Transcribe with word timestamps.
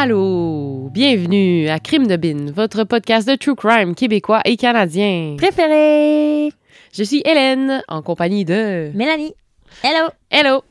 Allô, 0.00 0.90
bienvenue 0.92 1.68
à 1.68 1.80
Crime 1.80 2.06
de 2.06 2.14
Bin, 2.14 2.52
votre 2.52 2.84
podcast 2.84 3.26
de 3.26 3.34
true 3.34 3.56
crime 3.56 3.96
québécois 3.96 4.40
et 4.44 4.56
canadien. 4.56 5.34
Préféré 5.36 6.52
Je 6.92 7.02
suis 7.02 7.20
Hélène, 7.24 7.82
en 7.88 8.00
compagnie 8.00 8.44
de... 8.44 8.92
Mélanie. 8.94 9.34
Hello. 9.82 10.10
Hello, 10.30 10.62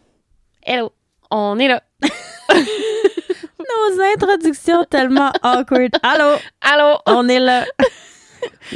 hello, 0.66 0.93
on 1.29 1.60
est 1.60 1.68
là. 1.68 1.83
Nos 2.54 4.02
introductions 4.16 4.86
tellement 4.89 5.33
awkward. 5.44 5.91
Allô, 6.04 6.38
Allô. 6.61 6.97
on 7.05 7.28
est 7.28 7.41
là. 7.41 7.66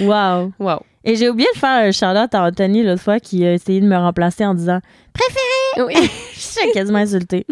Wow. 0.02 0.52
Wow. 0.59 0.81
Et 1.05 1.15
j'ai 1.15 1.29
oublié 1.29 1.48
de 1.54 1.59
faire 1.59 1.85
un 1.88 1.91
shout-out 1.91 2.35
à 2.35 2.43
Anthony 2.43 2.84
l'autre 2.84 3.02
fois 3.02 3.21
qui 3.21 3.45
a 3.45 3.54
essayé 3.54 3.79
de 3.79 3.88
me 3.88 3.95
remplacer 3.95 4.45
en 4.45 4.54
disant 4.54 4.81
Oui. 5.77 5.93
Je 6.34 6.40
suis 6.40 6.71
quasiment 6.73 6.99
insultée. 6.99 7.45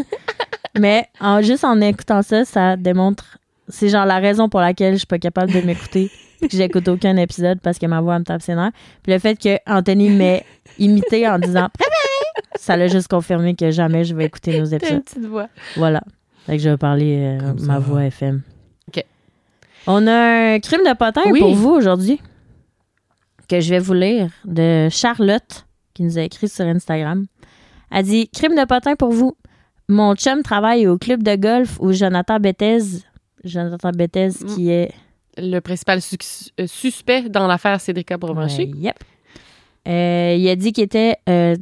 Mais 0.79 1.07
en, 1.19 1.41
juste 1.41 1.63
en 1.65 1.79
écoutant 1.81 2.21
ça, 2.21 2.45
ça 2.45 2.75
démontre. 2.77 3.37
C'est 3.67 3.89
genre 3.89 4.05
la 4.05 4.17
raison 4.19 4.49
pour 4.49 4.59
laquelle 4.61 4.93
je 4.93 4.99
suis 4.99 5.07
pas 5.07 5.19
capable 5.19 5.51
de 5.51 5.61
m'écouter. 5.61 6.09
que 6.41 6.47
j'écoute 6.51 6.87
aucun 6.87 7.17
épisode 7.17 7.59
parce 7.61 7.77
que 7.77 7.85
ma 7.85 7.99
voix 8.01 8.17
me 8.17 8.23
tape 8.23 8.41
ses 8.41 8.55
nerfs. 8.55 8.71
Puis 9.03 9.11
le 9.11 9.19
fait 9.19 9.37
que 9.37 9.57
Anthony 9.67 10.09
m'ait 10.09 10.45
imité 10.79 11.27
en 11.27 11.37
disant 11.37 11.67
ça 12.55 12.77
l'a 12.77 12.87
juste 12.87 13.09
confirmé 13.09 13.55
que 13.55 13.71
jamais 13.71 14.05
je 14.05 14.15
vais 14.15 14.25
écouter 14.25 14.57
nos 14.59 14.65
T'as 14.65 14.77
une 14.77 14.83
épisodes. 14.83 15.03
petite 15.03 15.25
voix. 15.25 15.49
Voilà. 15.75 16.01
Fait 16.45 16.55
que 16.57 16.63
je 16.63 16.69
vais 16.69 16.77
parler 16.77 17.37
euh, 17.41 17.53
ma 17.61 17.73
va. 17.73 17.79
voix 17.79 18.03
FM. 18.05 18.41
OK. 18.87 19.03
On 19.87 20.07
a 20.07 20.53
un 20.53 20.59
crime 20.59 20.81
de 20.85 20.95
potin 20.95 21.21
Oui. 21.29 21.39
pour 21.41 21.53
vous 21.55 21.69
aujourd'hui 21.71 22.21
que 23.49 23.59
je 23.59 23.69
vais 23.69 23.79
vous 23.79 23.93
lire 23.93 24.29
de 24.45 24.87
Charlotte 24.89 25.65
qui 25.93 26.03
nous 26.03 26.17
a 26.17 26.21
écrit 26.21 26.47
sur 26.47 26.65
Instagram. 26.65 27.25
Elle 27.91 28.05
dit 28.05 28.29
Crime 28.29 28.55
de 28.55 28.65
potin 28.65 28.95
pour 28.95 29.11
vous. 29.11 29.35
Mon 29.89 30.15
chum 30.15 30.43
travaille 30.43 30.87
au 30.87 30.97
club 30.97 31.23
de 31.23 31.35
golf 31.35 31.77
où 31.81 31.91
Jonathan 31.91 32.39
Bethez, 32.39 33.01
Jonathan 33.43 33.89
Bethez 33.91 34.29
Mm. 34.41 34.45
qui 34.55 34.69
est 34.69 34.91
Le 35.37 35.59
principal 35.59 35.99
euh, 36.59 36.67
suspect 36.67 37.23
dans 37.29 37.47
l'affaire 37.47 37.81
Cédrica 37.81 38.17
Provencher. 38.17 38.65
Ouais, 38.71 38.77
yep. 38.79 38.95
Euh, 39.87 40.35
il 40.37 40.47
a 40.47 40.55
dit 40.55 40.71
qu'il 40.73 40.83
était. 40.83 41.15
euh, 41.27 41.55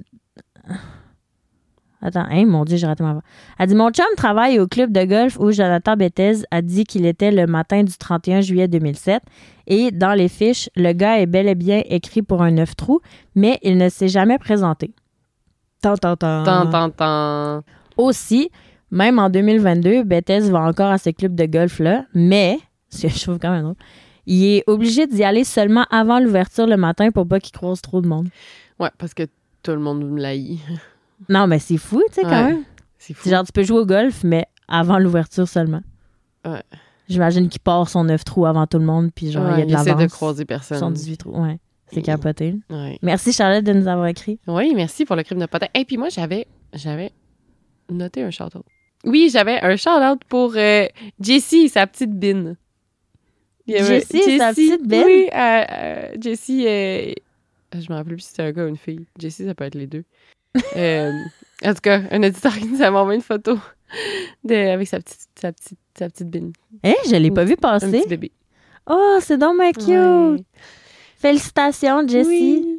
Attends, 2.00 2.26
hein, 2.30 2.46
mon 2.46 2.64
Dieu, 2.64 2.78
j'ai 2.78 2.86
raté 2.86 3.02
ma 3.04 3.14
voix. 3.14 3.24
Elle 3.58 3.64
a 3.64 3.68
dit 3.68 3.76
Mon 3.76 3.90
chum 3.92 4.06
travaille 4.18 4.60
au 4.60 4.68
club 4.68 4.92
de 4.92 5.04
golf 5.06 5.38
où 5.40 5.52
Jonathan 5.52 5.96
Bethez 5.96 6.44
a 6.52 6.62
dit 6.62 6.84
qu'il 6.84 7.06
était 7.06 7.32
le 7.32 7.48
matin 7.48 7.84
du 7.84 7.98
31 7.98 8.42
juillet 8.42 8.68
2007. 8.68 9.24
Et 9.68 9.92
dans 9.92 10.14
les 10.14 10.28
fiches, 10.28 10.70
le 10.76 10.92
gars 10.94 11.20
est 11.20 11.26
bel 11.26 11.48
et 11.48 11.56
bien 11.56 11.82
écrit 11.86 12.22
pour 12.22 12.42
un 12.44 12.52
neuf 12.52 12.76
trous, 12.76 13.00
mais 13.36 13.58
il 13.64 13.78
ne 13.78 13.90
s'est 13.90 14.10
jamais 14.10 14.38
présenté. 14.38 14.92
Tant, 15.82 15.96
tant, 15.98 16.16
tant. 16.16 16.44
Tant, 16.44 16.70
tant, 16.70 16.90
tant. 16.92 17.64
Aussi, 17.98 18.50
même 18.92 19.20
en 19.20 19.30
2022, 19.30 20.04
Bethes 20.04 20.44
va 20.50 20.62
encore 20.62 20.92
à 20.92 20.98
ce 20.98 21.10
club 21.10 21.36
de 21.36 21.46
golf-là, 21.46 22.06
mais, 22.14 22.58
ce 22.90 23.02
que 23.08 23.14
je 23.14 23.22
trouve 23.24 23.40
quand 23.40 23.52
même 23.52 23.64
drôle, 23.64 23.76
il 24.26 24.44
est 24.46 24.64
obligé 24.68 25.08
d'y 25.08 25.24
aller 25.24 25.44
seulement 25.44 25.86
avant 25.90 26.20
l'ouverture 26.20 26.68
le 26.68 26.78
matin 26.78 27.12
pour 27.12 27.28
pas 27.28 27.40
qu'il 27.40 27.54
croise 27.54 27.82
trop 27.82 28.02
de 28.02 28.08
monde. 28.08 28.28
Ouais, 28.80 28.90
parce 28.98 29.14
que 29.14 29.24
tout 29.64 29.72
le 29.72 29.80
monde 29.80 30.04
me 30.10 30.20
l'haït. 30.20 30.60
Non, 31.30 31.48
mais 31.48 31.58
c'est 31.58 31.78
fou, 31.78 32.04
tu 32.10 32.14
sais, 32.14 32.22
quand 32.22 32.30
Ouais. 32.30 32.44
même. 32.54 32.64
C'est 33.00 33.16
fou. 33.16 33.22
C'est 33.24 33.32
genre, 33.32 33.44
tu 33.44 33.52
peux 33.52 33.64
jouer 33.64 33.80
au 33.80 33.86
golf, 33.88 34.24
mais 34.24 34.46
avant 34.68 35.00
l'ouverture 35.00 35.48
seulement. 35.48 35.82
Ouais. 36.46 36.62
J'imagine 37.10 37.50
qu'il 37.50 37.60
part 37.62 37.90
son 37.90 38.04
9 38.04 38.24
trous 38.24 38.46
avant 38.46 38.68
tout 38.68 38.78
le 38.78 38.86
monde, 38.86 39.10
puis 39.16 39.32
genre, 39.32 39.46
Ouais, 39.46 39.54
il 39.54 39.60
y 39.60 39.62
a 39.62 39.66
de 39.66 39.72
essaie 39.82 39.94
de 39.94 39.98
l'avance. 39.98 40.12
croiser 40.12 40.46
personne. 40.46 40.78
Son 40.78 40.92
18 40.92 41.18
trous, 41.18 41.32
ouais. 41.42 41.58
C'est 41.92 42.04
capoté. 42.04 42.56
Ouais. 42.70 43.00
Merci 43.02 43.34
Charlotte 43.34 43.64
de 43.64 43.74
nous 43.74 43.88
avoir 43.88 44.06
écrit. 44.08 44.40
Oui, 44.46 44.74
merci 44.76 45.06
pour 45.06 45.16
le 45.16 45.24
crime 45.24 45.40
de 45.40 45.48
potin. 45.48 45.66
Et 45.74 45.86
puis 45.86 45.98
moi, 45.98 46.10
j'avais 46.10 46.46
j'avais 46.74 47.12
noté 47.90 48.22
un 48.24 48.32
shout-out. 48.32 48.64
Oui, 49.06 49.30
j'avais 49.32 49.60
un 49.62 49.76
shout-out 49.76 50.22
pour 50.28 50.54
euh, 50.56 50.88
Jessie 51.20 51.66
et 51.66 51.68
sa 51.70 51.88
petite 51.88 52.12
bine. 52.14 52.56
Jessie 53.68 54.18
et 54.18 54.38
sa 54.38 54.50
petite 54.54 54.88
bine? 54.88 55.04
Oui, 55.06 55.30
euh, 55.34 55.64
euh, 55.70 56.12
Jessie, 56.22 56.66
euh, 56.68 57.12
je 57.74 57.90
me 57.92 57.96
rappelle 57.96 58.14
plus 58.14 58.22
si 58.22 58.30
c'était 58.30 58.44
un 58.44 58.52
gars 58.52 58.66
ou 58.66 58.70
une 58.70 58.78
fille. 58.78 59.06
Jessie, 59.20 59.46
ça 59.46 59.54
peut 59.56 59.66
être 59.66 59.76
les 59.76 59.88
deux. 59.88 60.04
Euh, 60.76 61.12
en 61.64 61.74
tout 61.74 61.82
cas, 61.82 62.02
un 62.10 62.24
auditeur 62.24 62.56
qui 62.58 62.66
nous 62.66 62.82
a 62.82 62.90
envoyé 62.90 63.18
une 63.18 63.22
photo 63.24 63.60
de, 64.44 64.56
avec 64.56 64.88
sa 64.88 65.00
petite, 65.00 65.28
sa 65.40 65.52
petite, 65.52 65.78
sa 65.98 66.10
petite 66.10 66.30
bine. 66.30 66.52
Eh, 66.84 66.96
je 67.08 67.16
l'ai 67.16 67.30
pas 67.30 67.44
vu 67.44 67.54
Un 67.54 67.56
passer. 67.58 67.92
petit 67.92 68.08
bébé. 68.08 68.32
Oh, 68.90 69.18
c'est 69.22 69.38
donc 69.38 69.60
bien 69.60 69.72
cute. 69.72 69.88
Ouais. 69.88 70.44
Félicitations, 71.18 72.08
Jessie. 72.08 72.64
Oui. 72.66 72.77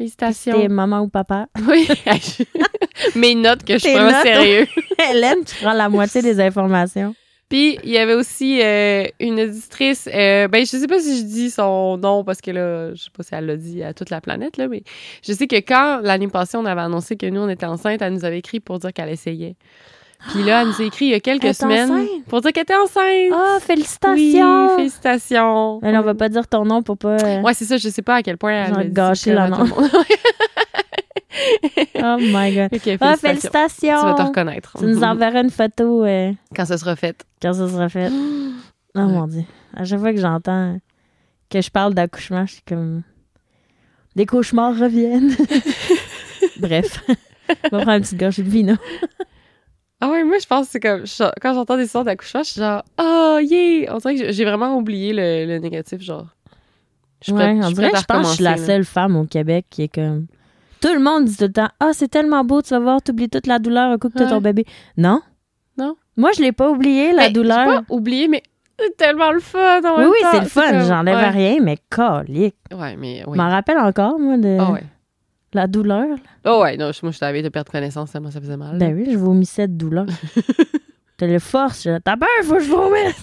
T'es 0.00 0.04
Félicitations. 0.16 0.68
maman 0.70 1.00
ou 1.02 1.08
papa. 1.08 1.46
Oui. 1.68 1.86
Mes 3.16 3.34
notes 3.34 3.64
que 3.64 3.78
je 3.78 3.84
Tes 3.84 3.92
prends 3.94 4.08
au 4.08 4.10
notes, 4.10 4.22
sérieux. 4.22 4.66
Hélène 5.10 5.44
qui 5.44 5.54
prend 5.56 5.72
la 5.74 5.88
moitié 5.90 6.22
des 6.22 6.40
informations. 6.40 7.14
Puis 7.50 7.78
il 7.82 7.90
y 7.90 7.98
avait 7.98 8.14
aussi 8.14 8.62
euh, 8.62 9.04
une 9.18 9.40
auditrice, 9.40 10.08
euh, 10.14 10.46
ben 10.48 10.60
je 10.64 10.76
sais 10.76 10.86
pas 10.86 11.00
si 11.00 11.18
je 11.18 11.24
dis 11.24 11.50
son 11.50 11.98
nom 11.98 12.22
parce 12.22 12.40
que 12.40 12.50
là, 12.52 12.94
je 12.94 13.02
sais 13.02 13.10
pas 13.14 13.24
si 13.24 13.34
elle 13.34 13.46
l'a 13.46 13.56
dit 13.56 13.82
à 13.82 13.92
toute 13.92 14.10
la 14.10 14.20
planète 14.20 14.56
là, 14.56 14.68
mais 14.68 14.84
je 15.26 15.32
sais 15.32 15.48
que 15.48 15.56
quand 15.56 16.00
l'année 16.02 16.28
passée 16.28 16.56
on 16.56 16.64
avait 16.64 16.80
annoncé 16.80 17.16
que 17.16 17.26
nous 17.26 17.40
on 17.40 17.48
était 17.48 17.66
enceinte, 17.66 18.00
elle 18.02 18.12
nous 18.12 18.24
avait 18.24 18.38
écrit 18.38 18.60
pour 18.60 18.78
dire 18.78 18.92
qu'elle 18.92 19.08
essayait. 19.08 19.56
Puis 20.28 20.42
là, 20.44 20.60
elle 20.62 20.68
nous 20.68 20.80
a 20.80 20.84
écrit 20.84 21.06
il 21.06 21.10
y 21.10 21.14
a 21.14 21.20
quelques 21.20 21.44
Elle 21.44 21.54
semaines 21.54 21.90
enceinte? 21.90 22.08
pour 22.28 22.40
dire 22.42 22.52
qu'elle 22.52 22.62
était 22.64 22.74
enceinte. 22.76 23.30
Oh, 23.32 23.54
oui, 23.56 23.60
félicitations! 23.62 24.76
félicitations. 24.76 25.80
Mais 25.82 25.92
là, 25.92 26.00
on 26.00 26.04
va 26.04 26.14
pas 26.14 26.28
dire 26.28 26.46
ton 26.46 26.64
nom 26.64 26.82
pour 26.82 26.98
pas. 26.98 27.16
euh, 27.22 27.40
Ouais, 27.40 27.54
c'est 27.54 27.64
ça, 27.64 27.78
je 27.78 27.88
sais 27.88 28.02
pas 28.02 28.16
à 28.16 28.22
quel 28.22 28.36
point 28.36 28.52
elle 28.52 28.74
Genre 28.74 28.84
gâcher 28.84 29.32
le 29.32 29.48
monde. 29.48 29.70
Oh 32.02 32.16
my 32.18 32.54
god. 32.54 32.68
Ok, 32.74 32.98
Ah, 33.00 33.16
félicitations. 33.16 33.18
félicitations! 33.20 33.96
Tu 34.00 34.04
vas 34.04 34.14
te 34.14 34.22
reconnaître. 34.22 34.72
Tu 34.78 34.84
nous 34.84 35.02
enverras 35.02 35.42
une 35.42 35.50
photo 35.50 36.04
euh, 36.04 36.32
Quand 36.54 36.64
ça 36.64 36.76
sera 36.76 36.96
fait. 36.96 37.24
quand 37.40 37.52
ça 37.54 37.68
sera 37.68 37.88
fait. 37.88 38.10
Oh 38.96 39.02
mon 39.02 39.28
dieu. 39.28 39.44
À 39.76 39.84
chaque 39.84 40.00
fois 40.00 40.12
que 40.12 40.18
j'entends 40.20 40.76
que 41.48 41.60
je 41.60 41.70
parle 41.70 41.94
d'accouchement, 41.94 42.44
je 42.44 42.54
suis 42.54 42.62
comme. 42.66 43.02
Des 44.16 44.26
cauchemars 44.26 44.76
reviennent. 44.76 45.30
Bref. 46.58 47.00
On 47.72 47.76
va 47.76 47.82
prendre 47.82 47.92
une 47.98 48.02
petite 48.02 48.18
gorgée 48.18 48.42
de 48.42 48.50
vino. 48.50 48.74
Ah 50.30 50.32
moi, 50.32 50.38
je 50.40 50.46
pense 50.46 50.66
que 50.66 50.72
c'est 50.72 50.80
comme. 50.80 51.06
je- 51.06 51.30
Quand 51.40 51.54
j'entends 51.54 51.76
des 51.76 51.86
sons 51.86 52.04
d'accouchement, 52.04 52.42
je 52.42 52.50
suis 52.50 52.60
genre, 52.60 52.82
oh 53.00 53.38
yeah! 53.42 53.92
On 53.94 53.98
dirait 53.98 54.14
que 54.16 54.32
j'ai- 54.32 54.44
vraiment 54.44 54.76
oublié 54.76 55.12
le, 55.12 55.46
le 55.46 55.58
négatif, 55.58 56.00
genre. 56.00 56.26
Je 57.24 57.32
Ouais, 57.32 57.38
prête- 57.54 57.64
on 57.64 57.70
dirait 57.72 57.90
je 57.94 58.04
pense 58.04 58.22
que 58.22 58.28
je 58.28 58.34
suis 58.36 58.44
la 58.44 58.56
seule 58.56 58.84
femme 58.84 59.16
au 59.16 59.24
Québec 59.24 59.66
qui 59.70 59.82
est 59.82 59.94
comme. 59.94 60.26
Tout 60.80 60.94
le 60.94 61.00
monde 61.00 61.26
dit 61.26 61.36
tout 61.36 61.44
le 61.44 61.52
temps 61.52 61.68
Ah, 61.80 61.90
c'est 61.92 62.08
tellement 62.08 62.44
beau, 62.44 62.62
tu 62.62 62.70
vas 62.70 62.78
voir, 62.78 63.02
t'oublies 63.02 63.28
toute 63.28 63.46
la 63.46 63.58
douleur 63.58 63.90
un 63.90 63.98
coup 63.98 64.08
que 64.08 64.16
t'as 64.16 64.24
Ouais. 64.24 64.30
ton 64.30 64.40
bébé. 64.40 64.64
Non. 64.96 65.20
Non. 65.76 65.96
Moi, 66.16 66.30
je 66.36 66.40
l'ai 66.42 66.52
pas 66.52 66.70
oublié, 66.70 67.12
la 67.12 67.26
Ben, 67.26 67.32
douleur. 67.34 67.58
J'ai 67.68 67.74
pas 67.76 67.82
oublié, 67.94 68.28
mais 68.28 68.42
c'est 68.78 68.96
tellement 68.96 69.32
le 69.32 69.40
fun. 69.40 69.80
en 69.84 69.96
Oui, 69.98 70.04
même 70.04 70.10
oui, 70.10 70.16
c'est 70.32 70.40
le 70.40 70.46
fun. 70.46 70.80
J'enlève 70.86 71.16
ouais. 71.16 71.28
rien, 71.28 71.58
mais 71.60 71.76
calique. 71.94 72.56
Ouais, 72.72 72.96
mais 72.96 73.20
Je 73.24 73.28
oui. 73.30 73.36
m'en 73.36 73.48
rappelle 73.50 73.78
encore, 73.78 74.18
moi, 74.18 74.38
de 74.38 74.56
Ah 74.58 74.72
ouais. 74.72 74.82
La 75.54 75.66
douleur. 75.66 76.06
là. 76.08 76.16
Oh 76.46 76.62
ouais, 76.62 76.76
non, 76.76 76.92
je- 76.92 77.00
moi, 77.02 77.10
je 77.12 77.18
t'avais 77.18 77.42
de 77.42 77.48
perdre 77.48 77.70
connaissance 77.72 78.12
tellement 78.12 78.30
ça 78.30 78.40
faisait 78.40 78.56
mal. 78.56 78.78
Ben 78.78 78.94
oui, 78.94 79.08
je 79.12 79.16
vomissais 79.18 79.66
de 79.68 79.74
douleur. 79.74 80.06
T'as 81.16 81.26
le 81.26 81.38
force. 81.38 81.82
je- 81.84 81.98
T'as 81.98 82.16
peur, 82.16 82.28
faut 82.44 82.54
que 82.56 82.60
je 82.64 82.70
vomisse. 82.70 83.14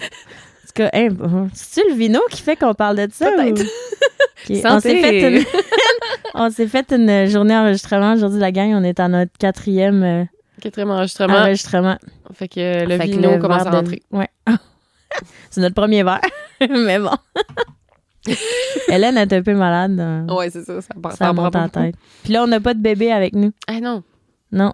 Parce 0.61 0.71
que, 0.73 0.83
hein, 0.95 1.47
c'est-tu 1.53 1.89
le 1.89 1.95
vino 1.95 2.19
qui 2.29 2.41
fait 2.41 2.55
qu'on 2.55 2.73
parle 2.73 2.97
de 2.97 3.07
ça? 3.11 3.31
Peut-être. 3.31 3.61
ou- 3.61 3.65
Ok, 4.49 4.57
On 4.63 4.79
s'est 4.79 5.01
fait 5.01 5.37
une, 5.39 5.43
on 6.35 6.49
s'est 6.49 6.67
fait 6.67 6.91
une 6.93 7.25
journée 7.27 7.53
d'enregistrement 7.53 8.13
aujourd'hui, 8.13 8.39
la 8.39 8.51
gang. 8.51 8.71
On 8.75 8.83
est 8.83 8.99
à 8.99 9.07
notre 9.09 9.31
quatrième 9.37 10.03
euh, 10.03 10.23
Quatrième 10.61 10.91
enregistrement. 10.91 11.33
enregistrement. 11.35 11.97
Fait 12.33 12.47
que 12.47 12.85
le 12.87 12.97
Fait 12.97 13.05
que 13.07 13.11
vino 13.11 13.31
le 13.31 13.39
commence 13.39 13.63
à 13.65 13.71
de- 13.71 13.75
rentrer. 13.75 14.01
Ouais. 14.11 14.29
c'est 15.49 15.59
notre 15.61 15.75
premier 15.75 16.03
verre. 16.03 16.21
Mais 16.61 16.99
bon. 16.99 17.11
Hélène 18.89 19.17
est 19.17 19.33
un 19.33 19.41
peu 19.41 19.53
malade. 19.53 19.99
euh, 19.99 20.25
Ouais, 20.35 20.49
c'est 20.49 20.63
ça. 20.63 20.81
Ça, 20.81 20.93
part- 21.01 21.11
ça 21.13 21.17
ça 21.25 21.33
monte 21.33 21.55
en 21.55 21.69
tête. 21.69 21.95
Puis 22.23 22.33
là, 22.33 22.43
on 22.43 22.47
n'a 22.47 22.59
pas 22.59 22.73
de 22.73 22.79
bébé 22.81 23.11
avec 23.11 23.33
nous. 23.33 23.51
Ah 23.67 23.79
non. 23.79 24.03
Non. 24.51 24.73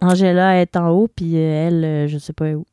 Angela 0.00 0.60
est 0.60 0.76
en 0.76 0.90
haut, 0.90 1.08
puis 1.14 1.32
euh, 1.36 1.66
elle, 1.68 1.84
euh, 1.84 2.08
je 2.08 2.18
sais 2.18 2.32
pas 2.32 2.46
où. 2.52 2.64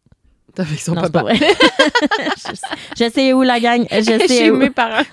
T'as 0.54 0.64
avec 0.68 0.80
son 0.80 0.94
Non, 0.94 1.02
papa. 1.02 1.20
pas 1.20 1.22
vrai. 1.24 1.36
je, 1.40 3.04
je 3.06 3.10
sais 3.12 3.34
où 3.34 3.42
la 3.42 3.60
gang. 3.60 3.86
Je 3.92 4.02
sais 4.04 4.28
Chez 4.28 4.52
où. 4.52 4.58
mes 4.58 4.70
parents. 4.70 5.04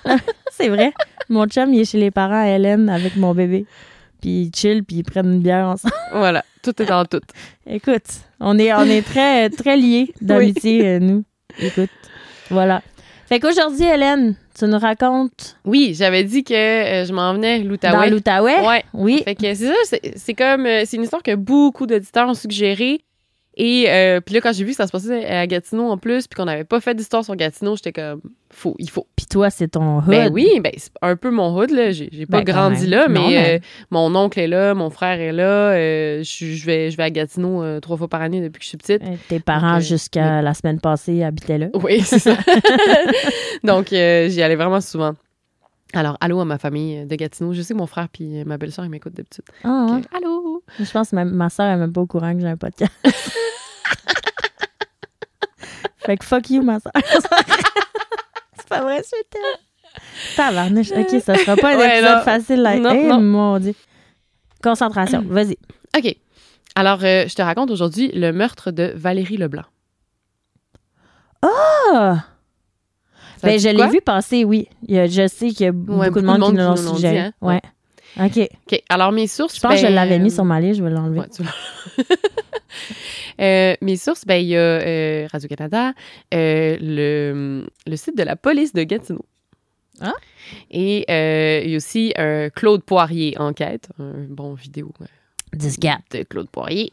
C'est 0.51 0.69
vrai. 0.69 0.93
Mon 1.29 1.45
chum, 1.47 1.73
il 1.73 1.81
est 1.81 1.85
chez 1.85 1.97
les 1.99 2.11
parents 2.11 2.43
à 2.43 2.47
Hélène 2.49 2.89
avec 2.89 3.15
mon 3.15 3.33
bébé. 3.33 3.65
Puis 4.21 4.43
ils 4.43 4.51
chill, 4.55 4.83
puis 4.83 4.97
ils 4.97 5.03
prennent 5.03 5.33
une 5.33 5.41
bière 5.41 5.65
ensemble. 5.67 5.93
Voilà. 6.13 6.45
Tout 6.61 6.81
est 6.81 6.85
dans 6.85 7.03
tout. 7.05 7.19
Écoute, 7.67 8.05
on 8.39 8.57
est, 8.57 8.73
on 8.73 8.83
est 8.83 9.01
très, 9.01 9.49
très 9.49 9.75
liés 9.75 10.13
d'amitié, 10.21 10.87
euh, 10.87 10.99
nous. 10.99 11.23
Écoute, 11.59 11.89
voilà. 12.49 12.81
Fait 13.33 13.39
qu'aujourd'hui, 13.39 13.85
Hélène, 13.87 14.35
tu 14.55 14.65
nous 14.65 14.77
racontes 14.77 15.57
Oui, 15.65 15.95
j'avais 15.97 16.23
dit 16.23 16.43
que 16.43 16.53
euh, 16.53 17.03
je 17.03 17.11
m'en 17.13 17.33
venais 17.33 17.61
dans 17.61 17.67
l'Outaouais? 17.69 18.09
l'Outaouais. 18.11 18.67
Ouais. 18.67 18.83
Oui. 18.93 19.23
Fait 19.25 19.33
que 19.33 19.55
c'est 19.55 19.65
ça, 19.65 19.73
c'est- 19.85 20.13
c'est 20.17 20.33
comme, 20.35 20.67
euh, 20.67 20.83
c'est 20.85 20.97
une 20.97 21.03
histoire 21.03 21.23
que 21.23 21.33
beaucoup 21.33 21.87
d'auditeurs 21.87 22.29
ont 22.29 22.35
suggéré. 22.35 23.01
Et 23.55 23.85
euh, 23.87 24.19
puis 24.19 24.33
là, 24.33 24.41
quand 24.41 24.51
j'ai 24.51 24.63
vu 24.63 24.71
que 24.71 24.77
ça 24.77 24.87
se 24.87 24.91
passait 24.91 25.25
à 25.25 25.45
Gatineau 25.45 25.89
en 25.89 25.97
plus, 25.97 26.27
puis 26.27 26.35
qu'on 26.35 26.45
n'avait 26.45 26.63
pas 26.63 26.79
fait 26.81 26.95
d'histoire 26.95 27.23
sur 27.23 27.35
Gatineau, 27.35 27.75
j'étais 27.75 27.91
comme, 27.91 28.21
faut, 28.51 28.75
il 28.79 28.89
faut. 28.89 29.05
Puis 29.15 29.27
toi, 29.27 29.49
c'est 29.51 29.67
ton 29.67 29.99
hood. 29.99 30.07
Ben 30.07 30.31
oui, 30.33 30.59
ben 30.59 30.71
c'est 30.75 30.91
un 31.03 31.15
peu 31.15 31.29
mon 31.29 31.55
hood, 31.55 31.69
là. 31.69 31.91
J'ai 31.91 32.09
j'ai 32.11 32.25
pas 32.25 32.39
Ben, 32.41 32.45
grandi 32.51 32.87
là, 32.87 33.05
mais, 33.07 33.19
Non, 33.19 33.29
mais- 33.29 33.55
euh, 33.55 33.59
mon 33.91 34.15
oncle 34.15 34.39
est 34.39 34.47
là, 34.47 34.73
mon 34.73 34.89
frère 34.89 35.19
est 35.19 35.31
là. 35.31 35.71
euh, 35.73 36.23
je 36.23 36.65
vais, 36.65 36.89
je 36.89 36.97
vais 36.97 37.03
à 37.03 37.09
Gatineau 37.11 37.61
euh, 37.61 37.79
trois 37.79 37.95
fois 37.97 38.07
par 38.07 38.21
année 38.23 38.41
depuis 38.41 38.57
que 38.59 38.63
je 38.63 38.69
suis 38.69 38.77
petite. 38.77 39.03
Euh, 39.03 39.15
Tes 39.29 39.39
parents, 39.39 39.73
Donc, 39.73 39.81
euh, 39.83 39.85
jusqu'à 39.85 40.41
la 40.41 40.53
semaine 40.55 40.79
passée, 40.79 41.21
habitaient 41.23 41.59
là. 41.59 41.67
Oui, 41.75 42.01
c'est 42.01 42.19
ça. 42.19 42.35
Donc, 43.63 43.93
euh, 43.93 44.29
j'y 44.29 44.41
allais 44.41 44.55
vraiment 44.55 44.81
souvent. 44.81 45.13
Alors, 45.93 46.17
allô 46.21 46.39
à 46.39 46.45
ma 46.45 46.57
famille 46.57 47.05
de 47.05 47.15
Gatineau. 47.15 47.53
Je 47.53 47.61
sais 47.61 47.73
que 47.73 47.77
mon 47.79 47.85
frère 47.87 48.09
puis 48.09 48.43
ma 48.45 48.57
belle-sœur, 48.57 48.83
ils 48.85 48.89
m'écoutent 48.89 49.13
d'habitude. 49.13 49.43
Ah, 49.63 49.87
euh, 49.91 50.01
allô? 50.17 50.63
Je 50.79 50.89
pense 50.91 51.11
que 51.11 51.15
ma, 51.15 51.23
ma 51.25 51.49
soeur 51.49 51.67
est 51.67 51.77
même 51.77 51.93
pas 51.93 52.01
au 52.01 52.07
courant 52.07 52.33
que 52.33 52.39
j'ai 52.41 52.47
un 52.47 52.57
podcast. 52.57 52.91
fait 55.97 56.17
que 56.17 56.25
fuck 56.25 56.49
you, 56.49 56.61
ma 56.63 56.79
soeur. 56.79 56.91
c'est 58.57 58.67
pas 58.67 58.81
vrai, 58.81 59.01
je 59.03 59.09
t'aime. 59.29 59.41
Tabarnouche. 60.35 60.91
OK, 60.91 61.21
ça 61.21 61.35
sera 61.35 61.55
pas 61.55 61.75
un 61.75 61.77
Ouais, 61.77 61.99
épisode 61.99 62.17
non. 62.17 62.23
facile. 62.23 62.61
Là. 62.61 62.77
Non, 62.79 62.91
Eh, 62.91 63.07
non. 63.07 63.21
mon 63.21 63.59
Dieu. 63.59 63.75
Concentration. 64.63 65.23
Vas-y. 65.27 65.57
OK. 65.95 66.15
Alors, 66.75 66.99
euh, 67.03 67.27
je 67.27 67.35
te 67.35 67.41
raconte 67.43 67.69
aujourd'hui 67.69 68.11
le 68.13 68.31
meurtre 68.31 68.71
de 68.71 68.91
Valérie 68.95 69.37
Leblanc. 69.37 69.65
Ah! 71.43 72.15
Ça 72.15 72.32
Ben, 73.43 73.59
je 73.59 73.69
l'ai 73.69 73.87
vu 73.89 74.01
passer, 74.01 74.43
oui. 74.43 74.67
Il 74.87 74.95
y 74.95 74.99
a- 74.99 75.07
je 75.07 75.27
sais 75.27 75.49
qu'il 75.49 75.65
y 75.65 75.69
a 75.69 75.71
beaucoup, 75.71 76.21
de 76.21 76.25
monde, 76.25 76.43
qui 76.45 76.51
nous 76.53 76.57
l'ont 76.57 76.75
suggéré. 76.75 77.19
hein? 77.19 77.33
Ouais. 77.41 77.61
OK. 78.19 78.37
OK. 78.71 78.83
Alors, 78.89 79.11
mes 79.11 79.27
sources. 79.27 79.55
Je 79.55 79.61
pense 79.61 79.73
que 79.73 79.77
je 79.79 79.83
ben, 79.85 79.93
l'avais 79.95 80.19
mis 80.19 80.27
euh, 80.31 80.35
sur 80.35 80.45
ma 80.45 80.59
liste, 80.59 80.79
je 80.79 80.83
vais 80.83 80.89
l'enlever. 80.89 81.19
Ouais, 81.21 81.29
tu. 81.35 81.43
Euh, 83.41 83.73
mes 83.81 83.97
sources, 83.97 84.25
ben, 84.25 84.35
il 84.35 84.47
y 84.49 84.55
a 84.55 84.59
euh, 84.59 85.27
Radio-Canada, 85.31 85.93
euh, 86.33 86.77
le, 86.79 87.65
le 87.87 87.95
site 87.95 88.15
de 88.15 88.21
la 88.23 88.35
police 88.35 88.73
de 88.73 88.83
Gatineau. 88.83 89.25
Ah. 90.01 90.13
Et 90.69 91.03
il 91.63 91.69
y 91.71 91.73
a 91.73 91.77
aussi 91.77 92.13
Claude 92.55 92.83
Poirier 92.83 93.35
Enquête, 93.39 93.89
un 93.99 94.25
bon 94.29 94.53
vidéo 94.53 94.91
euh, 95.01 95.05
10 95.53 95.79
gars. 95.79 95.99
de 96.11 96.23
Claude 96.23 96.49
Poirier. 96.49 96.91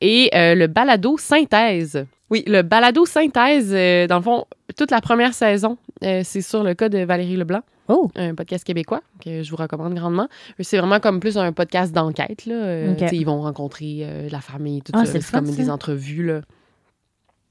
Et 0.00 0.30
le 0.32 0.66
balado 0.66 1.16
Synthèse. 1.18 2.06
Oui, 2.34 2.42
le 2.48 2.62
balado 2.62 3.06
Synthèse, 3.06 3.70
euh, 3.72 4.08
dans 4.08 4.16
le 4.16 4.22
fond, 4.22 4.44
toute 4.76 4.90
la 4.90 5.00
première 5.00 5.34
saison, 5.34 5.78
euh, 6.02 6.22
c'est 6.24 6.40
sur 6.40 6.64
le 6.64 6.74
cas 6.74 6.88
de 6.88 6.98
Valérie 6.98 7.36
Leblanc 7.36 7.62
Oh! 7.86 8.10
un 8.16 8.34
podcast 8.34 8.64
québécois 8.64 9.02
que 9.22 9.44
je 9.44 9.50
vous 9.52 9.56
recommande 9.56 9.94
grandement. 9.94 10.26
C'est 10.58 10.78
vraiment 10.78 10.98
comme 10.98 11.20
plus 11.20 11.38
un 11.38 11.52
podcast 11.52 11.92
d'enquête. 11.92 12.44
Là. 12.46 12.54
Euh, 12.56 12.96
Ils 13.12 13.24
vont 13.24 13.40
rencontrer 13.42 13.98
euh, 14.00 14.28
la 14.30 14.40
famille, 14.40 14.82
tout 14.82 14.90
Ah, 14.96 15.04
ça. 15.04 15.12
c'est 15.12 15.20
C'est 15.20 15.30
comme 15.32 15.46
ça. 15.46 15.54
des 15.54 15.70
entrevues. 15.70 16.26
Là. 16.26 16.40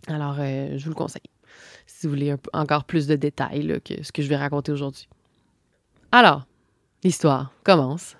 Alors, 0.07 0.35
euh, 0.39 0.73
je 0.77 0.83
vous 0.83 0.89
le 0.89 0.95
conseille. 0.95 1.21
Si 1.85 2.05
vous 2.07 2.11
voulez 2.13 2.31
un 2.31 2.37
encore 2.51 2.83
plus 2.83 3.07
de 3.07 3.15
détails 3.15 3.61
là, 3.63 3.79
que 3.79 4.03
ce 4.03 4.11
que 4.11 4.21
je 4.21 4.27
vais 4.27 4.35
raconter 4.35 4.73
aujourd'hui. 4.73 5.07
Alors, 6.11 6.45
l'histoire 7.05 7.53
commence 7.63 8.17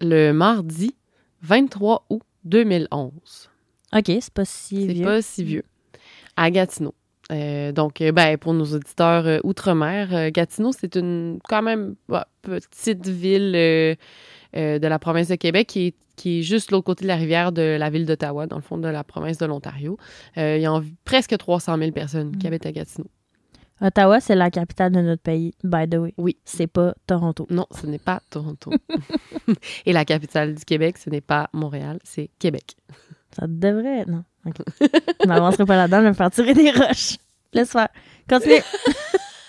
le 0.00 0.32
mardi 0.32 0.94
23 1.42 2.06
août 2.10 2.22
2011. 2.44 3.48
OK, 3.92 4.04
c'est 4.06 4.30
pas 4.32 4.44
si 4.44 4.86
C'est 4.86 4.92
vieux. 4.94 5.04
pas 5.04 5.22
si 5.22 5.44
vieux. 5.44 5.64
À 6.42 6.50
Gatineau. 6.50 6.94
Euh, 7.30 7.70
donc, 7.70 8.00
euh, 8.00 8.12
ben, 8.12 8.38
pour 8.38 8.54
nos 8.54 8.64
auditeurs 8.64 9.26
euh, 9.26 9.38
outre-mer, 9.44 10.08
euh, 10.14 10.30
Gatineau, 10.32 10.72
c'est 10.72 10.96
une 10.96 11.38
quand 11.48 11.62
même 11.62 11.94
ouais, 12.08 12.18
petite 12.42 13.06
ville 13.06 13.52
de 13.52 14.86
la 14.86 14.98
province 14.98 15.28
de 15.28 15.34
Québec 15.36 15.68
qui 15.68 15.88
est, 15.88 15.94
qui 16.16 16.38
est 16.40 16.42
juste 16.42 16.70
l'autre 16.72 16.86
côté 16.86 17.04
de 17.04 17.08
la 17.08 17.16
rivière 17.16 17.52
de 17.52 17.76
la 17.78 17.90
ville 17.90 18.06
d'Ottawa, 18.06 18.46
dans 18.46 18.56
le 18.56 18.62
fond 18.62 18.78
de 18.78 18.88
la 18.88 19.04
province 19.04 19.38
de 19.38 19.46
l'Ontario. 19.46 19.96
Il 20.36 20.58
y 20.60 20.66
a 20.66 20.80
presque 21.04 21.36
300 21.36 21.76
000 21.78 21.92
personnes 21.92 22.36
qui 22.36 22.46
Mm. 22.46 22.48
habitent 22.48 22.66
à 22.66 22.72
Gatineau. 22.72 23.06
Ottawa, 23.82 24.20
c'est 24.20 24.34
la 24.34 24.50
capitale 24.50 24.92
de 24.92 25.00
notre 25.00 25.22
pays, 25.22 25.52
by 25.62 25.88
the 25.88 25.94
way. 25.96 26.14
Oui. 26.18 26.36
C'est 26.44 26.66
pas 26.66 26.94
Toronto. 27.06 27.46
Non, 27.48 27.66
ce 27.70 27.86
n'est 27.86 27.98
pas 27.98 28.20
Toronto. 28.28 28.70
Et 29.86 29.92
la 29.92 30.04
capitale 30.04 30.54
du 30.54 30.64
Québec, 30.64 30.98
ce 30.98 31.08
n'est 31.10 31.20
pas 31.22 31.48
Montréal, 31.52 31.98
c'est 32.04 32.28
Québec. 32.38 32.76
Ça 33.30 33.46
devrait 33.46 34.00
être. 34.00 34.08
Non? 34.08 34.24
OK. 34.46 34.56
je 34.80 35.26
m'avancerai 35.26 35.66
pas 35.66 35.76
là-dedans, 35.76 35.98
je 35.98 36.02
vais 36.04 36.08
me 36.10 36.14
faire 36.14 36.30
tirer 36.30 36.54
des 36.54 36.70
roches. 36.70 37.16
Laisse 37.52 37.70
faire. 37.72 37.88
Continue. 38.28 38.62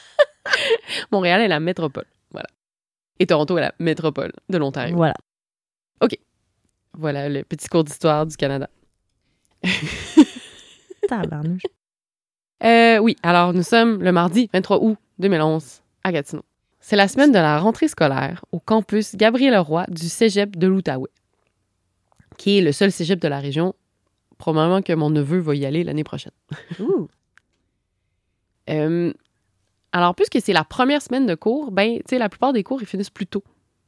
Montréal 1.11 1.41
est 1.41 1.47
la 1.47 1.59
métropole. 1.59 2.05
Voilà. 2.31 2.47
Et 3.19 3.27
Toronto 3.27 3.57
est 3.57 3.61
la 3.61 3.73
métropole 3.79 4.31
de 4.49 4.57
l'Ontario. 4.57 4.95
voilà. 4.95 5.13
Voilà 6.97 7.29
le 7.29 7.43
petit 7.43 7.67
cours 7.67 7.83
d'histoire 7.83 8.25
du 8.25 8.35
Canada. 8.35 8.69
Tabarnouche. 11.07 11.63
Euh, 12.63 12.97
oui, 12.99 13.15
alors 13.23 13.53
nous 13.53 13.63
sommes 13.63 14.03
le 14.03 14.11
mardi 14.11 14.49
23 14.53 14.83
août 14.83 14.97
2011 15.19 15.81
à 16.03 16.11
Gatineau. 16.11 16.43
C'est 16.79 16.95
la 16.95 17.07
semaine 17.07 17.31
de 17.31 17.37
la 17.37 17.59
rentrée 17.59 17.87
scolaire 17.87 18.43
au 18.51 18.59
campus 18.59 19.15
Gabriel 19.15 19.57
Roy 19.57 19.85
du 19.87 20.09
cégep 20.09 20.57
de 20.57 20.67
l'Outaouais, 20.67 21.09
qui 22.37 22.57
est 22.57 22.61
le 22.61 22.71
seul 22.71 22.91
cégep 22.91 23.19
de 23.19 23.27
la 23.27 23.39
région. 23.39 23.73
Probablement 24.41 24.81
que 24.81 24.93
mon 24.93 25.11
neveu 25.11 25.37
va 25.37 25.53
y 25.53 25.67
aller 25.67 25.83
l'année 25.83 26.03
prochaine. 26.03 26.33
Ouh. 26.79 27.07
Euh, 28.69 29.11
alors, 29.91 30.15
puisque 30.15 30.39
c'est 30.41 30.53
la 30.53 30.63
première 30.63 31.01
semaine 31.01 31.25
de 31.25 31.35
cours, 31.35 31.71
ben, 31.71 31.97
tu 31.97 32.03
sais, 32.09 32.17
la 32.19 32.29
plupart 32.29 32.53
des 32.53 32.63
cours, 32.63 32.81
ils 32.81 32.87
finissent 32.87 33.09
plus 33.09 33.27
tôt 33.27 33.43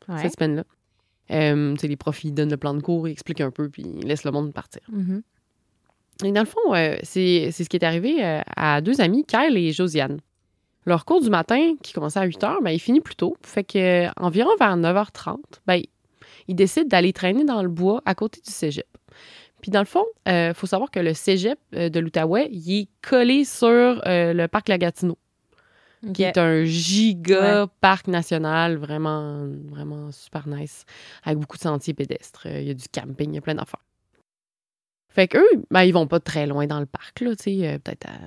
Ouais. 0.09 0.17
cette 0.21 0.33
semaine-là. 0.37 0.63
Euh, 1.31 1.73
tu 1.75 1.79
sais, 1.79 1.87
les 1.87 1.95
profs, 1.95 2.23
ils 2.25 2.33
donnent 2.33 2.49
le 2.49 2.57
plan 2.57 2.73
de 2.73 2.81
cours, 2.81 3.07
ils 3.07 3.11
expliquent 3.11 3.39
un 3.41 3.51
peu, 3.51 3.69
puis 3.69 3.83
ils 3.83 4.05
laissent 4.05 4.25
le 4.25 4.31
monde 4.31 4.51
partir. 4.51 4.81
Mhm. 4.91 5.21
Et 6.25 6.31
dans 6.31 6.41
le 6.41 6.47
fond, 6.47 6.73
euh, 6.73 6.95
c'est 7.03 7.49
c'est 7.51 7.63
ce 7.63 7.69
qui 7.69 7.77
est 7.77 7.83
arrivé 7.85 8.17
à 8.57 8.81
deux 8.81 8.99
amis, 8.99 9.23
Kyle 9.25 9.55
et 9.55 9.71
Josiane. 9.71 10.19
Leur 10.85 11.05
cours 11.05 11.21
du 11.21 11.29
matin, 11.29 11.75
qui 11.81 11.93
commençait 11.93 12.19
à 12.19 12.25
8 12.25 12.41
h, 12.41 12.61
ben, 12.63 12.71
il 12.71 12.79
finit 12.79 12.99
plus 12.99 13.15
tôt. 13.15 13.37
Fait 13.41 13.63
que, 13.63 14.07
environ 14.21 14.51
vers 14.59 14.75
9h30, 14.75 15.37
ben, 15.65 15.81
ils 16.49 16.55
décident 16.55 16.87
d'aller 16.87 17.13
traîner 17.13 17.45
dans 17.45 17.63
le 17.63 17.69
bois 17.69 18.01
à 18.05 18.15
côté 18.15 18.41
du 18.41 18.51
cégep. 18.51 18.87
Puis 19.63 19.71
dans 19.71 19.79
le 19.79 19.85
fond, 19.85 20.03
il 20.25 20.51
faut 20.53 20.67
savoir 20.67 20.91
que 20.91 20.99
le 20.99 21.13
cégep 21.13 21.57
euh, 21.73 21.87
de 21.87 22.01
l'Outaouais, 22.01 22.49
il 22.51 22.81
est 22.81 22.87
collé 23.01 23.45
sur 23.45 23.69
euh, 23.69 24.33
le 24.33 24.47
parc 24.49 24.67
La 24.67 24.77
Gatineau, 24.77 25.17
qui 26.13 26.23
est 26.23 26.37
un 26.37 26.65
giga 26.65 27.67
parc 27.79 28.07
national, 28.07 28.75
vraiment, 28.75 29.47
vraiment 29.69 30.11
super 30.11 30.49
nice, 30.49 30.83
avec 31.23 31.39
beaucoup 31.39 31.55
de 31.55 31.61
sentiers 31.61 31.93
pédestres. 31.93 32.45
Euh, 32.45 32.59
Il 32.59 32.67
y 32.67 32.71
a 32.71 32.73
du 32.73 32.89
camping, 32.93 33.31
il 33.31 33.35
y 33.35 33.37
a 33.37 33.41
plein 33.41 33.55
d'affaires. 33.55 33.85
Fait 35.07 35.29
qu'eux, 35.29 35.47
ben, 35.71 35.83
ils 35.83 35.93
vont 35.93 36.07
pas 36.07 36.19
très 36.19 36.45
loin 36.45 36.67
dans 36.67 36.81
le 36.81 36.85
parc, 36.85 37.21
là, 37.21 37.33
tu 37.37 37.43
sais, 37.43 37.65
euh, 37.65 37.79
peut-être 37.79 38.07
à 38.07 38.19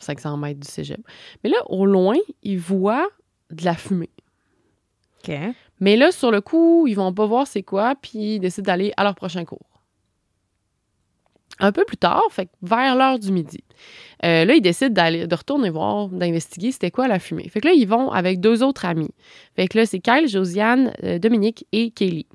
500 0.00 0.36
mètres 0.36 0.60
du 0.60 0.68
cégep. 0.68 1.00
Mais 1.42 1.48
là, 1.48 1.56
au 1.70 1.86
loin, 1.86 2.16
ils 2.42 2.58
voient 2.58 3.08
de 3.50 3.64
la 3.64 3.72
fumée. 3.74 4.10
OK. 5.24 5.34
Mais 5.80 5.96
là, 5.96 6.12
sur 6.12 6.30
le 6.30 6.42
coup, 6.42 6.86
ils 6.86 6.94
vont 6.94 7.14
pas 7.14 7.24
voir 7.24 7.46
c'est 7.46 7.62
quoi, 7.62 7.94
puis 7.94 8.34
ils 8.34 8.38
décident 8.38 8.66
d'aller 8.66 8.92
à 8.98 9.04
leur 9.04 9.14
prochain 9.14 9.46
cours. 9.46 9.64
Un 11.60 11.72
peu 11.72 11.84
plus 11.84 11.96
tard, 11.96 12.22
fait 12.30 12.46
que 12.46 12.52
vers 12.62 12.94
l'heure 12.94 13.18
du 13.18 13.32
midi, 13.32 13.64
euh, 14.24 14.44
là, 14.44 14.54
ils 14.54 14.60
décident 14.60 14.92
d'aller, 14.92 15.26
de 15.26 15.34
retourner 15.34 15.70
voir, 15.70 16.08
d'investiguer 16.08 16.70
c'était 16.70 16.90
quoi 16.90 17.08
la 17.08 17.18
fumée. 17.18 17.48
Fait 17.48 17.60
que 17.60 17.66
là, 17.66 17.74
ils 17.74 17.86
vont 17.86 18.10
avec 18.10 18.40
deux 18.40 18.62
autres 18.62 18.84
amis. 18.84 19.10
Fait 19.56 19.66
que 19.66 19.78
là, 19.78 19.86
c'est 19.86 19.98
Kyle, 19.98 20.28
Josiane, 20.28 20.92
euh, 21.02 21.18
Dominique 21.18 21.66
et 21.72 21.90
Kaylee. 21.90 22.26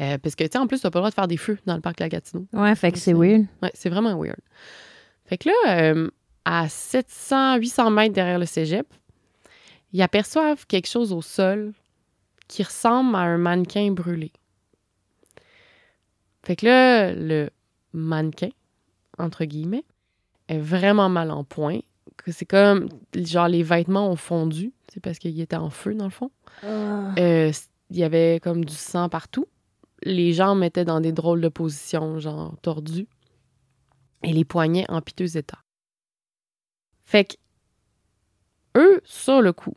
Euh, 0.00 0.18
parce 0.18 0.34
que, 0.34 0.44
tu 0.44 0.50
sais, 0.52 0.58
en 0.58 0.66
plus, 0.66 0.80
t'as 0.80 0.90
pas 0.90 0.98
le 0.98 1.02
droit 1.02 1.10
de 1.10 1.14
faire 1.14 1.28
des 1.28 1.36
feux 1.36 1.58
dans 1.66 1.74
le 1.74 1.80
parc 1.80 2.00
La 2.00 2.08
Gatineau. 2.08 2.46
Ouais, 2.52 2.74
fait 2.74 2.92
que 2.92 2.98
c'est 2.98 3.12
weird. 3.12 3.46
Ouais, 3.62 3.70
c'est 3.74 3.88
vraiment 3.88 4.16
weird. 4.20 4.40
Fait 5.26 5.38
que 5.38 5.48
là, 5.48 5.94
à 6.44 6.68
700, 6.68 7.56
800 7.56 7.90
mètres 7.90 8.14
derrière 8.14 8.38
le 8.38 8.46
cégep, 8.46 8.86
ils 9.92 10.02
aperçoivent 10.02 10.66
quelque 10.66 10.88
chose 10.88 11.12
au 11.12 11.22
sol 11.22 11.72
qui 12.48 12.62
ressemble 12.62 13.14
à 13.14 13.20
un 13.20 13.38
mannequin 13.38 13.90
brûlé. 13.92 14.32
Fait 16.44 16.56
que 16.56 16.66
là, 16.66 17.14
le 17.14 17.48
mannequin, 17.94 18.50
entre 19.18 19.44
guillemets, 19.44 19.84
est 20.48 20.58
vraiment 20.58 21.08
mal 21.08 21.30
en 21.30 21.44
point. 21.44 21.80
C'est 22.26 22.44
comme, 22.46 22.88
genre, 23.14 23.48
les 23.48 23.62
vêtements 23.62 24.10
ont 24.10 24.16
fondu, 24.16 24.72
c'est 24.88 25.00
parce 25.00 25.18
qu'il 25.18 25.38
était 25.40 25.56
en 25.56 25.70
feu, 25.70 25.94
dans 25.94 26.04
le 26.04 26.10
fond. 26.10 26.30
Euh, 27.18 27.52
c- 27.52 27.66
il 27.90 27.96
y 27.98 28.04
avait 28.04 28.40
comme 28.42 28.64
du 28.64 28.74
sang 28.74 29.08
partout. 29.08 29.46
Les 30.02 30.32
jambes 30.32 30.62
étaient 30.62 30.84
dans 30.84 31.00
des 31.00 31.12
drôles 31.12 31.40
de 31.40 31.48
positions, 31.48 32.18
genre 32.18 32.54
tordues. 32.62 33.06
Et 34.22 34.32
les 34.32 34.44
poignets 34.44 34.86
en 34.90 35.00
piteux 35.02 35.36
état. 35.36 35.58
Fait 37.04 37.24
que, 37.24 37.34
eux, 38.76 39.00
sur 39.04 39.40
le 39.42 39.52
coup, 39.52 39.74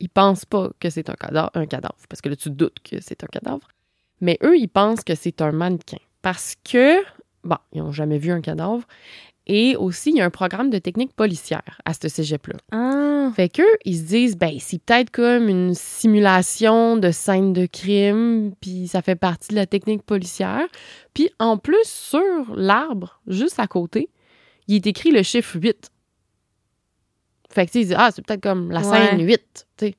ils 0.00 0.08
pensent 0.10 0.44
pas 0.44 0.70
que 0.80 0.90
c'est 0.90 1.08
un 1.10 1.14
cadavre, 1.14 1.50
un 1.54 1.66
cadavre, 1.66 1.96
parce 2.08 2.20
que 2.20 2.28
là, 2.28 2.36
tu 2.36 2.50
doutes 2.50 2.80
que 2.82 3.00
c'est 3.00 3.22
un 3.24 3.28
cadavre. 3.28 3.68
Mais 4.20 4.38
eux, 4.42 4.56
ils 4.58 4.68
pensent 4.68 5.04
que 5.04 5.14
c'est 5.14 5.40
un 5.42 5.52
mannequin. 5.52 5.98
Parce 6.26 6.56
que, 6.64 7.04
bon, 7.44 7.54
ils 7.72 7.80
n'ont 7.80 7.92
jamais 7.92 8.18
vu 8.18 8.32
un 8.32 8.40
cadavre. 8.40 8.82
Et 9.46 9.76
aussi, 9.76 10.10
il 10.10 10.16
y 10.16 10.20
a 10.20 10.24
un 10.24 10.30
programme 10.30 10.70
de 10.70 10.78
technique 10.78 11.12
policière 11.12 11.80
à 11.84 11.94
ce 11.94 12.08
cégep-là. 12.08 12.56
Ah. 12.72 13.30
Fait 13.36 13.48
qu'eux, 13.48 13.76
ils 13.84 13.96
se 13.96 14.02
disent, 14.02 14.36
ben, 14.36 14.56
c'est 14.58 14.82
peut-être 14.82 15.12
comme 15.12 15.48
une 15.48 15.72
simulation 15.74 16.96
de 16.96 17.12
scène 17.12 17.52
de 17.52 17.66
crime, 17.66 18.54
puis 18.60 18.88
ça 18.88 19.02
fait 19.02 19.14
partie 19.14 19.50
de 19.50 19.54
la 19.54 19.66
technique 19.66 20.02
policière. 20.02 20.66
Puis 21.14 21.30
en 21.38 21.58
plus, 21.58 21.84
sur 21.84 22.56
l'arbre, 22.56 23.20
juste 23.28 23.60
à 23.60 23.68
côté, 23.68 24.08
il 24.66 24.74
est 24.74 24.86
écrit 24.88 25.12
le 25.12 25.22
chiffre 25.22 25.56
8. 25.60 25.92
Fait 27.50 27.66
que, 27.66 27.70
tu 27.70 27.72
sais, 27.72 27.80
ils 27.82 27.86
disent, 27.86 27.96
ah, 27.96 28.10
c'est 28.12 28.26
peut-être 28.26 28.42
comme 28.42 28.72
la 28.72 28.82
scène 28.82 29.20
Ouais. 29.20 29.26
8, 29.26 29.66
tu 29.76 29.86
sais. 29.86 29.94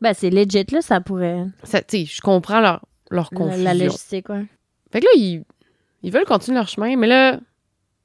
Ben, 0.00 0.14
c'est 0.14 0.30
legit, 0.30 0.64
là, 0.72 0.82
ça 0.82 1.00
pourrait. 1.00 1.44
Tu 1.62 1.70
sais, 1.86 2.04
je 2.06 2.20
comprends 2.20 2.58
leur, 2.58 2.84
leur 3.12 3.28
La, 3.30 3.38
confusion. 3.38 3.64
la 3.64 3.74
logistique, 3.74 4.28
ouais. 4.30 4.46
Fait 4.92 5.00
que 5.00 5.04
là, 5.04 5.10
ils, 5.14 5.44
ils 6.02 6.12
veulent 6.12 6.24
continuer 6.24 6.56
leur 6.58 6.68
chemin, 6.68 6.96
mais 6.96 7.06
là, 7.06 7.38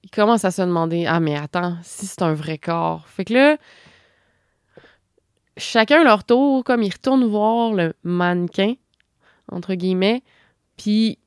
ils 0.03 0.09
commencent 0.09 0.45
à 0.45 0.51
se 0.51 0.61
demander 0.61 1.05
Ah, 1.07 1.19
mais 1.19 1.35
attends, 1.35 1.77
si 1.83 2.05
c'est 2.05 2.21
un 2.21 2.33
vrai 2.33 2.57
corps. 2.57 3.07
Fait 3.07 3.25
que 3.25 3.33
là, 3.33 3.57
chacun 5.57 6.03
leur 6.03 6.23
tour, 6.23 6.63
comme 6.63 6.83
ils 6.83 6.91
retournent 6.91 7.25
voir 7.25 7.73
le 7.73 7.93
mannequin, 8.03 8.73
entre 9.51 9.73
guillemets, 9.75 10.21
puis 10.77 11.17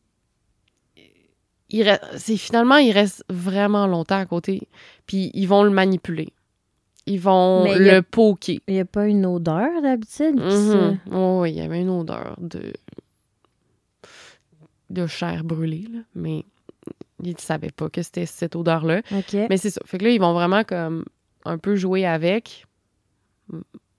il 1.70 1.98
c'est 2.16 2.36
finalement, 2.36 2.76
il 2.76 2.92
reste 2.92 3.24
vraiment 3.28 3.86
longtemps 3.86 4.18
à 4.18 4.26
côté, 4.26 4.68
puis 5.06 5.30
ils 5.34 5.46
vont 5.46 5.62
le 5.62 5.70
manipuler. 5.70 6.32
Ils 7.06 7.20
vont 7.20 7.64
Mais 7.64 7.78
le 7.78 7.96
a- 7.96 8.02
poker. 8.02 8.58
Il 8.68 8.74
n'y 8.74 8.80
a 8.80 8.84
pas 8.84 9.06
une 9.06 9.24
odeur 9.24 9.80
d'habitude. 9.82 10.36
Mhm. 10.40 10.98
Oh, 11.12 11.40
oui, 11.42 11.52
il 11.52 11.56
y 11.56 11.60
avait 11.62 11.80
une 11.80 11.90
odeur 11.90 12.36
de 12.38 12.72
de 14.90 15.06
chair 15.06 15.44
brûlée, 15.44 15.86
là, 15.92 16.00
mais 16.14 16.44
ils 17.22 17.32
ne 17.32 17.38
savaient 17.38 17.70
pas 17.70 17.88
que 17.88 18.02
c'était 18.02 18.26
cette 18.26 18.56
odeur-là. 18.56 19.02
Mais 19.48 19.56
c'est 19.56 19.70
ça. 19.70 19.80
Fait 19.84 19.98
que 19.98 20.04
là, 20.04 20.10
ils 20.10 20.20
vont 20.20 20.32
vraiment 20.32 20.64
comme 20.64 21.04
un 21.44 21.58
peu 21.58 21.76
jouer 21.76 22.06
avec. 22.06 22.66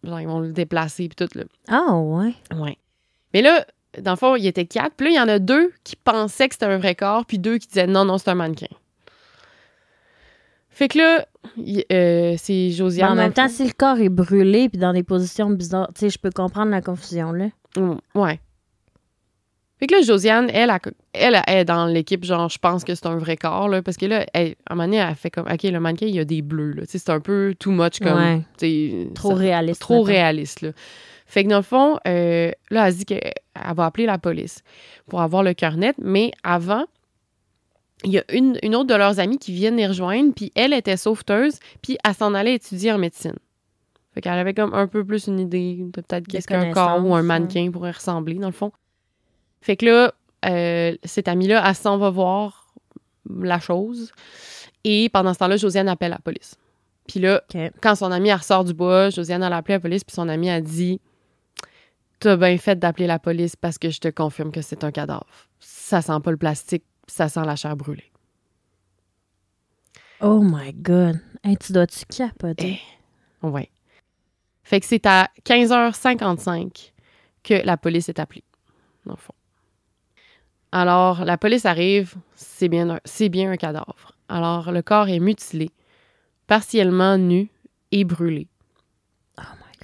Genre, 0.03 0.19
ils 0.21 0.27
vont 0.27 0.39
le 0.39 0.51
déplacer 0.51 1.09
puis 1.09 1.15
tout, 1.27 1.37
là. 1.37 1.43
Ah, 1.67 1.95
ouais. 1.97 2.33
Ouais. 2.55 2.77
Mais 3.33 3.41
là, 3.41 3.65
dans 4.01 4.11
le 4.11 4.17
fond, 4.17 4.35
il 4.35 4.43
y 4.43 4.47
était 4.47 4.65
quatre. 4.65 4.93
Puis 4.95 5.07
là, 5.07 5.11
il 5.11 5.15
y 5.17 5.19
en 5.19 5.27
a 5.27 5.39
deux 5.39 5.71
qui 5.83 5.95
pensaient 5.95 6.47
que 6.47 6.55
c'était 6.55 6.65
un 6.67 6.77
vrai 6.77 6.95
corps, 6.95 7.25
puis 7.25 7.39
deux 7.39 7.57
qui 7.57 7.67
disaient 7.67 7.87
non, 7.87 8.05
non, 8.05 8.17
c'est 8.17 8.29
un 8.29 8.35
mannequin. 8.35 8.67
Fait 10.69 10.87
que 10.87 10.97
là, 10.99 11.25
euh, 11.91 12.35
c'est 12.37 12.53
Mais 12.53 12.71
Josiane. 12.71 13.11
en 13.11 13.15
même 13.15 13.33
temps, 13.33 13.49
si 13.49 13.65
le 13.65 13.73
corps 13.73 13.99
est 13.99 14.07
brûlé 14.09 14.69
puis 14.69 14.77
dans 14.77 14.93
des 14.93 15.03
positions 15.03 15.49
bizarres, 15.49 15.89
tu 15.93 16.01
sais, 16.01 16.09
je 16.09 16.17
peux 16.19 16.29
comprendre 16.29 16.71
la 16.71 16.81
confusion, 16.81 17.31
là. 17.33 17.45
le 17.45 17.81
fond- 17.81 17.97
Mm, 18.15 18.19
Ouais. 18.19 18.39
Fait 19.79 19.87
que 19.87 19.95
là, 19.95 20.01
Josiane, 20.01 20.49
elle, 20.53 20.69
elle, 20.69 20.93
elle, 21.13 21.41
elle 21.47 21.57
est 21.59 21.65
dans 21.65 21.85
l'équipe, 21.85 22.25
genre, 22.25 22.49
je 22.49 22.57
pense 22.57 22.83
que 22.83 22.95
c'est 22.95 23.05
un 23.05 23.15
vrai 23.17 23.37
corps, 23.37 23.69
là, 23.69 23.81
parce 23.81 23.95
que 23.95 24.05
là, 24.05 24.25
elle, 24.33 24.55
à 24.67 24.73
un 24.73 24.75
moment 24.75 24.87
donné, 24.87 24.97
elle 24.97 25.15
fait 25.15 25.29
comme, 25.29 25.47
OK, 25.49 25.63
le 25.63 25.79
mannequin, 25.79 26.05
il 26.07 26.15
y 26.15 26.19
a 26.19 26.25
des 26.25 26.41
bleus, 26.41 26.73
là. 26.73 26.83
C'est 26.85 27.09
un 27.09 27.21
peu 27.21 27.55
too 27.57 27.71
much, 27.71 27.99
comme, 27.99 28.17
Ouais. 28.17 28.41
Trop 29.15 29.29
ça- 29.31 29.35
réaliste. 29.35 29.79
trop 29.81 30.01
réaliste. 30.01 30.61
Là. 30.61 30.71
Fait 31.25 31.43
que 31.45 31.49
dans 31.49 31.57
le 31.57 31.63
fond, 31.63 31.97
euh, 32.07 32.51
là, 32.71 32.87
elle 32.87 32.93
se 32.93 32.97
dit 32.97 33.05
qu'elle 33.05 33.31
va 33.75 33.85
appeler 33.85 34.05
la 34.05 34.17
police 34.17 34.63
pour 35.07 35.21
avoir 35.21 35.43
le 35.43 35.53
cœur 35.53 35.77
net, 35.77 35.95
mais 36.01 36.31
avant, 36.43 36.83
il 38.03 38.11
y 38.11 38.17
a 38.17 38.23
une, 38.33 38.57
une 38.63 38.75
autre 38.75 38.87
de 38.87 38.95
leurs 38.95 39.19
amies 39.19 39.37
qui 39.37 39.53
vient 39.53 39.71
les 39.71 39.87
rejoindre, 39.87 40.33
puis 40.33 40.51
elle 40.55 40.73
était 40.73 40.97
sauveteuse, 40.97 41.59
puis 41.81 41.97
elle 42.05 42.13
s'en 42.15 42.33
allait 42.33 42.55
étudier 42.55 42.91
en 42.91 42.97
médecine. 42.97 43.35
Fait 44.13 44.21
qu'elle 44.21 44.33
avait 44.39 44.53
comme 44.53 44.73
un 44.73 44.87
peu 44.87 45.05
plus 45.05 45.27
une 45.27 45.39
idée 45.39 45.77
de 45.79 46.01
peut-être 46.01 46.27
qu'est-ce 46.27 46.47
qu'un 46.47 46.71
corps 46.71 47.05
ou 47.05 47.13
un 47.15 47.21
mannequin 47.23 47.69
pourrait 47.71 47.91
ressembler, 47.91 48.35
dans 48.35 48.47
le 48.47 48.53
fond. 48.53 48.71
Fait 49.61 49.75
que 49.75 49.85
là, 49.85 50.13
euh, 50.45 50.95
cette 51.03 51.27
amie-là, 51.27 51.63
elle 51.67 51.75
s'en 51.75 51.97
va 51.97 52.09
voir 52.09 52.73
la 53.29 53.59
chose, 53.59 54.11
et 54.83 55.09
pendant 55.09 55.33
ce 55.33 55.39
temps-là, 55.39 55.57
Josiane 55.57 55.89
appelle 55.89 56.11
la 56.11 56.19
police. 56.19 56.55
Puis 57.07 57.19
là, 57.19 57.43
quand 57.81 57.95
son 57.95 58.11
amie 58.11 58.29
elle 58.29 58.35
ressort 58.35 58.63
du 58.63 58.73
bois, 58.73 59.09
Josiane 59.09 59.43
elle 59.43 59.53
a 59.53 59.57
appelé 59.57 59.75
la 59.75 59.79
police, 59.79 60.03
puis 60.03 60.13
son 60.13 60.29
amie 60.29 60.49
a 60.49 60.61
dit 60.61 61.01
T'as 62.19 62.35
bien 62.35 62.57
fait 62.57 62.77
d'appeler 62.77 63.07
la 63.07 63.17
police 63.17 63.55
parce 63.55 63.77
que 63.77 63.89
je 63.89 63.99
te 63.99 64.09
confirme 64.09 64.51
que 64.51 64.61
c'est 64.61 64.83
un 64.83 64.91
cadavre. 64.91 65.25
Ça 65.59 66.01
sent 66.01 66.19
pas 66.23 66.31
le 66.31 66.37
plastique, 66.37 66.83
ça 67.07 67.29
sent 67.29 67.45
la 67.45 67.55
chair 67.55 67.75
brûlée. 67.75 68.11
Oh 70.21 70.41
my 70.43 70.73
God. 70.73 71.19
Hey, 71.43 71.57
tu 71.57 71.71
dois-tu 71.71 72.05
capoter? 72.05 72.81
Ouais. 73.41 73.69
Fait 74.63 74.81
que 74.81 74.85
c'est 74.85 75.05
à 75.05 75.29
15h55 75.45 76.91
que 77.41 77.53
la 77.65 77.77
police 77.77 78.09
est 78.09 78.19
appelée, 78.19 78.43
dans 79.05 79.13
le 79.13 79.17
fond. 79.17 79.33
Alors, 80.71 81.25
la 81.25 81.37
police 81.37 81.65
arrive, 81.65 82.15
c'est 82.35 82.69
bien, 82.69 82.89
un- 82.89 83.57
cadavre. 83.57 84.15
Alors, 84.27 84.71
le 84.71 84.81
corps 84.81 85.09
est 85.09 85.19
mutilé, 85.19 85.71
partiellement 86.47 87.17
nu 87.17 87.49
et 87.91 88.03
brûlé. 88.03 88.47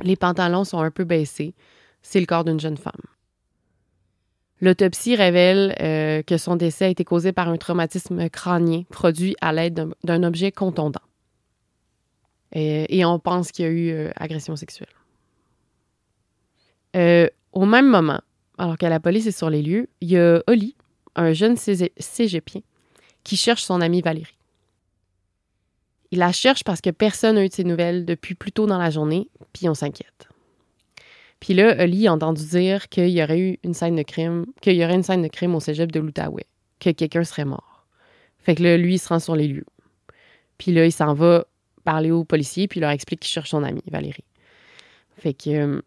Les 0.01 0.15
pantalons 0.15 0.63
sont 0.63 0.79
un 0.79 0.91
peu 0.91 1.03
baissés. 1.05 1.55
C'est 2.01 2.19
le 2.19 2.25
corps 2.27 2.43
d'une 2.43 2.59
jeune 2.59 2.77
femme. 2.77 3.01
L'autopsie 4.61 5.15
révèle 5.15 5.75
euh, 5.81 6.21
que 6.21 6.37
son 6.37 6.55
décès 6.55 6.85
a 6.85 6.89
été 6.89 7.03
causé 7.03 7.31
par 7.33 7.49
un 7.49 7.57
traumatisme 7.57 8.29
crânien 8.29 8.83
produit 8.89 9.35
à 9.41 9.51
l'aide 9.51 9.89
d'un- 10.03 10.23
objet 10.23 10.51
contondant. 10.51 11.01
Et, 12.51 12.99
et 12.99 13.05
on 13.05 13.19
pense 13.19 13.51
qu'il 13.51 13.65
y 13.65 13.67
a 13.67 13.71
eu 13.71 13.89
euh, 13.91 14.11
agression 14.15 14.55
sexuelle. 14.55 14.89
Euh, 16.95 17.27
au 17.51 17.65
même 17.65 17.89
moment, 17.89 18.21
alors 18.57 18.77
que 18.77 18.85
la 18.85 18.99
police 18.99 19.27
est 19.27 19.37
sur 19.37 19.49
les 19.49 19.61
lieux, 19.61 19.89
il 20.01 20.11
y 20.11 20.17
a 20.17 20.41
Oli, 20.47 20.75
un 21.15 21.33
jeune 21.33 21.55
cégepien, 21.57 22.61
qui 23.23 23.37
cherche 23.37 23.63
son 23.63 23.81
amie 23.81 24.01
Valérie. 24.01 24.37
Il 26.11 26.19
la 26.19 26.31
cherche 26.31 26.63
parce 26.63 26.81
que 26.81 26.91
personne 26.91 27.35
n'a 27.35 27.43
eu 27.43 27.49
de 27.49 27.53
ses 27.53 27.63
nouvelles 27.63 28.05
depuis 28.05 28.35
plus 28.35 28.51
tôt 28.51 28.67
dans 28.67 28.77
la 28.77 28.89
journée, 28.89 29.29
puis 29.53 29.67
on 29.67 29.73
s'inquiète. 29.73 30.29
Puis 31.39 31.53
là, 31.53 31.75
Oli 31.83 32.07
a 32.07 32.13
entendu 32.13 32.45
dire 32.45 32.87
qu'il 32.89 33.09
y 33.09 33.21
aurait 33.21 33.39
eu 33.39 33.59
une 33.63 33.73
scène 33.73 33.95
de 33.95 34.03
crime, 34.03 34.45
qu'il 34.61 34.75
y 34.75 34.85
aurait 34.85 34.95
une 34.95 35.03
scène 35.03 35.21
de 35.21 35.27
crime 35.27 35.55
au 35.55 35.59
cégep 35.59 35.91
de 35.91 35.99
l'Outaouais, 35.99 36.45
que 36.79 36.91
quelqu'un 36.91 37.23
serait 37.23 37.45
mort. 37.45 37.85
Fait 38.39 38.55
que 38.55 38.63
là, 38.63 38.77
lui, 38.77 38.95
il 38.95 38.99
se 38.99 39.09
rend 39.09 39.19
sur 39.19 39.35
les 39.35 39.47
lieux. 39.47 39.65
Puis 40.57 40.71
là, 40.71 40.85
il 40.85 40.91
s'en 40.91 41.13
va 41.13 41.45
parler 41.83 42.11
aux 42.11 42.23
policiers, 42.23 42.67
puis 42.67 42.79
leur 42.79 42.91
explique 42.91 43.19
qu'il 43.19 43.31
cherche 43.31 43.49
son 43.49 43.63
amie, 43.63 43.83
Valérie. 43.91 44.23
Fait 45.17 45.33
que 45.33 45.49
euh, 45.49 45.81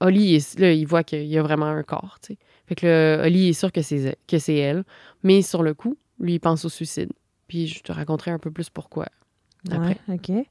Oli, 0.00 0.34
est- 0.34 0.58
là, 0.58 0.72
il 0.72 0.86
voit 0.86 1.04
qu'il 1.04 1.24
y 1.26 1.38
a 1.38 1.42
vraiment 1.42 1.66
un 1.66 1.82
corps. 1.82 2.18
Fait 2.66 2.74
que 2.74 2.86
là, 2.86 3.26
Oli 3.26 3.48
est 3.50 3.52
sûr 3.52 3.70
que 3.72 3.82
c'est 3.82 4.16
que 4.26 4.38
c'est 4.38 4.56
elle, 4.56 4.84
mais 5.22 5.42
sur 5.42 5.62
le 5.62 5.74
coup, 5.74 5.96
lui, 6.20 6.34
il 6.34 6.38
pense 6.40 6.64
au 6.64 6.68
suicide. 6.68 7.10
Puis 7.48 7.66
je 7.66 7.82
te 7.82 7.92
raconterai 7.92 8.30
un 8.30 8.38
peu 8.38 8.50
plus 8.50 8.70
pourquoi 8.70 9.06
après. 9.70 9.96
Ouais, 10.08 10.14
OK. 10.14 10.46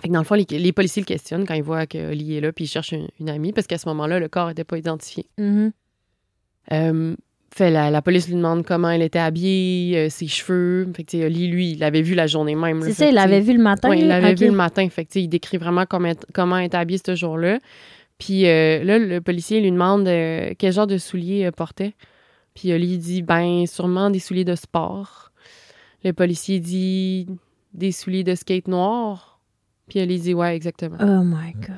Fait 0.00 0.08
que 0.08 0.12
dans 0.12 0.18
le 0.20 0.24
fond, 0.24 0.34
les, 0.36 0.46
les 0.58 0.72
policiers 0.72 1.02
le 1.02 1.06
questionnent 1.06 1.46
quand 1.46 1.54
ils 1.54 1.62
voient 1.62 1.86
que 1.86 2.10
Oli 2.12 2.36
est 2.36 2.40
là, 2.40 2.52
puis 2.52 2.64
ils 2.64 2.68
cherchent 2.68 2.92
une, 2.92 3.08
une 3.18 3.28
amie, 3.30 3.52
parce 3.52 3.66
qu'à 3.66 3.78
ce 3.78 3.88
moment-là, 3.88 4.18
le 4.20 4.28
corps 4.28 4.48
n'était 4.48 4.64
pas 4.64 4.78
identifié. 4.78 5.26
Mhm. 5.38 5.72
Euh, 6.72 7.16
fait 7.52 7.70
la, 7.70 7.90
la 7.90 8.00
police 8.00 8.28
lui 8.28 8.34
demande 8.36 8.64
comment 8.64 8.90
elle 8.90 9.02
était 9.02 9.18
habillée, 9.18 9.96
euh, 9.98 10.08
ses 10.08 10.28
cheveux. 10.28 10.86
Fait 10.94 11.02
que, 11.02 11.24
Oli, 11.26 11.48
lui, 11.48 11.72
il 11.72 11.78
l'avait 11.80 12.02
vu 12.02 12.14
la 12.14 12.28
journée 12.28 12.54
même. 12.54 12.80
C'est 12.82 12.92
ça, 12.92 13.08
il 13.08 13.14
l'avait 13.14 13.40
vu 13.40 13.54
le 13.56 13.62
matin. 13.62 13.90
Oui, 13.90 14.00
il 14.00 14.06
l'avait 14.08 14.34
vu 14.34 14.46
le 14.46 14.52
matin. 14.52 14.88
Fait 14.88 15.04
que, 15.04 15.18
il 15.18 15.28
décrit 15.28 15.56
vraiment 15.56 15.84
comment, 15.86 16.12
comment 16.32 16.58
elle 16.58 16.66
était 16.66 16.76
habillée 16.76 17.00
ce 17.04 17.14
jour-là. 17.16 17.58
Puis 18.20 18.46
euh, 18.46 18.84
là, 18.84 18.98
le 18.98 19.20
policier 19.20 19.60
lui 19.60 19.72
demande 19.72 20.06
euh, 20.06 20.52
quel 20.56 20.72
genre 20.72 20.86
de 20.86 20.98
souliers 20.98 21.40
elle 21.40 21.52
portait. 21.52 21.94
Puis 22.54 22.72
Oli 22.72 22.98
dit, 22.98 23.22
ben, 23.22 23.66
sûrement 23.66 24.10
des 24.10 24.18
souliers 24.18 24.44
de 24.44 24.54
sport. 24.54 25.32
Le 26.04 26.12
policier 26.12 26.60
dit, 26.60 27.26
des 27.72 27.92
souliers 27.92 28.22
de 28.22 28.34
skate 28.34 28.68
noir. 28.68 29.40
Puis 29.88 30.00
Oli 30.00 30.20
dit, 30.20 30.34
ouais, 30.34 30.54
exactement. 30.54 30.98
Oh 31.00 31.24
my 31.24 31.52
God. 31.54 31.76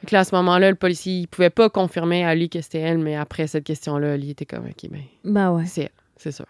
Fait 0.00 0.06
que 0.06 0.14
là, 0.14 0.20
à 0.20 0.24
ce 0.24 0.34
moment-là, 0.34 0.70
le 0.70 0.76
policier, 0.76 1.20
il 1.20 1.28
pouvait 1.28 1.50
pas 1.50 1.70
confirmer 1.70 2.24
à 2.24 2.32
Oli 2.32 2.48
que 2.48 2.60
c'était 2.60 2.80
elle, 2.80 2.98
mais 2.98 3.14
après 3.14 3.46
cette 3.46 3.64
question-là, 3.64 4.14
Oli 4.14 4.30
était 4.30 4.46
comme, 4.46 4.66
OK, 4.66 4.90
ben, 4.90 5.02
Ben 5.24 5.52
ouais. 5.52 5.66
c'est 5.66 5.82
elle, 5.82 5.90
c'est 6.16 6.32
sûr. 6.32 6.46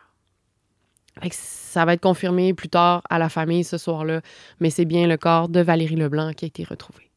Fait 1.21 1.29
que 1.29 1.35
ça 1.37 1.85
va 1.85 1.95
être 1.95 2.01
confirmé 2.01 2.55
plus 2.55 2.69
tard 2.69 3.03
à 3.11 3.19
la 3.19 3.29
famille 3.29 3.65
ce 3.65 3.77
soir-là, 3.77 4.23
mais 4.61 4.71
c'est 4.71 4.85
bien 4.87 5.07
le 5.07 5.19
corps 5.19 5.49
de 5.49 5.61
Valérie 5.61 5.97
Leblanc 5.97 6.33
qui 6.33 6.47
a 6.47 6.49
été 6.49 6.65
retrouvé. 6.65 7.10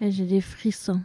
J'ai 0.00 0.24
des 0.26 0.40
frissons. 0.40 1.00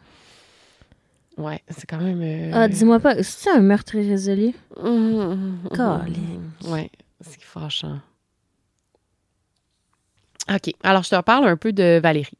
Ouais, 1.37 1.61
c'est 1.69 1.85
quand 1.87 1.99
même. 1.99 2.21
euh, 2.21 2.51
Ah, 2.53 2.67
dis-moi 2.67 2.99
pas, 2.99 3.23
c'est 3.23 3.49
un 3.51 3.61
meurtre 3.61 3.95
irrésolu? 3.95 4.53
Calique. 5.75 6.67
Ouais, 6.67 6.89
c'est 7.21 7.41
fâchant. 7.41 7.99
OK, 10.49 10.73
alors 10.83 11.03
je 11.03 11.09
te 11.09 11.15
reparle 11.15 11.47
un 11.47 11.55
peu 11.55 11.71
de 11.71 11.99
Valérie. 12.01 12.37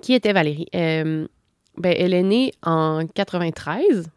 Qui 0.00 0.14
était 0.14 0.32
Valérie? 0.32 0.68
Euh, 0.74 1.26
ben, 1.76 1.94
elle 1.98 2.14
est 2.14 2.22
née 2.22 2.52
en 2.62 3.06
93, 3.06 4.08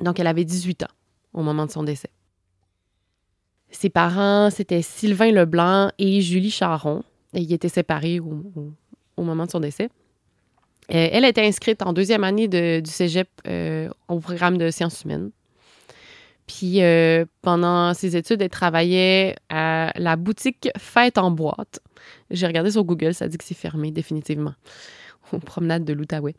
donc 0.00 0.18
elle 0.20 0.26
avait 0.26 0.44
18 0.44 0.82
ans 0.82 0.88
au 1.32 1.42
moment 1.42 1.64
de 1.66 1.70
son 1.70 1.82
décès. 1.84 2.10
Ses 3.70 3.88
parents, 3.88 4.50
c'était 4.50 4.82
Sylvain 4.82 5.30
Leblanc 5.30 5.90
et 5.98 6.20
Julie 6.20 6.50
Charon. 6.50 7.04
Et 7.32 7.40
ils 7.40 7.52
étaient 7.52 7.68
séparés 7.68 8.18
au, 8.18 8.42
au- 8.56 8.72
au 9.20 9.24
moment 9.24 9.46
de 9.46 9.50
son 9.50 9.60
décès. 9.60 9.90
Euh, 10.92 11.08
elle 11.12 11.24
était 11.24 11.46
inscrite 11.46 11.82
en 11.82 11.92
deuxième 11.92 12.24
année 12.24 12.48
du 12.48 12.90
cégep 12.90 13.28
euh, 13.46 13.88
au 14.08 14.18
programme 14.18 14.58
de 14.58 14.70
sciences 14.70 15.02
humaines. 15.04 15.30
Puis 16.46 16.82
euh, 16.82 17.24
pendant 17.42 17.94
ses 17.94 18.16
études, 18.16 18.42
elle 18.42 18.50
travaillait 18.50 19.36
à 19.50 19.92
la 19.94 20.16
boutique 20.16 20.68
Fête 20.76 21.16
en 21.16 21.30
boîte. 21.30 21.80
J'ai 22.30 22.46
regardé 22.46 22.72
sur 22.72 22.82
Google, 22.82 23.14
ça 23.14 23.28
dit 23.28 23.38
que 23.38 23.44
c'est 23.44 23.54
fermé 23.54 23.92
définitivement. 23.92 24.54
Aux 25.36 25.38
promenades 25.38 25.84
de 25.84 25.92
l'Outaouais. 25.92 26.34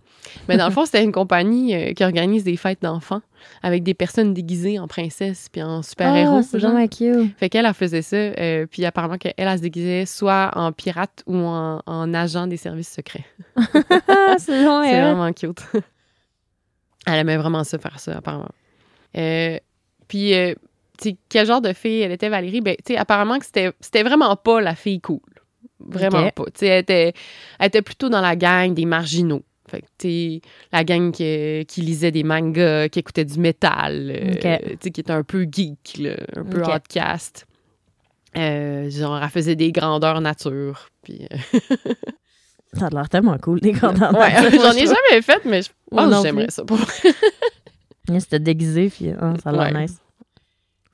Mais 0.47 0.57
dans 0.57 0.65
le 0.67 0.71
fond, 0.71 0.85
c'était 0.85 1.03
une 1.03 1.11
compagnie 1.11 1.73
euh, 1.75 1.93
qui 1.93 2.03
organise 2.03 2.43
des 2.43 2.57
fêtes 2.57 2.81
d'enfants 2.81 3.21
avec 3.63 3.83
des 3.83 3.93
personnes 3.93 4.33
déguisées 4.33 4.77
en 4.79 4.87
princesse 4.87 5.47
puis 5.51 5.61
en 5.63 5.81
super-héros. 5.81 6.37
Ah, 6.39 6.43
c'est 6.43 6.57
vraiment 6.59 6.87
cute. 6.87 7.37
Fait 7.37 7.49
qu'elle, 7.49 7.65
elle 7.65 7.73
faisait 7.73 8.01
ça. 8.01 8.15
euh, 8.15 8.65
puis 8.69 8.85
apparemment 8.85 9.17
qu'elle, 9.17 9.33
elle 9.37 9.57
se 9.57 9.61
déguisait 9.63 10.05
soit 10.05 10.51
en 10.55 10.71
pirate 10.71 11.23
ou 11.25 11.35
en, 11.37 11.81
en 11.85 12.13
agent 12.13 12.47
des 12.47 12.57
services 12.57 12.91
secrets. 12.91 13.25
Ah, 13.55 14.35
c'est 14.37 14.63
vraiment 14.63 14.83
C'est 14.85 14.99
hot. 15.01 15.05
vraiment 15.05 15.33
cute. 15.33 15.61
elle 17.07 17.15
aimait 17.15 17.37
vraiment 17.37 17.63
ça, 17.63 17.77
faire 17.79 17.99
ça, 17.99 18.17
apparemment. 18.17 18.49
Euh, 19.17 19.57
puis, 20.07 20.33
euh, 20.35 20.53
tu 20.99 21.09
sais, 21.09 21.17
quel 21.29 21.47
genre 21.47 21.61
de 21.61 21.73
fille 21.73 22.01
elle 22.01 22.11
était, 22.11 22.29
Valérie? 22.29 22.61
Ben, 22.61 22.75
tu 22.85 22.93
sais, 22.93 22.97
apparemment 22.99 23.39
que 23.39 23.45
c'était, 23.45 23.71
c'était 23.79 24.03
vraiment 24.03 24.35
pas 24.35 24.61
la 24.61 24.75
fille 24.75 25.01
cool. 25.01 25.19
Vraiment 25.91 26.29
pas. 26.29 26.43
Elle 26.61 26.79
était, 26.79 27.13
elle 27.59 27.67
était 27.67 27.81
plutôt 27.81 28.09
dans 28.09 28.21
la 28.21 28.35
gang 28.35 28.73
des 28.73 28.85
marginaux. 28.85 29.43
Fait 29.69 29.83
que, 29.99 30.39
la 30.73 30.83
gang 30.83 31.11
qui, 31.11 31.65
qui 31.67 31.81
lisait 31.81 32.11
des 32.11 32.23
mangas, 32.23 32.89
qui 32.89 32.99
écoutait 32.99 33.23
du 33.23 33.39
métal, 33.39 34.11
euh, 34.13 34.75
qui 34.79 34.87
était 34.87 35.11
un 35.11 35.23
peu 35.23 35.47
geek, 35.49 35.97
là, 35.99 36.11
un 36.35 36.43
peu 36.43 36.61
Ok. 36.61 36.75
outcast. 36.75 37.45
Euh, 38.37 38.89
genre, 38.89 39.21
elle 39.21 39.29
faisait 39.29 39.55
des 39.55 39.71
grandeurs 39.71 40.19
nature. 40.21 40.89
Puis, 41.03 41.25
euh, 41.31 41.93
Ça 42.77 42.85
a 42.85 42.89
l'air 42.89 43.09
tellement 43.09 43.37
cool, 43.37 43.59
les 43.61 43.73
grands 43.73 43.89
ouais, 43.93 44.51
j'en 44.51 44.71
ai 44.71 44.85
jamais 44.85 45.21
fait, 45.21 45.43
mais 45.43 45.61
je 45.61 45.69
Moi 45.91 46.03
pense 46.03 46.11
non 46.11 46.21
que 46.21 46.27
j'aimerais 46.27 46.51
ça. 46.51 46.63
pour. 46.63 46.79
C'était 48.19 48.39
déguisé, 48.39 48.89
puis 48.89 49.09
ah, 49.19 49.33
ça 49.43 49.49
a 49.49 49.51
l'air 49.51 49.73
Ouais. 49.73 49.81
nice. 49.83 49.97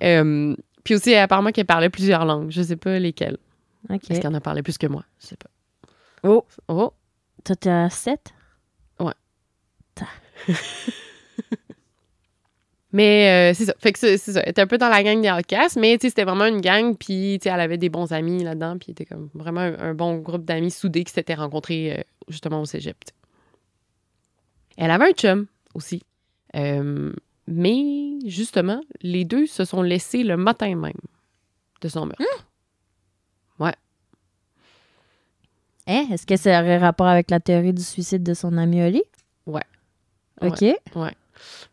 Euh, 0.03 0.55
puis 0.83 0.95
aussi, 0.95 1.13
apparemment 1.15 1.51
qu'elle 1.51 1.65
parlait 1.65 1.89
plusieurs 1.89 2.25
langues. 2.25 2.49
Je 2.49 2.61
sais 2.63 2.75
pas 2.77 2.97
lesquelles. 2.99 3.37
Est-ce 3.89 4.21
qu'elle 4.21 4.31
en 4.31 4.35
a 4.35 4.41
parlé 4.41 4.63
plus 4.63 4.77
que 4.77 4.87
moi? 4.87 5.03
Je 5.21 5.27
sais 5.27 5.37
pas. 5.37 5.49
Oh, 6.23 6.45
Oh! 6.67 6.93
toi, 7.43 7.55
t'es 7.55 7.69
à 7.69 7.89
7? 7.89 8.33
Mais 12.93 13.51
euh, 13.51 13.53
c'est 13.53 13.65
ça. 13.65 13.73
Fait 13.79 13.91
que 13.91 13.99
c'est 13.99 14.17
c'est 14.17 14.33
ça. 14.33 14.41
Elle 14.41 14.51
était 14.51 14.61
un 14.61 14.67
peu 14.67 14.77
dans 14.77 14.87
la 14.89 15.03
gang 15.03 15.21
des 15.21 15.29
outcasts, 15.29 15.75
mais 15.75 15.97
c'était 15.99 16.23
vraiment 16.23 16.45
une 16.45 16.61
gang, 16.61 16.95
puis 16.95 17.37
elle 17.43 17.59
avait 17.59 17.77
des 17.77 17.89
bons 17.89 18.13
amis 18.13 18.43
là-dedans, 18.43 18.77
puis 18.77 18.91
était 18.91 19.05
comme 19.05 19.29
vraiment 19.33 19.59
un, 19.59 19.77
un 19.77 19.93
bon 19.93 20.17
groupe 20.17 20.45
d'amis 20.45 20.71
soudés 20.71 21.03
qui 21.03 21.11
s'étaient 21.11 21.35
rencontrés 21.35 21.99
euh, 21.99 22.01
justement 22.29 22.61
au 22.61 22.65
cégep. 22.65 22.97
Elle 24.77 24.91
avait 24.91 25.09
un 25.09 25.13
chum 25.13 25.47
aussi. 25.73 26.01
Euh, 26.55 27.11
mais 27.47 28.19
justement, 28.25 28.81
les 29.01 29.25
deux 29.25 29.47
se 29.47 29.65
sont 29.65 29.81
laissés 29.81 30.23
le 30.23 30.37
matin 30.37 30.75
même 30.75 30.93
de 31.81 31.87
son 31.89 32.05
meurtre. 32.05 32.46
Hein? 35.87 36.05
Est-ce 36.11 36.25
que 36.25 36.35
ça 36.37 36.59
aurait 36.61 36.77
rapport 36.77 37.07
avec 37.07 37.31
la 37.31 37.39
théorie 37.39 37.73
du 37.73 37.81
suicide 37.83 38.23
de 38.23 38.33
son 38.33 38.57
ami 38.57 38.81
Oli? 38.83 39.03
Ouais. 39.45 39.61
OK. 40.41 40.59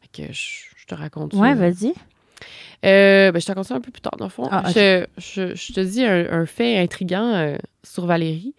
Fait 0.01 0.09
que 0.27 0.33
je, 0.33 0.65
je 0.77 0.87
te 0.87 0.95
raconte 0.95 1.33
ça. 1.35 1.39
Ouais, 1.41 1.55
vas-y. 1.55 1.93
Euh, 2.85 3.33
ben, 3.33 3.41
je 3.41 3.47
te 3.47 3.51
raconte 3.51 3.67
ça 3.67 3.75
un 3.75 3.81
peu 3.81 3.91
plus 3.91 4.01
tard, 4.03 4.17
dans 4.19 4.27
le 4.27 4.31
fond. 4.31 4.49
Ah, 4.51 4.63
je, 4.75 5.07
je- 5.19 5.55
je 5.55 5.73
te 5.73 5.81
dis 5.81 6.05
un, 6.05 6.31
un 6.33 6.47
fait 6.47 6.79
intriguant 6.79 7.33
euh, 7.35 7.57
sur 7.83 8.07
Valérie. 8.07 8.55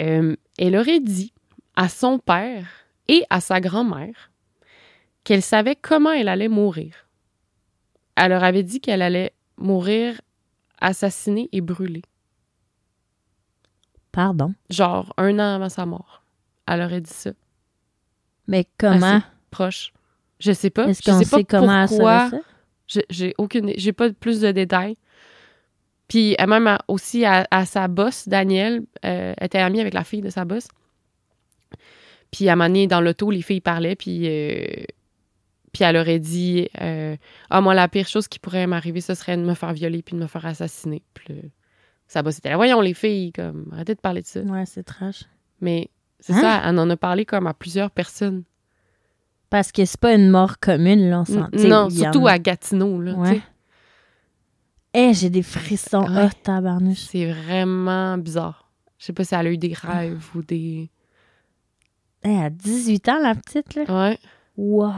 Euh, 0.00 0.36
elle 0.58 0.76
aurait 0.76 1.00
dit 1.00 1.32
à 1.76 1.88
son 1.88 2.18
père 2.18 2.66
et 3.08 3.24
à 3.30 3.40
sa 3.40 3.60
grand-mère 3.60 4.30
qu'elle 5.24 5.42
savait 5.42 5.76
comment 5.76 6.12
elle 6.12 6.28
allait 6.28 6.48
mourir. 6.48 7.06
Elle 8.16 8.30
leur 8.30 8.44
avait 8.44 8.62
dit 8.62 8.80
qu'elle 8.80 9.02
allait 9.02 9.32
mourir 9.56 10.20
assassinée 10.80 11.48
et 11.52 11.60
brûlée. 11.60 12.02
Pardon? 14.12 14.54
Genre 14.70 15.12
un 15.16 15.38
an 15.38 15.56
avant 15.56 15.68
sa 15.68 15.86
mort. 15.86 16.22
Elle 16.66 16.82
aurait 16.82 17.00
dit 17.00 17.10
ça. 17.12 17.30
Mais 18.46 18.66
comment? 18.78 19.22
Proche. 19.50 19.92
Je 20.38 20.52
sais 20.52 20.70
pas. 20.70 20.86
Est-ce 20.88 21.02
qu'on 21.02 21.18
sais 21.18 21.30
pas 21.30 21.36
sait 21.38 21.44
comment 21.44 21.82
elle 21.82 21.88
pourquoi. 21.88 22.30
ça? 22.30 22.38
J'ai- 23.08 23.34
aucune, 23.38 23.72
j'ai 23.76 23.92
pas 23.92 24.10
plus 24.12 24.40
de 24.40 24.50
détails. 24.50 24.96
Puis 26.08 26.34
elle 26.38 26.48
même 26.48 26.76
aussi 26.88 27.24
à, 27.24 27.46
à 27.50 27.64
sa 27.64 27.88
boss, 27.88 28.28
Danielle, 28.28 28.82
euh, 29.04 29.32
était 29.40 29.58
amie 29.58 29.80
avec 29.80 29.94
la 29.94 30.04
fille 30.04 30.20
de 30.20 30.28
sa 30.28 30.44
boss. 30.44 30.68
Puis 32.30 32.48
à 32.48 32.52
un 32.52 32.56
moment 32.56 32.68
donné, 32.68 32.86
dans 32.86 33.00
l'auto, 33.00 33.30
les 33.30 33.40
filles 33.42 33.60
parlaient, 33.60 33.96
puis, 33.96 34.26
euh, 34.26 34.64
puis 35.72 35.84
elle 35.84 35.96
aurait 35.96 36.18
dit 36.18 36.68
euh, 36.80 37.16
Ah, 37.50 37.60
moi, 37.60 37.74
la 37.74 37.88
pire 37.88 38.08
chose 38.08 38.28
qui 38.28 38.38
pourrait 38.38 38.66
m'arriver, 38.66 39.00
ce 39.00 39.14
serait 39.14 39.36
de 39.36 39.42
me 39.42 39.54
faire 39.54 39.72
violer 39.72 40.02
puis 40.02 40.16
de 40.16 40.20
me 40.20 40.26
faire 40.26 40.44
assassiner. 40.44 41.02
Puis 41.14 41.34
sa 42.12 42.22
boss 42.22 42.38
était 42.38 42.50
là 42.50 42.56
Voyons, 42.56 42.80
les 42.80 42.94
filles, 42.94 43.32
comme, 43.32 43.68
arrêtez 43.72 43.94
de 43.94 44.00
parler 44.00 44.22
de 44.22 44.26
ça. 44.26 44.40
Ouais, 44.40 44.66
c'est 44.66 44.82
trash. 44.82 45.24
Mais 45.60 45.88
c'est 46.20 46.34
Hein? 46.34 46.40
ça, 46.40 46.62
elle 46.68 46.78
en 46.78 46.90
a 46.90 46.96
parlé 46.96 47.24
comme 47.24 47.46
à 47.46 47.54
plusieurs 47.54 47.90
personnes. 47.90 48.44
Parce 49.50 49.70
que 49.72 49.84
c'est 49.84 50.00
pas 50.00 50.14
une 50.14 50.28
mort 50.30 50.58
commune, 50.60 51.10
là, 51.10 51.20
on 51.20 51.24
s'en- 51.24 51.48
sais, 51.54 51.68
non, 51.68 51.84
en 51.84 51.90
surtout 51.90 52.26
à 52.26 52.38
Gatineau, 52.38 53.00
là. 53.00 53.14
Ouais. 53.14 53.40
Eh, 54.94 55.14
j'ai 55.14 55.30
des 55.30 55.42
frissons. 55.42 56.06
Ouais. 56.10 56.26
Oh, 56.30 56.38
tabarnouche. 56.42 56.98
C'est 56.98 57.30
vraiment 57.32 58.18
bizarre. 58.18 58.70
Je 58.98 59.06
sais 59.06 59.12
pas 59.14 59.24
si 59.24 59.34
elle 59.34 59.46
a 59.46 59.50
eu 59.50 59.58
des 59.58 59.72
rêves 59.74 60.24
ou 60.34 60.42
des. 60.42 60.90
Eh, 62.24 62.36
à 62.38 62.50
18 62.50 63.08
ans, 63.08 63.18
la 63.20 63.34
petite, 63.34 63.74
là. 63.74 63.84
Ouais. 63.88 64.18
Wow. 64.56 64.92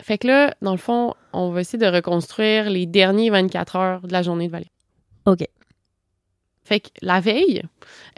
Fait 0.00 0.18
que 0.18 0.26
là, 0.26 0.54
dans 0.62 0.72
le 0.72 0.78
fond, 0.78 1.14
on 1.32 1.50
va 1.50 1.60
essayer 1.60 1.78
de 1.78 1.92
reconstruire 1.94 2.70
les 2.70 2.86
derniers 2.86 3.30
24 3.30 3.76
heures 3.76 4.00
de 4.02 4.12
la 4.12 4.22
journée 4.22 4.46
de 4.46 4.52
Valérie. 4.52 4.70
OK. 5.26 5.44
Fait 6.64 6.80
que 6.80 6.88
la 7.00 7.20
veille, 7.20 7.62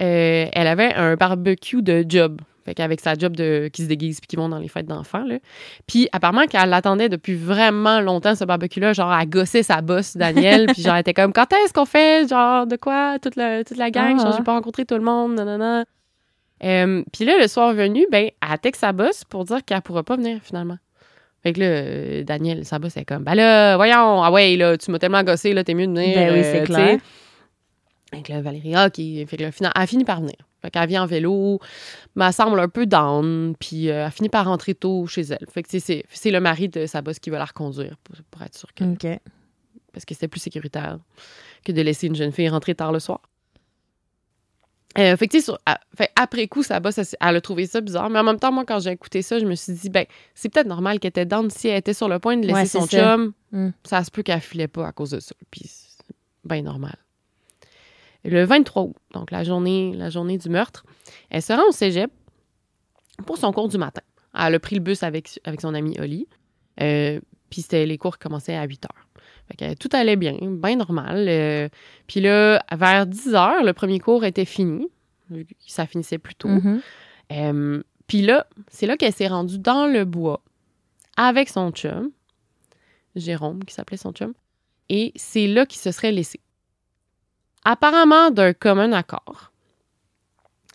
euh, 0.00 0.46
elle 0.52 0.66
avait 0.66 0.92
un 0.94 1.14
barbecue 1.14 1.82
de 1.82 2.04
job. 2.08 2.40
Fait 2.64 2.74
qu'avec 2.74 3.00
sa 3.00 3.14
job 3.14 3.34
de 3.34 3.70
qui 3.72 3.82
se 3.82 3.88
déguise 3.88 4.20
puis 4.20 4.26
qui 4.26 4.36
vont 4.36 4.48
dans 4.48 4.58
les 4.58 4.68
fêtes 4.68 4.86
d'enfants, 4.86 5.24
là. 5.24 5.38
Puis 5.86 6.08
apparemment 6.12 6.46
qu'elle 6.46 6.68
l'attendait 6.68 7.08
depuis 7.08 7.34
vraiment 7.34 8.00
longtemps, 8.00 8.34
ce 8.34 8.44
barbecue-là. 8.44 8.92
Genre, 8.92 9.12
elle 9.14 9.28
gossait 9.28 9.62
sa 9.62 9.80
bosse, 9.80 10.16
Daniel. 10.16 10.66
puis 10.72 10.82
genre, 10.82 10.94
elle 10.94 11.00
était 11.00 11.14
comme, 11.14 11.32
quand 11.32 11.50
est-ce 11.52 11.72
qu'on 11.72 11.86
fait? 11.86 12.28
Genre, 12.28 12.66
de 12.66 12.76
quoi? 12.76 13.18
Toute 13.18 13.36
la, 13.36 13.64
toute 13.64 13.78
la 13.78 13.90
gang? 13.90 14.16
Ah. 14.18 14.24
Genre, 14.24 14.36
j'ai 14.36 14.42
pas 14.42 14.52
rencontré 14.52 14.84
tout 14.84 14.96
le 14.96 15.00
monde. 15.00 15.34
Nanana. 15.34 15.84
Euh, 16.62 17.02
puis 17.12 17.24
là, 17.24 17.38
le 17.38 17.48
soir 17.48 17.72
venu, 17.72 18.06
ben, 18.10 18.30
elle 18.42 18.58
texte 18.58 18.82
sa 18.82 18.92
bosse 18.92 19.24
pour 19.24 19.44
dire 19.44 19.64
qu'elle 19.64 19.80
pourra 19.80 20.02
pas 20.02 20.16
venir, 20.16 20.40
finalement. 20.42 20.76
Fait 21.42 21.52
que 21.54 21.60
là, 21.60 21.66
euh, 21.66 22.22
Daniel, 22.22 22.64
sa 22.64 22.78
bosse, 22.78 22.96
elle 22.96 23.02
est 23.02 23.06
comme, 23.06 23.24
ben 23.24 23.34
là, 23.34 23.76
voyons, 23.76 24.22
ah 24.22 24.30
ouais, 24.30 24.56
là, 24.56 24.76
tu 24.76 24.90
m'as 24.90 24.98
tellement 24.98 25.22
gossé, 25.22 25.52
là, 25.54 25.64
t'es 25.64 25.74
mieux 25.74 25.86
de 25.86 25.92
venir. 25.92 26.14
Ben 26.14 26.32
oui, 26.34 26.40
c'est 26.42 26.60
euh, 26.60 26.64
clair. 26.64 26.98
tu 26.98 27.04
sais. 28.12 28.16
Fait 28.16 28.22
que 28.22 28.32
là, 28.32 28.42
Valérie, 28.42 28.74
ah, 28.74 28.86
OK. 28.88 28.96
Fait 28.96 29.36
que 29.36 29.42
là, 29.42 29.52
fina- 29.52 29.72
elle 29.74 29.82
a 29.82 29.86
fini 29.86 30.04
par 30.04 30.20
venir. 30.20 30.34
Fait 30.60 30.70
qu'elle 30.70 30.88
vient 30.88 31.04
en 31.04 31.06
vélo, 31.06 31.58
elle 32.20 32.32
semble 32.34 32.60
un 32.60 32.68
peu 32.68 32.84
down, 32.84 33.54
puis 33.58 33.88
euh, 33.88 34.04
elle 34.06 34.10
finit 34.12 34.28
par 34.28 34.44
rentrer 34.44 34.74
tôt 34.74 35.06
chez 35.06 35.22
elle. 35.22 35.46
Fait 35.50 35.62
que 35.62 35.68
c'est 35.70 36.04
c'est 36.10 36.30
le 36.30 36.40
mari 36.40 36.68
de 36.68 36.84
sa 36.84 37.00
qui 37.02 37.30
va 37.30 37.38
la 37.38 37.46
reconduire 37.46 37.96
pour, 38.04 38.16
pour 38.30 38.42
être 38.42 38.54
sûr 38.58 38.68
que. 38.74 38.84
OK. 38.84 39.18
Parce 39.92 40.04
que 40.04 40.12
c'était 40.12 40.28
plus 40.28 40.40
sécuritaire 40.40 40.98
que 41.64 41.72
de 41.72 41.80
laisser 41.80 42.08
une 42.08 42.14
jeune 42.14 42.32
fille 42.32 42.48
rentrer 42.50 42.74
tard 42.74 42.92
le 42.92 43.00
soir. 43.00 43.20
Euh, 44.98 45.16
fait 45.16 45.28
que, 45.28 45.36
tu 45.36 45.40
sais, 45.42 45.52
après 46.16 46.48
coup, 46.48 46.62
sa 46.64 46.80
elle, 47.20 47.36
a 47.36 47.40
trouvé 47.40 47.66
ça 47.66 47.80
bizarre. 47.80 48.10
Mais 48.10 48.18
en 48.18 48.24
même 48.24 48.40
temps, 48.40 48.50
moi, 48.50 48.64
quand 48.64 48.80
j'ai 48.80 48.90
écouté 48.90 49.22
ça, 49.22 49.38
je 49.38 49.44
me 49.46 49.54
suis 49.54 49.72
dit, 49.74 49.88
ben, 49.88 50.04
c'est 50.34 50.48
peut-être 50.48 50.66
normal 50.66 50.98
qu'elle 50.98 51.10
était 51.10 51.26
down. 51.26 51.48
Si 51.48 51.68
elle 51.68 51.76
était 51.78 51.94
sur 51.94 52.08
le 52.08 52.18
point 52.18 52.36
de 52.36 52.46
laisser 52.46 52.54
Ouais, 52.54 52.66
son 52.66 52.86
ça. 52.86 53.14
chum, 53.14 53.32
Mm. 53.52 53.70
ça 53.84 54.02
se 54.04 54.10
peut 54.10 54.22
qu'elle 54.22 54.40
filait 54.40 54.68
pas 54.68 54.86
à 54.86 54.92
cause 54.92 55.10
de 55.10 55.20
ça. 55.20 55.34
Puis 55.50 55.62
c'est 55.66 56.04
bien 56.44 56.62
normal. 56.62 56.96
Le 58.24 58.44
23 58.44 58.82
août, 58.82 58.96
donc 59.14 59.30
la 59.30 59.44
journée, 59.44 59.92
la 59.96 60.10
journée 60.10 60.38
du 60.38 60.48
meurtre, 60.50 60.84
elle 61.30 61.42
se 61.42 61.52
rend 61.52 61.66
au 61.68 61.72
cégep 61.72 62.10
pour 63.26 63.38
son 63.38 63.52
cours 63.52 63.68
du 63.68 63.78
matin. 63.78 64.02
Elle 64.38 64.54
a 64.54 64.58
pris 64.60 64.74
le 64.76 64.80
bus 64.82 65.02
avec, 65.02 65.40
avec 65.44 65.60
son 65.60 65.74
ami 65.74 65.96
Oli. 65.98 66.28
Euh, 66.80 67.20
puis 67.48 67.62
c'était 67.62 67.86
les 67.86 67.98
cours 67.98 68.18
qui 68.18 68.22
commençaient 68.28 68.54
à 68.56 68.64
8 68.64 68.84
heures. 68.84 69.08
Fait 69.50 69.56
que 69.56 69.74
tout 69.74 69.88
allait 69.92 70.16
bien, 70.16 70.36
bien 70.40 70.76
normal. 70.76 71.26
Euh, 71.28 71.68
puis 72.06 72.20
là, 72.20 72.62
vers 72.72 73.06
10 73.06 73.34
heures, 73.34 73.64
le 73.64 73.72
premier 73.72 73.98
cours 73.98 74.24
était 74.24 74.44
fini. 74.44 74.88
Ça 75.66 75.86
finissait 75.86 76.18
plus 76.18 76.34
tôt. 76.34 76.48
Mhm. 76.48 76.80
Euh, 77.32 77.82
Puis 78.06 78.22
là, 78.22 78.46
c'est 78.68 78.86
là 78.86 78.96
qu'elle 78.96 79.12
s'est 79.12 79.28
rendue 79.28 79.58
dans 79.58 79.86
le 79.86 80.04
bois 80.04 80.42
avec 81.16 81.48
son 81.48 81.70
chum, 81.70 82.10
Jérôme, 83.14 83.64
qui 83.64 83.74
s'appelait 83.74 83.96
son 83.96 84.12
chum, 84.12 84.34
et 84.88 85.12
c'est 85.16 85.46
là 85.46 85.66
qu'il 85.66 85.80
se 85.80 85.92
serait 85.92 86.10
laissé. 86.12 86.40
Apparemment 87.64 88.30
d'un 88.30 88.52
commun 88.52 88.92
accord. 88.92 89.52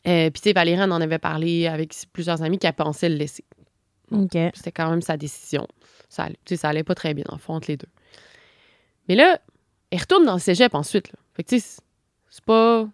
Euh, 0.07 0.29
Puis 0.29 0.41
tu 0.41 0.49
sais, 0.49 0.53
Valérie 0.53 0.83
en 0.83 0.91
avait 0.91 1.17
parlé 1.19 1.67
avec 1.67 1.93
plusieurs 2.13 2.41
amis 2.43 2.59
qui 2.59 2.71
pensaient 2.71 3.09
le 3.09 3.15
laisser. 3.15 3.43
OK. 4.11 4.37
C'était 4.53 4.71
quand 4.71 4.89
même 4.89 5.01
sa 5.01 5.17
décision. 5.17 5.67
Ça 6.09 6.23
allait, 6.23 6.37
ça 6.55 6.69
allait 6.69 6.83
pas 6.83 6.95
très 6.95 7.13
bien, 7.13 7.25
en 7.29 7.37
fond, 7.37 7.55
entre 7.55 7.69
les 7.69 7.77
deux. 7.77 7.87
Mais 9.07 9.15
là, 9.15 9.39
elle 9.91 9.99
retourne 9.99 10.25
dans 10.25 10.33
le 10.33 10.39
cégep 10.39 10.73
ensuite. 10.75 11.11
Là. 11.11 11.19
Fait 11.35 11.43
que, 11.43 11.49
tu 11.49 11.59
sais, 11.59 11.79
c'est- 12.29 12.45
pas. 12.45 12.87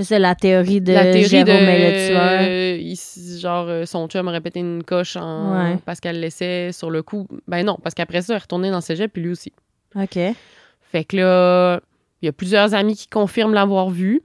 C'est 0.00 0.18
la 0.18 0.34
théorie 0.34 0.80
de 0.80 0.92
la 0.92 1.04
théorie 1.04 1.24
Jérôme 1.28 1.46
de 1.46 1.52
est 1.52 2.08
le 2.08 2.08
tueur. 2.08 2.40
euh, 2.42 2.76
il- 2.80 3.38
genre 3.38 3.66
euh, 3.68 3.86
son 3.86 4.08
chum 4.08 4.26
aurait 4.26 4.40
pété 4.40 4.58
une 4.58 4.82
coche 4.82 5.14
en, 5.16 5.52
Ouais. 5.54 5.78
parce 5.86 6.00
qu'elle 6.00 6.16
le 6.16 6.22
laissait 6.22 6.72
sur 6.72 6.90
le 6.90 7.02
coup. 7.04 7.28
Ben 7.46 7.64
non, 7.64 7.78
parce 7.80 7.94
qu'après 7.94 8.22
ça, 8.22 8.32
elle 8.32 8.38
est 8.38 8.42
retournée 8.42 8.70
dans 8.70 8.78
le 8.78 8.82
cégep, 8.82 9.12
puis 9.12 9.22
lui 9.22 9.30
aussi. 9.30 9.52
OK. 9.94 10.18
Fait 10.90 11.04
que 11.04 11.16
là, 11.16 11.80
il 12.22 12.26
y 12.26 12.28
a 12.28 12.32
plusieurs 12.32 12.74
amis 12.74 12.96
qui 12.96 13.06
confirment 13.06 13.54
l'avoir 13.54 13.88
vu. 13.90 14.20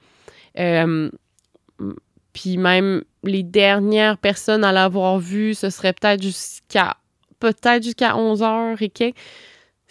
Euh, 0.58 1.12
puis 2.34 2.58
même 2.58 3.04
les 3.23 3.43
dernières 3.43 4.17
personnes 4.17 4.63
à 4.63 4.71
l'avoir 4.71 5.19
vu, 5.19 5.54
ce 5.54 5.69
serait 5.69 5.93
peut-être 5.93 6.23
jusqu'à 6.23 6.97
peut-être 7.39 7.84
jusqu'à 7.84 8.17
11 8.17 8.41
heures 8.41 8.82
et 8.82 8.89
quelques. 8.89 9.15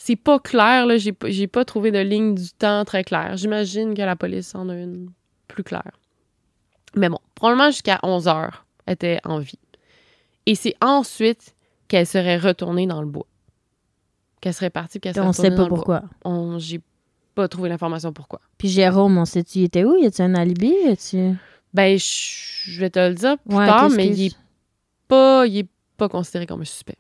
C'est 0.01 0.17
pas 0.17 0.39
clair, 0.39 0.87
là. 0.87 0.97
J'ai 0.97 1.13
pas- 1.13 1.29
j'ai 1.29 1.49
pas 1.49 1.65
trouvé 1.65 1.91
de 1.91 1.99
ligne 1.99 2.35
du 2.37 2.51
temps 2.53 2.85
très 2.85 3.03
claire. 3.05 3.37
J'imagine 3.37 3.95
que 3.95 4.03
la 4.03 4.15
police 4.17 4.55
en 4.55 4.69
a 4.69 4.75
une 4.75 5.11
plus 5.49 5.65
claire. 5.65 5.91
Mais 6.97 7.09
bon, 7.09 7.19
probablement 7.35 7.71
jusqu'à 7.71 7.99
11 8.05 8.29
heures, 8.29 8.65
elle 8.87 8.95
était 8.95 9.19
en 9.25 9.39
vie. 9.41 9.59
Et 10.47 10.55
c'est 10.55 10.75
ensuite 10.81 11.55
qu'elle 11.89 12.07
serait 12.07 12.39
retournée 12.39 12.87
dans 12.87 13.01
le 13.03 13.09
bois. 13.09 13.27
Qu'elle 14.41 14.55
serait 14.55 14.71
partie, 14.71 15.01
qu'elle 15.01 15.15
serait 15.15 15.27
On 15.27 15.31
retournée 15.31 15.51
sait 15.51 15.57
dans 15.57 15.57
pas 15.57 15.63
le 15.65 15.69
bois 15.69 15.77
pourquoi. 15.79 16.03
on 16.25 16.59
j'ai 16.59 16.81
pas 17.35 17.49
trouvé 17.49 17.69
l'information 17.69 18.13
pourquoi. 18.13 18.41
Puis 18.57 18.69
Jérôme, 18.69 19.19
on 19.19 19.25
sait-tu, 19.25 19.59
il 19.59 19.65
était 19.65 19.85
où? 19.85 19.97
Y 19.97 20.07
a-tu 20.07 20.23
un 20.23 20.35
alibi? 20.35 20.73
Y 20.87 20.89
a-tu... 20.91 21.35
Ben 21.75 21.99
je 21.99 22.81
vais 22.81 22.89
te 22.91 22.99
le 22.99 23.15
dire 23.15 23.37
plus 23.39 23.57
Ouais, 23.57 23.67
tard, 23.67 23.91
mais 23.91 24.07
il 24.07 24.27
est 24.29 24.37
pas 25.07 25.45
il 25.47 25.59
est 25.59 25.69
pas 25.99 26.09
considéré 26.09 26.47
comme 26.47 26.63
un 26.63 26.65
suspect. 26.65 26.97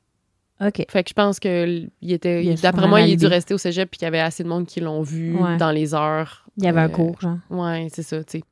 OK. 0.60 0.84
Fait 0.90 1.04
que 1.04 1.08
je 1.10 1.14
pense 1.14 1.38
que 1.38 1.82
il 2.02 2.12
était 2.12 2.54
d'après 2.56 2.88
moi, 2.88 3.00
il 3.02 3.12
est 3.12 3.16
dû 3.16 3.26
rester 3.26 3.54
au 3.54 3.58
cégep 3.58 3.88
puis 3.90 3.98
qu'il 3.98 4.06
y 4.06 4.08
avait 4.08 4.18
assez 4.20 4.42
de 4.42 4.48
monde 4.48 4.66
qui 4.66 4.80
l'ont 4.80 5.02
vu 5.02 5.36
Ouais. 5.36 5.56
dans 5.56 5.70
les 5.70 5.94
heures. 5.94 6.44
Il 6.56 6.64
y 6.64 6.66
avait 6.68 6.80
un 6.80 6.86
euh, 6.88 6.92
cours, 6.92 7.20
genre. 7.20 7.38
Ouais, 7.50 7.88
c'est 7.92 8.02
ça, 8.02 8.22
tu 8.24 8.38
sais. 8.38 8.44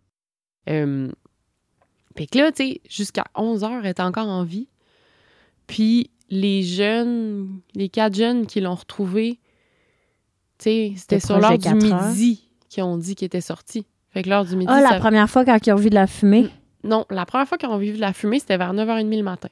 Euh, 0.69 1.09
fait 2.17 2.27
que 2.27 2.39
là, 2.39 2.53
tu 2.53 2.65
sais, 2.65 2.81
jusqu'à 2.89 3.25
11 3.35 3.65
heures, 3.65 3.81
elle 3.85 3.91
était 3.91 4.03
encore 4.03 4.29
en 4.29 4.45
vie. 4.45 4.69
Puis 5.67 6.11
les 6.31 6.63
jeunes, 6.63 7.61
les 7.75 7.89
quatre 7.89 8.15
jeunes 8.15 8.47
qui 8.47 8.61
l'ont 8.61 8.75
retrouvé, 8.75 9.41
tu 10.59 10.65
sais, 10.65 10.93
c'était 10.97 11.21
sur 11.21 11.39
l'heure 11.39 11.59
du 11.59 11.75
midi 11.75 12.49
qu'ils 12.69 12.85
ont 12.85 12.97
dit 12.97 13.15
qu'il 13.17 13.27
était 13.27 13.41
sorti. 13.41 13.87
Fait 14.11 14.23
que 14.23 14.29
l'heure 14.31 14.45
du 14.45 14.57
midi, 14.57 14.71
Ah, 14.73 14.81
la 14.81 14.89
ça- 14.91 14.99
première 14.99 15.29
fois 15.29 15.45
quand 15.45 15.59
ils 15.67 15.73
ont 15.73 15.77
vu 15.77 15.91
de 15.91 15.95
la 15.95 16.07
fumée? 16.07 16.49
Non, 16.85 17.05
la 17.11 17.27
première 17.27 17.47
fois 17.49 17.59
qu'ils 17.59 17.69
ont 17.69 17.79
vu 17.79 17.93
de 17.93 18.01
la 18.01 18.13
fumée, 18.13 18.39
c'était 18.39 18.57
vers 18.57 18.73
9h30 18.73 19.17
le 19.17 19.23
matin. 19.23 19.49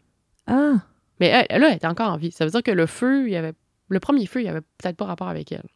Ah. 0.46 0.74
Mais 1.20 1.46
elle, 1.48 1.60
là, 1.60 1.68
elle 1.68 1.76
était 1.76 1.86
encore 1.86 2.12
en 2.12 2.16
vie. 2.16 2.32
Ça 2.32 2.44
veut 2.44 2.50
dire 2.50 2.62
que 2.62 2.70
le 2.70 2.86
feu, 2.86 3.26
il 3.26 3.32
y 3.32 3.36
avait. 3.36 3.52
Le 3.88 4.00
premier 4.00 4.26
feu, 4.26 4.42
il 4.42 4.48
avait 4.48 4.60
peut-être 4.60 4.96
pas 4.96 5.04
rapport 5.04 5.28
avec 5.28 5.52
elle. 5.52 5.66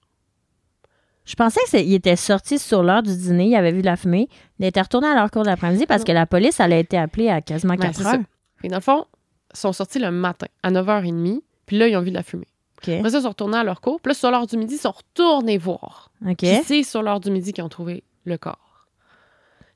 Je 1.25 1.35
pensais 1.35 1.61
qu'il 1.69 1.93
était 1.93 2.17
sorti 2.17 2.59
sur 2.59 2.83
l'heure 2.83 3.03
du 3.03 3.15
dîner, 3.15 3.49
il 3.49 3.55
avait 3.55 3.71
vu 3.71 3.83
de 3.83 3.87
la 3.87 3.97
fumée. 3.97 4.29
Il 4.59 4.65
était 4.65 4.81
retourné 4.81 5.09
à 5.09 5.15
leur 5.15 5.31
cours 5.31 5.43
de 5.43 5.49
l'après-midi 5.49 5.85
parce 5.85 6.03
que 6.03 6.13
la 6.13 6.25
police, 6.25 6.59
elle 6.59 6.73
a 6.73 6.79
été 6.79 6.97
appelée 6.97 7.29
à 7.29 7.43
quasiment 7.43 7.75
Ouais, 7.75 7.81
4 7.81 7.95
c'est 7.95 8.07
heures. 8.07 8.21
Et 8.65 8.69
dans 8.69 8.79
le 8.79 8.83
fond, 8.83 9.05
ils 9.53 9.59
sont 9.59 9.75
sortis 9.75 9.99
le 9.99 10.11
matin, 10.11 10.47
à 10.63 10.71
9h30. 10.71 11.43
Puis 11.67 11.77
là, 11.77 11.87
ils 11.87 11.97
ont 11.99 12.01
vu 12.01 12.11
de 12.11 12.17
la 12.17 12.23
fumée. 12.23 12.49
Après 12.79 13.11
ça, 13.11 13.19
ils 13.19 13.23
sont 13.23 13.29
retournés 13.29 13.59
à 13.59 13.65
leur 13.65 13.83
cours. 13.83 14.01
Puis 14.01 14.11
là, 14.11 14.15
sur 14.15 14.31
l'heure 14.31 14.47
du 14.47 14.57
midi, 14.57 14.77
ils 14.77 14.81
sont 14.81 14.93
retournés 14.93 15.59
voir. 15.59 16.11
OK. 16.27 16.47
C'est 16.65 16.83
sur 16.83 17.03
l'heure 17.03 17.21
du 17.21 17.31
midi 17.31 17.53
qu'ils 17.53 17.65
ont 17.65 17.69
trouvé 17.69 18.05
le 18.25 18.39
corps. 18.39 18.68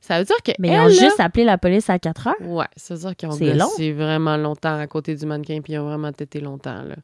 Ça 0.03 0.19
veut 0.19 0.25
dire 0.25 0.37
que. 0.45 0.51
Mais 0.59 0.69
ils 0.69 0.79
ont 0.81 0.85
là- 0.87 0.91
juste 0.91 1.21
appelé 1.21 1.45
la 1.45 1.57
police 1.57 1.89
à 1.89 1.99
4 1.99 2.27
heures. 2.27 2.35
Ouais, 2.41 2.67
ça 2.77 2.95
veut 2.95 3.01
dire 3.01 3.17
qu'ils 3.17 3.29
ont 3.29 3.37
gossé 3.67 3.93
vraiment 3.93 4.37
longtemps 4.37 4.77
à 4.79 4.87
côté 4.89 5.15
du 5.15 5.25
mannequin, 5.25 5.61
puis 5.63 5.73
ils 5.75 5.79
ont 5.79 5.85
vraiment 5.87 6.13
tété 6.13 6.41
longtemps, 6.41 6.83
là. 6.83 6.97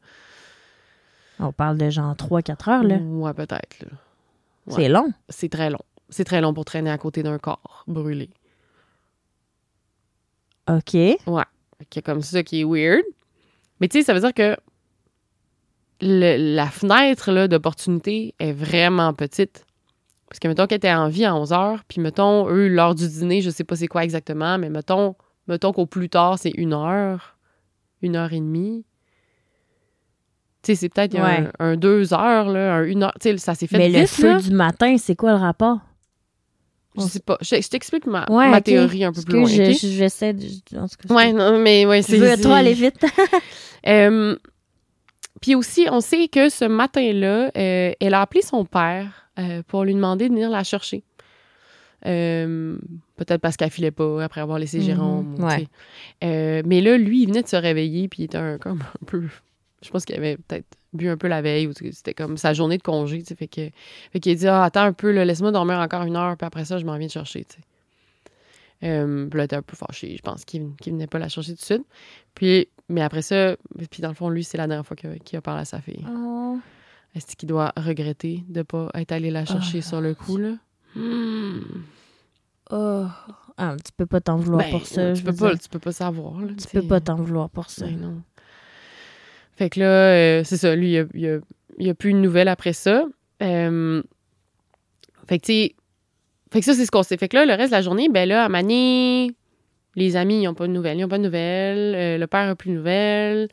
On 1.38 1.52
parle 1.52 1.78
de 1.78 1.88
genre 1.88 2.14
3-4 2.16 2.68
heures, 2.68 2.82
là. 2.82 2.96
Ouais, 2.96 3.32
peut-être, 3.32 3.80
là. 3.82 3.88
Ouais. 4.66 4.74
C'est 4.74 4.88
long. 4.88 5.12
C'est 5.28 5.48
très 5.48 5.70
long. 5.70 5.78
C'est 6.10 6.24
très 6.24 6.40
long 6.40 6.52
pour 6.52 6.64
traîner 6.64 6.90
à 6.90 6.98
côté 6.98 7.22
d'un 7.22 7.38
corps 7.38 7.84
brûlé. 7.86 8.28
OK. 10.68 10.90
qui 11.90 11.98
est 12.00 12.02
comme 12.02 12.22
ça 12.22 12.42
qui 12.42 12.60
est 12.60 12.64
weird. 12.64 13.04
Mais 13.80 13.88
tu 13.88 13.98
sais, 14.00 14.04
ça 14.04 14.12
veut 14.12 14.20
dire 14.20 14.34
que 14.34 14.56
le- 16.00 16.54
la 16.56 16.66
fenêtre 16.66 17.30
là, 17.30 17.46
d'opportunité 17.48 18.34
est 18.40 18.52
vraiment 18.52 19.14
petite. 19.14 19.64
Parce 20.28 20.38
que 20.40 20.48
mettons 20.48 20.66
qu'elle 20.66 20.76
était 20.76 20.92
en 20.92 21.08
vie 21.08 21.24
à 21.24 21.34
11 21.34 21.52
heures, 21.52 21.82
puis 21.88 22.00
mettons, 22.00 22.48
eux, 22.50 22.68
l'heure 22.68 22.94
du 22.94 23.08
dîner, 23.08 23.40
je 23.40 23.50
sais 23.50 23.64
pas 23.64 23.76
c'est 23.76 23.86
quoi 23.88 24.04
exactement, 24.04 24.58
mais 24.58 24.68
mettons, 24.68 25.14
mettons 25.46 25.72
qu'au 25.72 25.86
plus 25.86 26.08
tard, 26.10 26.38
c'est 26.38 26.50
une 26.50 26.74
heure, 26.74 27.36
une 28.02 28.14
heure 28.16 28.32
et 28.32 28.40
demie. 28.40 28.84
Tu 30.62 30.72
sais, 30.72 30.74
c'est 30.74 30.88
peut-être 30.88 31.14
Ouais. 31.14 31.48
un, 31.60 31.70
un 31.70 31.76
deux 31.76 32.12
heures, 32.12 32.48
là, 32.50 32.74
un 32.74 32.84
une 32.84 33.04
heure. 33.04 33.14
Tu 33.20 33.30
sais, 33.30 33.38
ça 33.38 33.54
s'est 33.54 33.66
fait 33.66 33.78
Mais 33.78 33.88
vite, 33.88 34.00
le 34.00 34.06
feu 34.06 34.32
là. 34.34 34.38
du 34.40 34.50
matin, 34.50 34.96
c'est 34.98 35.14
quoi 35.16 35.30
le 35.30 35.38
rapport? 35.38 35.78
Je 36.96 37.02
sais 37.04 37.20
pas. 37.20 37.38
Je, 37.40 37.60
je 37.62 37.68
t'explique 37.68 38.06
ma, 38.06 38.26
Ouais, 38.28 38.50
ma 38.50 38.60
théorie 38.60 39.04
un 39.04 39.12
peu 39.12 39.22
plus 39.22 39.38
loin, 39.38 39.46
je- 39.46 39.62
ok? 39.62 39.78
je- 39.80 39.86
j'essaie 39.86 40.32
de... 40.32 40.44
en 40.76 40.88
tout 40.88 40.96
cas, 41.06 41.14
Ouais, 41.14 41.32
non, 41.32 41.58
mais 41.60 41.86
ouais, 41.86 42.02
Je 42.02 42.16
veux 42.16 42.26
c'est- 42.36 42.42
trop 42.42 42.52
aller 42.52 42.74
vite. 42.74 42.96
Euh, 43.86 44.36
puis 45.40 45.54
aussi, 45.54 45.86
on 45.90 46.00
sait 46.00 46.26
que 46.26 46.48
ce 46.48 46.64
matin-là, 46.64 47.52
euh, 47.56 47.92
elle 48.00 48.12
a 48.14 48.20
appelé 48.20 48.42
son 48.42 48.64
père 48.64 49.27
euh, 49.38 49.62
pour 49.66 49.84
lui 49.84 49.94
demander 49.94 50.28
de 50.28 50.34
venir 50.34 50.50
la 50.50 50.64
chercher. 50.64 51.02
Euh, 52.06 52.78
Peut-être 53.16 53.40
parce 53.40 53.56
qu'elle 53.56 53.70
filait 53.70 53.90
pas 53.90 54.22
après 54.22 54.40
avoir 54.40 54.58
laissé 54.58 54.78
Mhm, 54.78 54.84
Jérôme. 54.84 55.34
ouais. 55.44 55.66
Euh, 56.22 56.62
mais 56.64 56.80
là, 56.80 56.96
lui, 56.96 57.22
il 57.22 57.26
venait 57.28 57.42
de 57.42 57.48
se 57.48 57.56
réveiller, 57.56 58.06
puis 58.08 58.22
il 58.22 58.24
était 58.26 58.38
un, 58.38 58.58
comme 58.58 58.80
un 58.80 59.04
peu. 59.06 59.24
Je 59.82 59.90
pense 59.90 60.04
qu'il 60.04 60.16
avait 60.16 60.36
peut-être 60.36 60.66
bu 60.92 61.08
un 61.08 61.16
peu 61.16 61.26
la 61.28 61.42
veille, 61.42 61.66
ou 61.66 61.72
c'était 61.72 62.14
comme 62.14 62.36
sa 62.36 62.52
journée 62.52 62.78
de 62.78 62.82
congé. 62.82 63.18
tu 63.20 63.26
sais, 63.26 63.34
Fait 63.34 63.48
que, 63.48 63.68
fait 64.12 64.20
qu'il 64.20 64.32
a 64.32 64.34
dit 64.36 64.46
ah, 64.48 64.64
Attends 64.64 64.82
un 64.82 64.92
peu, 64.92 65.10
là, 65.10 65.24
laisse-moi 65.24 65.50
dormir 65.50 65.78
encore 65.78 66.02
une 66.04 66.16
heure, 66.16 66.36
puis 66.36 66.46
après 66.46 66.64
ça, 66.64 66.78
je 66.78 66.84
m'en 66.86 66.96
viens 66.96 67.08
te 67.08 67.12
chercher. 67.12 67.44
Euh, 68.84 69.26
puis 69.26 69.36
là, 69.38 69.42
elle 69.42 69.44
était 69.46 69.56
un 69.56 69.62
peu 69.62 69.76
fâché. 69.76 70.14
Je 70.16 70.22
pense 70.22 70.44
qu'il 70.44 70.70
qu'il 70.80 70.92
venait 70.92 71.08
pas 71.08 71.18
la 71.18 71.28
chercher 71.28 71.52
tout 71.52 71.58
de 71.58 71.64
suite. 71.64 71.84
Puis, 72.34 72.68
mais 72.88 73.02
après 73.02 73.22
ça, 73.22 73.56
puis 73.90 74.02
dans 74.02 74.08
le 74.08 74.14
fond, 74.14 74.28
lui, 74.28 74.44
c'est 74.44 74.56
la 74.56 74.68
dernière 74.68 74.86
fois 74.86 74.96
qu'il 74.96 75.36
a 75.36 75.40
parlé 75.40 75.62
à 75.62 75.64
sa 75.64 75.80
fille. 75.80 76.04
Oh. 76.08 76.58
Est-ce 77.14 77.36
qu'il 77.36 77.48
doit 77.48 77.72
regretter 77.76 78.44
de 78.48 78.62
pas 78.62 78.90
être 78.94 79.12
allé 79.12 79.30
la 79.30 79.44
chercher 79.44 79.78
Ah, 79.78 79.82
sur 79.88 80.00
le 80.00 80.14
coup, 80.14 80.36
là? 80.36 80.52
Hmm. 80.94 81.60
Oh. 82.70 83.06
Ah, 83.56 83.76
tu 83.84 83.90
peux 83.96 84.06
pas 84.06 84.20
t'en 84.20 84.36
vouloir 84.36 84.62
Ben, 84.64 84.70
pour 84.70 84.86
ça. 84.86 85.12
tu 85.14 85.22
peux, 85.22 85.32
pas, 85.32 85.56
tu 85.56 85.68
peux 85.68 85.78
pas 85.78 85.92
savoir, 85.92 86.40
là. 86.40 86.48
Tu 86.60 86.68
peux 86.68 86.86
pas 86.86 87.00
t'en 87.00 87.16
vouloir 87.16 87.50
pour 87.50 87.70
ça. 87.70 87.86
Ben 87.86 87.98
non. 87.98 88.22
Fait 89.56 89.70
que 89.70 89.80
là, 89.80 89.86
euh, 89.86 90.44
c'est 90.44 90.56
ça, 90.56 90.76
lui, 90.76 90.92
il 90.92 90.98
a, 90.98 91.04
il 91.14 91.26
a- 91.26 91.38
il 91.78 91.88
a 91.90 91.94
plus 91.94 92.12
de 92.12 92.18
nouvelles 92.18 92.48
après 92.48 92.72
ça. 92.72 93.04
Euh, 93.42 94.02
fait 95.26 95.38
que, 95.38 95.46
tu 95.46 95.52
sais, 95.52 95.74
fait 96.52 96.60
que 96.60 96.64
ça, 96.64 96.74
c'est 96.74 96.86
ce 96.86 96.90
qu'on 96.90 97.02
sait. 97.02 97.16
Fait 97.16 97.28
que 97.28 97.36
là, 97.36 97.44
le 97.46 97.52
reste 97.54 97.70
de 97.72 97.76
la 97.76 97.82
journée, 97.82 98.08
ben 98.08 98.28
là, 98.28 98.44
à 98.44 98.48
Mané, 98.48 99.32
les 99.96 100.16
amis, 100.16 100.40
ils 100.42 100.44
n'ont 100.44 100.54
pas 100.54 100.66
de 100.68 100.72
nouvelles. 100.72 100.98
Ils 100.98 101.02
n'ont 101.02 101.08
pas 101.08 101.18
de 101.18 101.24
nouvelles. 101.24 101.94
Euh, 101.96 102.18
le 102.18 102.26
père 102.26 102.46
n'a 102.46 102.54
plus 102.54 102.70
de 102.70 102.76
nouvelles. 102.76 103.48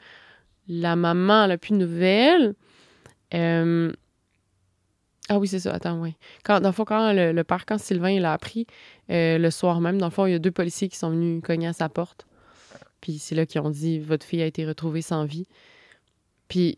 La 0.67 0.95
maman 0.95 1.47
n'a 1.47 1.57
plus 1.57 1.71
de 1.71 1.77
nouvelles. 1.77 2.53
Euh, 3.33 3.91
Ah 5.27 5.39
oui, 5.39 5.47
c'est 5.47 5.59
ça. 5.59 5.73
Attends, 5.73 5.99
oui. 6.01 6.13
Quand, 6.43 6.59
dans 6.59 6.69
le 6.69 6.73
fond, 6.73 6.85
quand 6.85 7.11
le, 7.11 7.31
le 7.31 7.43
père, 7.43 7.65
quand 7.65 7.79
Sylvain 7.79 8.11
il 8.11 8.21
l'a 8.21 8.33
appris, 8.33 8.67
euh, 9.09 9.37
le 9.39 9.49
soir 9.49 9.81
même, 9.81 9.97
dans 9.97 10.05
le 10.05 10.11
fond, 10.11 10.27
il 10.27 10.31
y 10.33 10.35
a 10.35 10.39
deux 10.39 10.51
policiers 10.51 10.87
qui 10.87 10.97
sont 10.97 11.09
venus 11.09 11.41
cogner 11.43 11.67
à 11.67 11.73
sa 11.73 11.89
porte. 11.89 12.27
Puis 13.01 13.17
c'est 13.17 13.33
là 13.35 13.45
qu'ils 13.45 13.61
ont 13.61 13.69
dit 13.71 13.99
Votre 13.99 14.25
fille 14.25 14.41
a 14.41 14.45
été 14.45 14.65
retrouvée 14.65 15.01
sans 15.01 15.25
vie. 15.25 15.47
Puis 16.47 16.77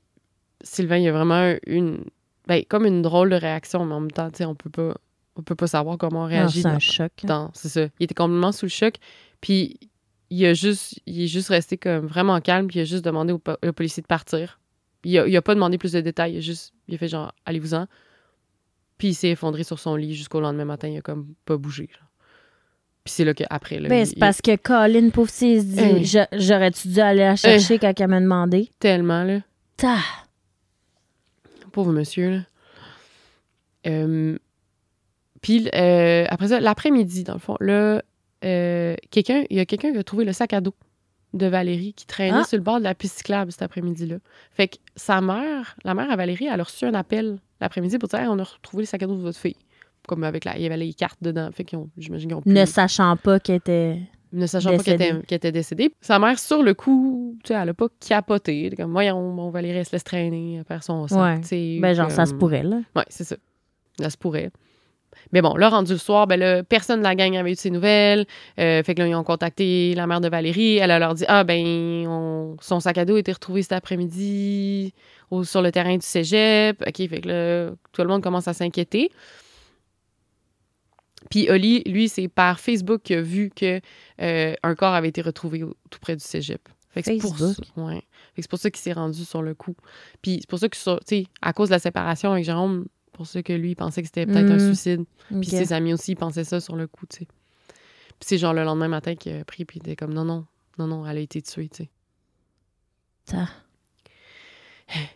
Sylvain, 0.61 0.97
il 0.97 1.03
y 1.03 1.07
a 1.07 1.11
vraiment 1.11 1.55
une. 1.67 2.03
Ben, 2.47 2.63
comme 2.69 2.85
une 2.85 3.01
drôle 3.01 3.29
de 3.29 3.35
réaction, 3.35 3.83
mais 3.85 3.93
en 3.93 3.99
même 3.99 4.11
temps, 4.11 4.29
tu 4.31 4.37
sais, 4.37 4.45
on 4.45 4.55
peut 4.55 4.69
pas. 4.69 4.95
On 5.35 5.43
peut 5.43 5.53
pas 5.55 5.67
savoir 5.67 5.97
comment 5.97 6.23
on 6.23 6.25
réagit. 6.25 6.61
c'est 6.63 6.69
dans- 6.69 6.75
un 6.75 6.79
choc. 6.79 7.11
dans- 7.27 7.51
C'est 7.53 7.69
ça. 7.69 7.81
Il 7.99 8.05
était 8.05 8.15
complètement 8.15 8.51
sous 8.53 8.65
le 8.65 8.69
choc. 8.71 8.95
Puis 9.41 9.77
il 10.29 10.45
a 10.45 10.53
juste. 10.53 10.99
Il 11.05 11.21
est 11.21 11.27
juste 11.27 11.49
resté 11.49 11.77
comme 11.77 12.07
vraiment 12.07 12.39
calme, 12.41 12.67
puis 12.67 12.79
il 12.79 12.81
a 12.83 12.85
juste 12.85 13.03
demandé 13.05 13.33
au, 13.33 13.37
po- 13.39 13.57
au 13.65 13.73
policier 13.73 14.01
de 14.01 14.07
partir. 14.07 14.59
Il 15.03 15.17
a, 15.19 15.27
il 15.27 15.35
a 15.37 15.41
pas 15.41 15.53
demandé 15.55 15.77
plus 15.77 15.91
de 15.93 16.01
détails. 16.01 16.33
Il 16.33 16.37
a 16.37 16.41
juste. 16.41 16.73
Il 16.87 16.95
a 16.95 16.97
fait 16.97 17.07
genre, 17.07 17.33
allez-vous-en. 17.45 17.85
Puis 18.97 19.09
il 19.09 19.13
s'est 19.13 19.29
effondré 19.29 19.63
sur 19.63 19.77
son 19.79 19.95
lit 19.95 20.15
jusqu'au 20.15 20.39
lendemain 20.41 20.65
matin. 20.65 20.87
Il 20.87 20.97
a 20.97 21.01
comme 21.01 21.33
pas 21.45 21.57
bougé. 21.57 21.87
genre. 21.91 22.09
Puis 23.03 23.13
c'est 23.13 23.23
là 23.25 23.33
qu'après. 23.33 23.79
là, 23.79 23.87
Ben, 23.89 24.05
c'est 24.05 24.13
il- 24.15 24.19
parce 24.19 24.41
que 24.41 24.55
Colin, 24.57 25.09
pauvre, 25.11 25.29
si, 25.29 25.53
il 25.53 25.61
se 25.61 25.65
dit 25.65 25.79
Hey. 25.79 26.27
J'aurais-tu 26.33 26.87
dû 26.89 26.99
aller 26.99 27.19
la 27.19 27.35
chercher 27.35 27.79
quand 27.79 27.93
elle 27.99 28.07
m'a 28.07 28.19
demandé? 28.19 28.69
Tellement, 28.79 29.23
là. 29.23 29.39
Ta! 29.77 29.97
Pauvre 31.71 31.91
monsieur, 31.93 32.29
là. 32.31 32.39
Euh, 33.85 34.37
Puis 35.41 35.69
euh, 35.75 36.25
après 36.29 36.47
ça, 36.49 36.59
l'après-midi, 36.59 37.23
dans 37.23 37.33
le 37.33 37.39
fond, 37.39 37.55
là, 37.59 38.01
euh, 38.43 38.95
quelqu'un, 39.11 39.43
il 39.49 39.57
y 39.57 39.59
a 39.59 39.65
quelqu'un 39.65 39.91
qui 39.91 39.97
a 39.99 40.03
trouvé 40.03 40.25
le 40.25 40.33
sac 40.33 40.51
à 40.53 40.59
dos 40.61 40.73
de 41.37 41.45
Valérie 41.47 41.93
qui 41.93 42.05
traînait 42.07 42.39
Ah. 42.41 42.43
sur 42.43 42.57
le 42.57 42.63
bord 42.63 42.79
de 42.79 42.83
la 42.83 42.93
piste 42.95 43.17
cyclable 43.17 43.51
cet 43.51 43.61
après-midi-là. 43.61 44.17
Fait 44.51 44.67
que 44.67 44.75
sa 44.95 45.21
mère, 45.21 45.75
la 45.83 45.93
mère 45.93 46.11
à 46.11 46.15
Valérie, 46.15 46.47
elle 46.51 46.59
a 46.59 46.63
reçu 46.63 46.85
un 46.85 46.93
appel 46.93 47.39
l'après-midi 47.61 47.97
pour 47.97 48.09
dire 48.09 48.19
Hey, 48.19 48.27
on 48.27 48.39
a 48.39 48.43
retrouvé 48.43 48.83
le 48.83 48.87
sac 48.87 49.01
à 49.03 49.07
dos 49.07 49.15
de 49.15 49.21
votre 49.21 49.37
fille. 49.39 49.55
Comme 50.07 50.23
avec 50.23 50.45
la. 50.45 50.55
Il 50.57 50.63
y 50.63 50.65
avait 50.65 50.77
les 50.77 50.93
cartes 50.93 51.21
dedans. 51.21 51.49
Fait 51.51 51.63
qu'ils 51.65 51.77
ont. 51.79 51.89
J'imagine 51.97 52.29
qu'ils 52.29 52.37
ont 52.37 52.41
pu- 52.41 52.49
Ne 52.49 52.65
sachant 52.65 53.15
pas 53.17 53.39
qu'elle 53.41 53.57
était. 53.57 53.99
ne 54.31 54.45
sachant 54.45 54.69
pas 54.77 54.83
qu'elle 54.83 54.97
Décédée. 54.97 55.17
était, 55.17 55.25
qu'elle 55.27 55.35
était 55.37 55.51
décédée. 55.51 55.93
Sa 56.01 56.17
mère, 56.19 56.39
sur 56.39 56.63
le 56.63 56.73
coup, 56.73 57.35
tu 57.43 57.49
sais, 57.49 57.53
elle 57.55 57.69
a 57.69 57.73
pas 57.73 57.87
capoté. 58.05 58.69
Comme, 58.77 58.91
voyons, 58.91 59.21
mon 59.33 59.49
Valérie, 59.49 59.79
elle 59.79 59.85
se 59.85 59.91
laisse 59.91 60.03
traîner, 60.05 60.55
elle 60.55 60.65
perd 60.65 60.83
son 60.83 61.07
sang. 61.07 61.21
Ouais. 61.23 61.79
Ben, 61.81 61.93
genre, 61.93 62.09
ça 62.11 62.25
se 62.25 62.33
pourrait, 62.33 62.63
là. 62.63 62.79
Ouais, 62.95 63.03
c'est 63.09 63.23
ça. 63.25 63.35
Ça 63.99 64.09
se 64.09 64.17
pourrait. 64.17 64.49
Mais 65.31 65.41
bon, 65.41 65.55
là, 65.55 65.69
rendu 65.69 65.91
le 65.93 65.97
soir, 65.97 66.27
ben 66.27 66.39
là, 66.39 66.63
personne 66.63 66.99
de 66.99 67.03
la 67.03 67.15
gang 67.15 67.35
avait 67.35 67.51
eu 67.51 67.55
de 67.55 67.59
ses 67.59 67.69
nouvelles. 67.69 68.25
Euh, 68.59 68.81
fait 68.83 68.95
que 68.95 69.01
là, 69.01 69.07
ils 69.07 69.15
ont 69.15 69.23
contacté 69.23 69.93
la 69.95 70.07
mère 70.07 70.21
de 70.21 70.29
Valérie. 70.29 70.77
Elle 70.77 70.91
a 70.91 70.99
leur 70.99 71.13
dit 71.15 71.25
Ah, 71.27 71.43
ben, 71.43 72.07
on- 72.07 72.55
son 72.61 72.79
sac 72.79 72.97
à 72.97 73.05
dos 73.05 73.15
a 73.15 73.19
été 73.19 73.31
retrouvé 73.31 73.61
cet 73.61 73.73
après-midi 73.73 74.93
au- 75.31 75.43
sur 75.43 75.61
le 75.61 75.71
terrain 75.71 75.95
du 75.97 76.05
cégep. 76.05 76.81
OK, 76.87 76.95
fait 77.09 77.21
que 77.21 77.27
là, 77.27 77.71
tout 77.91 78.01
le 78.01 78.07
monde 78.07 78.21
commence 78.23 78.47
à 78.47 78.53
s'inquiéter. 78.53 79.11
Puis 81.29 81.49
Oli, 81.49 81.83
lui, 81.85 82.07
c'est 82.09 82.27
par 82.27 82.59
Facebook 82.59 83.01
qu'il 83.03 83.17
a 83.17 83.21
vu 83.21 83.49
que 83.53 83.81
euh, 84.21 84.53
un 84.63 84.75
corps 84.75 84.93
avait 84.93 85.09
été 85.09 85.21
retrouvé 85.21 85.63
tout 85.89 85.99
près 85.99 86.15
du 86.15 86.23
cégep. 86.23 86.61
Fait 86.91 87.01
que 87.01 87.07
c'est 87.11 87.17
pour 87.17 87.37
ça, 87.37 87.45
ouais. 87.77 87.95
Fait 87.95 88.01
que 88.37 88.41
c'est 88.43 88.49
pour 88.49 88.59
ça 88.59 88.71
qu'il 88.71 88.79
s'est 88.81 88.93
rendu 88.93 89.25
sur 89.25 89.41
le 89.41 89.53
coup. 89.53 89.75
Puis 90.21 90.37
c'est 90.41 90.49
pour 90.49 90.57
ça 90.59 90.69
que, 90.69 90.75
tu 90.75 91.05
sais, 91.05 91.25
à 91.41 91.53
cause 91.53 91.69
de 91.69 91.73
la 91.73 91.79
séparation 91.79 92.31
avec 92.31 92.45
Jérôme, 92.45 92.85
pour 93.17 93.27
ça 93.27 93.43
que 93.43 93.51
lui, 93.53 93.71
il 93.71 93.75
pensait 93.75 94.01
que 94.01 94.07
c'était 94.07 94.25
peut-être 94.25 94.49
un 94.51 94.55
Mm. 94.57 94.73
suicide. 94.73 95.03
Puis 95.29 95.49
ses 95.49 95.73
amis 95.73 95.93
aussi, 95.93 96.13
ils 96.13 96.15
pensaient 96.15 96.43
ça 96.45 96.59
sur 96.61 96.75
le 96.75 96.87
coup, 96.87 97.05
tu 97.07 97.17
sais. 97.19 97.25
Puis 97.27 98.25
c'est 98.25 98.37
genre 98.37 98.53
le 98.53 98.63
lendemain 98.63 98.87
matin 98.87 99.15
qu'il 99.15 99.33
a 99.35 99.43
pris, 99.45 99.65
puis 99.65 99.79
il 99.79 99.87
était 99.89 99.95
comme 99.95 100.13
non, 100.13 100.23
non, 100.23 100.45
non, 100.79 100.87
non, 100.87 101.05
elle 101.05 101.17
a 101.17 101.19
été 101.19 101.41
tuée, 101.41 101.67
tu 101.69 101.83
sais. 101.83 101.89
Ça. 103.25 103.47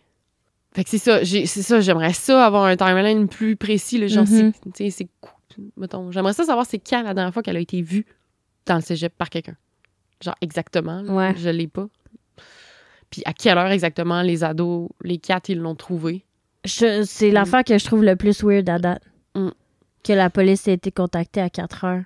Fait 0.74 0.84
que 0.86 0.90
c'est 0.90 0.98
ça, 1.00 1.22
j'ai- 1.24 1.46
c'est 1.46 1.62
ça, 1.64 1.82
j'aimerais 1.82 2.14
ça 2.14 2.46
avoir 2.46 2.64
un 2.66 2.78
timeline 2.78 3.28
plus 3.28 3.56
précis, 3.58 3.98
le 3.98 4.08
genre, 4.08 4.26
Mhm. 4.28 4.54
c'est- 4.54 4.72
tu 4.72 4.90
sais, 4.90 4.90
c'est 4.90 5.10
mettons, 5.76 6.12
j'aimerais 6.12 6.32
ça 6.34 6.46
savoir 6.46 6.66
c'est 6.66 6.80
quand 6.80 7.02
la 7.04 7.14
dernière 7.14 7.34
fois 7.34 7.44
qu'elle 7.44 7.58
a 7.58 7.60
été 7.60 7.82
vue 7.82 8.06
dans 8.66 8.76
le 8.76 8.82
cégep 8.82 9.14
par 9.18 9.30
quelqu'un. 9.30 9.58
Genre 10.24 10.36
exactement, 10.40 11.02
là, 11.02 11.14
Ouais. 11.14 11.34
je 11.36 11.50
l'ai 11.50 11.68
pas. 11.68 11.90
Puis 13.10 13.22
à 13.26 13.34
quelle 13.34 13.58
heure 13.58 13.72
exactement 13.72 14.22
les 14.22 14.46
ados, 14.46 14.88
les 15.04 15.18
quatre, 15.18 15.50
ils 15.50 15.58
l'ont 15.60 15.76
trouvé. 15.76 16.24
Je- 16.65 17.04
C'est 17.04 17.32
l'affaire 17.32 17.63
que 17.63 17.78
je 17.78 17.86
trouve 17.86 18.04
le 18.04 18.15
plus 18.15 18.43
weird 18.43 18.69
à 18.69 18.78
date. 18.80 19.04
Mm. 19.36 19.50
Que 20.04 20.13
la 20.13 20.30
police 20.30 20.67
ait 20.67 20.74
été 20.74 20.91
contactée 20.91 21.41
à 21.41 21.50
4 21.50 21.86
heures. 21.86 22.04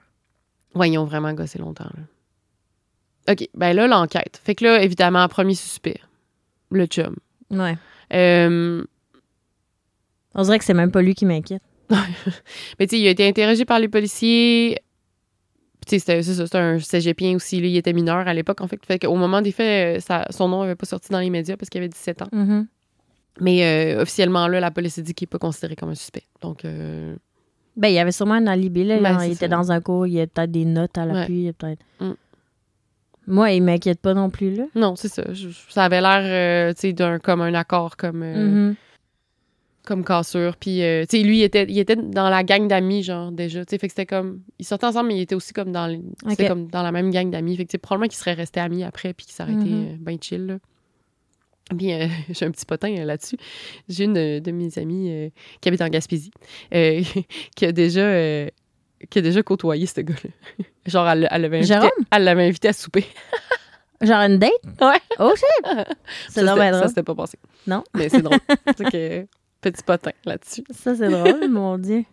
Ouais, 0.75 0.89
ils 0.89 0.97
ont 0.97 1.05
vraiment 1.05 1.33
gossé 1.33 1.59
longtemps. 1.59 1.85
Là. 1.95 3.33
OK, 3.33 3.47
ben 3.53 3.73
là, 3.73 3.87
l'enquête. 3.87 4.39
Fait 4.43 4.53
que 4.55 4.63
là, 4.65 4.83
évidemment, 4.83 5.27
premier 5.27 5.55
suspect, 5.55 5.99
le 6.71 6.85
chum. 6.85 7.15
Ouais. 7.49 7.77
Euh, 8.13 8.83
On 10.35 10.43
dirait 10.43 10.59
que 10.59 10.65
c'est 10.65 10.73
même 10.73 10.91
pas 10.91 11.01
lui 11.01 11.15
qui 11.15 11.25
m'inquiète. 11.25 11.63
mais 12.79 12.87
tu 12.87 12.95
sais, 12.95 12.99
il 13.01 13.07
a 13.07 13.11
été 13.11 13.27
interrogé 13.27 13.63
par 13.65 13.79
les 13.79 13.87
policiers. 13.87 14.77
Tu 15.87 15.91
sais, 15.91 15.99
c'était 15.99 16.23
c'est 16.23 16.33
ça, 16.33 16.45
c'était 16.45 16.57
un 16.57 16.79
cégepien 16.79 17.35
aussi. 17.35 17.61
Là, 17.61 17.67
il 17.67 17.77
était 17.77 17.93
mineur 17.93 18.27
à 18.27 18.33
l'époque, 18.33 18.59
en 18.61 18.67
fait. 18.67 18.83
Fait 18.85 18.99
qu'au 18.99 19.15
moment 19.15 19.41
des 19.41 19.51
faits, 19.51 19.97
euh, 19.97 19.99
ça- 20.01 20.25
son 20.31 20.49
nom 20.49 20.61
n'avait 20.61 20.75
pas 20.75 20.85
sorti 20.85 21.11
dans 21.11 21.19
les 21.19 21.29
médias 21.29 21.55
parce 21.57 21.69
qu'il 21.69 21.79
avait 21.79 21.87
17 21.89 22.21
ans. 22.21 22.27
Mhm. 22.31 22.67
Mais 23.41 23.95
euh, 23.95 24.02
officiellement, 24.02 24.48
là, 24.48 24.60
la 24.60 24.71
police 24.71 24.98
a 24.98 25.02
dit 25.02 25.13
qu'il 25.13 25.26
n'est 25.26 25.30
pas 25.32 25.39
considéré 25.39 25.76
comme 25.76 25.89
un 25.89 25.95
suspect. 25.95 26.24
Donc, 26.41 26.63
euh, 26.65 27.15
Ben, 27.76 27.89
il 27.89 27.93
y 27.95 28.00
avait 28.00 28.12
sûrement 28.13 28.36
un 28.36 28.48
alibi, 28.48 28.84
là. 28.86 29.00
Ben, 29.00 29.17
il 29.26 29.32
était 29.34 29.36
ça. 29.36 29.48
dans 29.50 29.71
un 29.71 29.82
cours, 29.82 30.08
il 30.08 30.13
y 30.13 30.21
a 30.21 30.28
peut-être 30.28 30.52
des 30.52 30.63
notes 30.65 30.98
à 30.98 31.06
l'appui, 31.06 31.34
il 31.34 31.41
y 31.43 31.50
a 31.50 31.54
peut-être... 31.54 31.84
Mm. 32.00 32.12
Moi, 33.28 33.52
il 33.54 33.63
m'inquiète 33.63 34.00
pas 34.00 34.13
non 34.13 34.30
plus, 34.30 34.56
là. 34.56 34.65
non, 34.76 34.95
c'est 34.95 35.08
ça. 35.08 35.24
Je- 35.34 35.50
ça 35.69 35.84
avait 35.86 36.00
l'air, 36.00 36.21
euh, 36.24 36.74
tu 36.74 36.82
sais, 36.82 36.93
d'un 36.93 37.17
comme 37.19 37.41
un 37.41 37.54
accord, 37.56 37.98
comme, 37.98 38.21
euh, 38.21 38.36
Mhm. 38.69 38.76
comme 39.84 40.04
cassure. 40.06 40.56
Puis, 40.58 40.84
euh, 40.84 41.06
tu 41.10 41.17
sais, 41.17 41.24
lui, 41.24 41.39
il 41.39 41.43
était, 41.43 41.65
il 41.67 41.78
était 41.80 41.95
dans 41.95 42.30
la 42.30 42.43
gang 42.43 42.67
d'amis, 42.67 43.02
genre, 43.02 43.32
déjà. 43.32 43.65
Tu 43.65 43.71
sais, 43.71 43.78
fait 43.80 43.88
que 43.88 43.93
c'était 43.93 44.06
comme. 44.06 44.41
Ils 44.60 44.65
sortaient 44.65 44.86
ensemble, 44.86 45.08
mais 45.08 45.17
il 45.17 45.21
était 45.21 45.34
aussi 45.36 45.54
comme 45.54 45.71
dans, 45.71 45.88
les- 45.88 46.02
comme 46.48 46.67
dans 46.67 46.84
la 46.84 46.91
même 46.91 47.10
gang 47.10 47.30
d'amis. 47.32 47.58
Fait 47.58 47.65
que, 47.65 47.69
tu 47.69 47.74
sais, 47.74 47.78
probablement 47.80 48.08
qu'ils 48.10 48.17
seraient 48.19 48.34
restés 48.34 48.60
amis 48.60 48.84
après, 48.84 49.13
puis 49.13 49.26
qu'ils 49.26 49.36
s'arrêtaient 49.36 49.58
Mhm. 49.58 49.88
euh, 49.93 49.95
ben 50.00 50.17
chill, 50.21 50.45
là. 50.45 50.58
Puis, 51.78 51.93
euh, 51.93 52.08
j'ai 52.30 52.45
un 52.45 52.51
petit 52.51 52.65
potin 52.65 52.95
euh, 52.97 53.06
là-dessus. 53.06 53.38
J'ai 53.89 54.06
une 54.06 54.17
euh, 54.17 54.39
de 54.39 54.51
mes 54.51 54.78
amies 54.78 55.12
euh, 55.12 55.30
qui 55.62 55.69
habite 55.69 55.82
en 55.82 55.89
Gaspésie, 55.89 56.32
qui 56.71 57.65
a 57.65 57.71
déjà. 57.71 58.49
qui 59.10 59.19
a 59.19 59.21
déjà 59.21 59.43
côtoyé 59.43 59.86
ce 59.86 60.01
gars-là. 60.01 60.65
Genre, 60.86 61.08
elle, 61.08 61.28
elle 61.32 61.41
l'avait 61.41 61.58
invité, 61.58 61.73
Jérôme? 61.73 61.89
elle 62.12 62.23
l'avait 62.23 62.47
invité 62.47 62.67
à 62.69 62.73
souper. 62.73 63.06
Genre 64.01 64.19
une 64.19 64.38
date? 64.38 64.51
Ouais. 64.82 64.99
Oh 65.19 65.34
shit! 65.36 65.88
C'est 66.30 66.43
bien 66.43 66.73
Ça, 66.73 66.89
c'était 66.89 67.04
pas 67.04 67.15
passé. 67.15 67.39
Non? 67.65 67.84
Mais 67.93 68.10
c'est 68.10 68.21
drôle. 68.21 68.39
Que, 68.91 69.25
petit 69.62 69.84
potin 69.84 70.12
là-dessus. 70.25 70.63
Ça, 70.69 70.95
c'est 70.95 71.10
drôle, 71.10 71.47
mon 71.49 71.78
Dieu. 71.78 72.04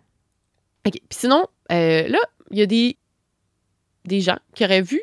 OK. 0.86 0.92
Puis 0.92 1.02
sinon, 1.10 1.46
euh, 1.70 2.08
là, 2.08 2.18
il 2.50 2.58
y 2.58 2.62
a 2.62 2.66
des, 2.66 2.96
des 4.04 4.20
gens 4.20 4.38
qui 4.54 4.64
auraient 4.64 4.82
vu 4.82 5.00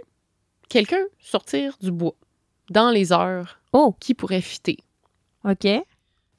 quelqu'un 0.70 1.04
sortir 1.20 1.78
du 1.82 1.92
bois 1.92 2.16
dans 2.70 2.90
les 2.92 3.12
heures 3.12 3.59
Oh, 3.74 3.96
qui 4.00 4.14
pourrait 4.14 4.42
fitter. 4.42 4.78
OK. 5.46 5.66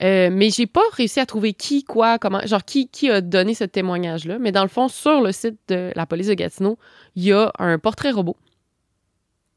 Euh, 0.02 0.30
mais 0.32 0.48
j'ai 0.50 0.66
pas 0.66 0.80
réussi 0.92 1.20
à 1.20 1.26
trouver 1.26 1.52
qui, 1.52 1.84
quoi, 1.84 2.18
comment, 2.18 2.40
genre 2.46 2.64
qui, 2.64 2.88
qui 2.88 3.10
a 3.10 3.20
donné 3.20 3.54
ce 3.54 3.64
témoignage-là. 3.64 4.38
Mais 4.38 4.50
dans 4.50 4.62
le 4.62 4.68
fond, 4.68 4.88
sur 4.88 5.20
le 5.20 5.30
site 5.30 5.58
de 5.68 5.92
la 5.94 6.06
police 6.06 6.28
de 6.28 6.34
Gatineau, 6.34 6.78
il 7.16 7.24
y 7.24 7.32
a 7.32 7.52
un 7.58 7.78
portrait 7.78 8.10
robot. 8.10 8.36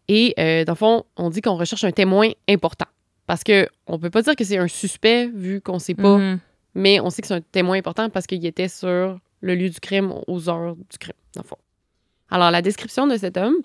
Et 0.08 0.34
euh, 0.38 0.66
dans 0.66 0.74
le 0.74 0.78
fond, 0.78 1.06
on 1.16 1.30
dit 1.30 1.42
qu'on 1.42 1.56
recherche 1.56 1.84
un 1.84 1.92
témoin 1.92 2.30
important. 2.50 2.86
Parce 3.26 3.44
que 3.44 3.68
on 3.88 3.98
peut 3.98 4.10
pas 4.10 4.22
dire 4.22 4.36
que 4.36 4.44
c'est 4.44 4.58
un 4.58 4.68
suspect 4.68 5.28
vu 5.34 5.62
qu'on 5.62 5.80
sait 5.80 5.94
pas, 5.96 6.18
Mhm. 6.18 6.40
mais 6.76 7.00
on 7.00 7.10
sait 7.10 7.22
que 7.22 7.28
c'est 7.30 7.36
un 7.36 7.42
témoin 7.42 7.78
important 7.78 8.10
parce 8.10 8.28
qu'il 8.28 8.46
était 8.46 8.68
sur 8.68 9.18
le 9.40 9.56
lieu 9.56 9.70
du 9.70 9.80
crime 9.80 10.14
aux 10.28 10.50
heures 10.50 10.76
du 10.76 10.98
crime, 11.00 11.14
dans 11.36 11.42
le 11.44 11.48
fond. 11.48 11.58
Alors, 12.30 12.52
la 12.52 12.62
description 12.62 13.08
de 13.08 13.16
cet 13.16 13.38
homme, 13.38 13.56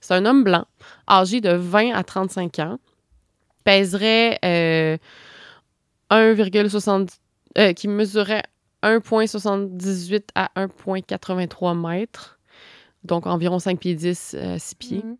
c'est 0.00 0.12
un 0.14 0.26
homme 0.26 0.44
blanc, 0.44 0.66
âgé 1.08 1.40
de 1.40 1.50
20 1.50 1.92
à 1.94 2.04
35 2.04 2.58
ans, 2.58 2.78
pèserait 3.66 4.38
euh, 4.44 4.96
1,70... 6.10 7.08
euh, 7.58 7.72
qui 7.72 7.88
mesurait 7.88 8.44
1,78 8.82 10.22
à 10.34 10.50
1,83 10.56 11.78
mètres, 11.78 12.38
donc 13.04 13.26
environ 13.26 13.58
5 13.58 13.78
pieds 13.78 13.94
10, 13.94 14.36
6 14.58 14.74
pieds. 14.76 15.02
Mhm. 15.04 15.16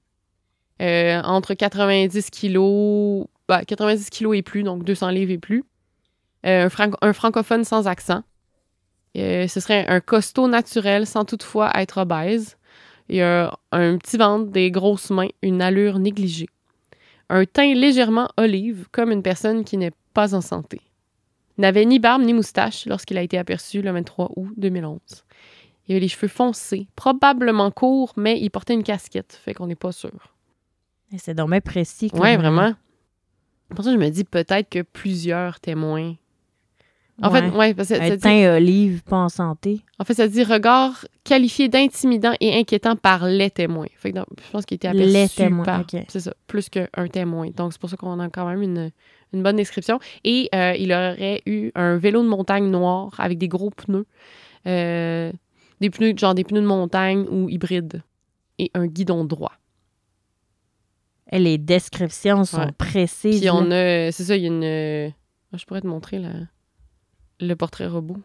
Euh, 0.83 1.23
entre 1.23 1.55
90 1.55 2.31
kilos, 2.31 3.27
bah, 3.49 3.65
90 3.65 4.11
kilos 4.11 4.37
et 4.37 4.43
plus, 4.43 4.63
donc 4.63 4.85
200 4.85 5.09
livres 5.09 5.33
et 5.33 5.39
plus. 5.39 5.65
Euh, 6.45 6.67
un, 6.67 6.69
franco- 6.69 6.99
un 7.01 7.13
francophone 7.13 7.65
sans 7.65 7.89
accent. 7.89 8.23
Euh, 9.17 9.49
ce 9.49 9.61
serait 9.61 9.87
un 9.89 10.01
costaud 10.01 10.49
naturel 10.49 11.07
sans 11.07 11.25
toutefois 11.25 11.73
être 11.75 11.99
obèse. 11.99 12.59
Et 13.09 13.23
un, 13.23 13.51
un 13.73 13.97
petit 13.97 14.19
ventre, 14.19 14.51
des 14.51 14.71
grosses 14.71 15.11
mains, 15.11 15.29
une 15.43 15.63
allure 15.63 15.99
négligée. 15.99 16.49
Un 17.29 17.45
teint 17.45 17.75
légèrement 17.75 18.29
olive, 18.37 18.87
comme 18.93 19.11
une 19.11 19.23
personne 19.23 19.65
qui 19.65 19.77
n'est 19.77 19.93
pas 20.15 20.35
en 20.35 20.41
santé. 20.41 20.81
N'avait 21.59 21.85
ni 21.85 21.99
barbe 21.99 22.23
ni 22.23 22.35
moustache 22.35 22.87
lorsqu'il 22.87 23.19
a 23.19 23.23
été 23.23 23.39
aperçu 23.39 23.83
le 23.83 23.91
23 23.91 24.33
août 24.37 24.53
2011. 24.57 25.01
Il 25.89 25.93
avait 25.93 26.01
les 26.01 26.09
cheveux 26.09 26.29
foncés, 26.29 26.89
probablement 26.97 27.71
courts, 27.71 28.12
mais 28.17 28.41
il 28.41 28.51
portait 28.51 28.75
une 28.75 28.83
casquette, 28.83 29.41
fait 29.45 29.55
qu'on 29.55 29.67
n'est 29.67 29.75
pas 29.75 29.93
sûr. 29.93 30.35
Et 31.12 31.19
C'est 31.19 31.35
dommage 31.35 31.62
précis. 31.62 32.11
Ouais, 32.15 32.37
vraiment. 32.37 32.75
Pour 33.75 33.85
ça, 33.85 33.93
je 33.93 33.97
me 33.97 34.09
dis 34.09 34.25
peut-être 34.25 34.69
que 34.69 34.83
plusieurs 34.83 35.61
témoins. 35.61 36.15
En 37.22 37.31
fait, 37.31 37.48
ouais, 37.48 37.72
parce 37.72 37.88
que 37.88 37.94
ça, 37.96 38.02
Un 38.02 38.11
dit, 38.11 38.18
teint 38.18 38.57
olive, 38.57 39.02
pas 39.05 39.16
en 39.16 39.31
santé. 39.31 39.81
en 39.98 40.05
fait, 40.05 40.12
ça 40.12 40.29
dit 40.29 40.44
regard 40.44 41.07
qualifié 41.24 41.66
d'intimidant 41.68 42.35
et 42.40 42.59
inquiétant 42.59 42.94
par 42.94 43.24
les 43.26 43.50
témoins. 43.50 43.87
Fait 43.96 44.12
que 44.12 44.18
je 44.18 44.50
pense 44.52 44.66
qu'il 44.66 44.74
était 44.76 44.88
aperçu 44.88 45.07
Les 45.12 45.29
témoins, 45.29 45.64
par. 45.64 45.85
C'est 46.09 46.20
ça, 46.20 46.35
plus 46.46 46.68
qu'un 46.68 47.09
témoin. 47.11 47.48
Donc, 47.57 47.72
c'est 47.72 47.81
pour 47.81 47.88
ça 47.88 47.96
qu'on 47.96 48.20
a 48.20 48.29
quand 48.29 48.46
même 48.46 48.61
une, 48.61 48.90
une 49.33 49.42
bonne 49.42 49.57
description. 49.57 49.98
Et 50.24 50.50
euh, 50.55 50.74
il 50.79 50.92
aurait 50.92 51.40
eu 51.46 51.70
un 51.74 51.96
vélo 51.96 52.22
de 52.22 52.29
montagne 52.29 52.68
noir 52.70 53.14
avec 53.18 53.38
des 53.38 53.48
gros 53.48 53.70
pneus. 53.70 54.05
Euh, 54.66 55.33
des 55.81 55.88
pneus, 55.88 56.14
genre 56.18 56.35
des 56.35 56.44
pneus 56.44 56.61
de 56.61 56.66
montagne 56.66 57.24
ou 57.31 57.48
hybrides. 57.48 58.02
Et 58.59 58.70
un 58.74 58.87
guidon 58.87 59.24
droit. 59.24 59.52
Et 61.33 61.38
les 61.38 61.57
descriptions 61.59 62.44
sont 62.44 62.59
Ouais. 62.61 62.72
précises. 62.76 63.40
Puis 63.40 63.48
on 63.50 63.64
là. 63.64 64.09
a. 64.09 64.12
C'est 64.12 64.24
ça, 64.24 64.37
il 64.37 64.42
y 64.42 64.46
a 64.46 64.48
une. 64.48 65.12
Je 65.59 65.64
pourrais 65.64 65.81
te 65.81 65.87
montrer 65.87 66.18
la- 66.18 66.31
le 67.40 67.55
portrait 67.55 67.87
robot. 67.87 68.16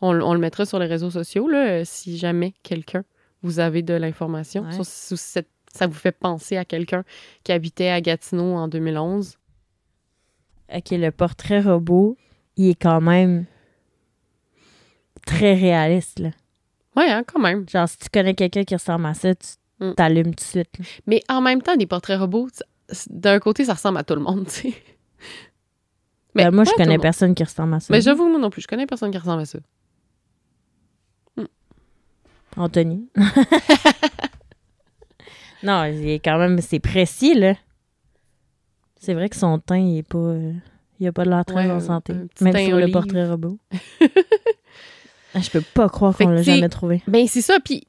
On, 0.00 0.12
le- 0.12 0.24
on 0.24 0.34
le 0.34 0.40
mettra 0.40 0.66
sur 0.66 0.78
les 0.78 0.86
réseaux 0.86 1.10
sociaux, 1.10 1.48
là, 1.48 1.66
euh, 1.66 1.82
si 1.84 2.16
jamais 2.18 2.54
quelqu'un, 2.62 3.04
vous 3.42 3.58
avez 3.60 3.82
de 3.82 3.94
l'information. 3.94 4.62
Ouais. 4.64 4.72
ça 4.84 5.86
vous 5.86 5.94
fait 5.94 6.12
penser 6.12 6.56
à 6.56 6.64
quelqu'un 6.64 7.04
qui 7.44 7.52
habitait 7.52 7.88
à 7.88 8.00
Gatineau 8.00 8.54
en 8.56 8.68
2011. 8.68 9.38
OK, 10.74 10.90
le 10.90 11.10
portrait 11.10 11.60
robot, 11.60 12.16
il 12.56 12.70
est 12.70 12.74
quand 12.80 13.00
même 13.00 13.46
très 15.26 15.54
réaliste. 15.54 16.18
Là. 16.18 16.30
Ouais, 16.96 17.10
hein, 17.10 17.22
quand 17.26 17.40
même. 17.40 17.68
Genre, 17.68 17.88
si 17.88 17.98
tu 17.98 18.08
connais 18.12 18.34
quelqu'un 18.34 18.64
qui 18.64 18.74
ressemble 18.74 19.06
à 19.06 19.14
ça, 19.14 19.34
tu 19.34 19.46
Mm. 19.80 19.94
t'allumes 19.94 20.26
tout 20.34 20.44
de 20.44 20.48
suite. 20.48 20.78
là. 20.78 20.84
Mais 21.06 21.22
en 21.28 21.40
même 21.40 21.60
temps, 21.62 21.74
des 21.76 21.86
portraits 21.86 22.18
robots, 22.20 22.48
d'un 23.10 23.38
côté, 23.40 23.64
ça 23.64 23.74
ressemble 23.74 23.98
à 23.98 24.04
tout 24.04 24.14
le 24.14 24.20
monde, 24.20 24.44
tu 24.46 24.70
sais. 24.70 24.74
Ben, 26.34 26.50
moi, 26.50 26.64
je 26.64 26.70
connais 26.72 26.98
personne 26.98 27.34
qui 27.34 27.44
ressemble 27.44 27.74
à 27.74 27.80
ça. 27.80 27.88
Mais 27.90 28.00
j'avoue, 28.00 28.28
moi 28.28 28.38
non 28.38 28.50
plus, 28.50 28.62
je 28.62 28.68
connais 28.68 28.86
personne 28.86 29.10
qui 29.10 29.18
ressemble 29.18 29.42
à 29.42 29.44
ça. 29.44 29.58
Anthony. 32.56 33.08
non, 35.62 35.84
il 35.84 36.08
est 36.08 36.18
quand 36.18 36.38
même... 36.38 36.60
C'est 36.60 36.80
précis, 36.80 37.34
là. 37.34 37.54
C'est 39.00 39.14
vrai 39.14 39.28
que 39.28 39.36
son 39.36 39.58
teint, 39.58 39.78
il 39.78 39.98
est 39.98 40.02
pas... 40.02 40.18
euh, 40.18 40.52
il 41.00 41.06
a 41.06 41.12
pas 41.12 41.24
de 41.24 41.30
l'air 41.30 41.44
très 41.44 41.66
Ouais, 41.66 41.70
en 41.70 41.80
santé. 41.80 42.14
Même 42.40 42.66
sur 42.66 42.76
le 42.76 42.90
portrait 42.90 43.28
robot. 43.28 43.58
Ah, 45.34 45.40
Je 45.40 45.48
peux 45.48 45.62
pas 45.62 45.88
croire 45.88 46.14
qu'on 46.14 46.28
l'a 46.28 46.42
jamais 46.42 46.68
trouvé. 46.68 47.02
Ben, 47.06 47.26
c'est 47.26 47.40
ça. 47.40 47.58
Puis, 47.64 47.86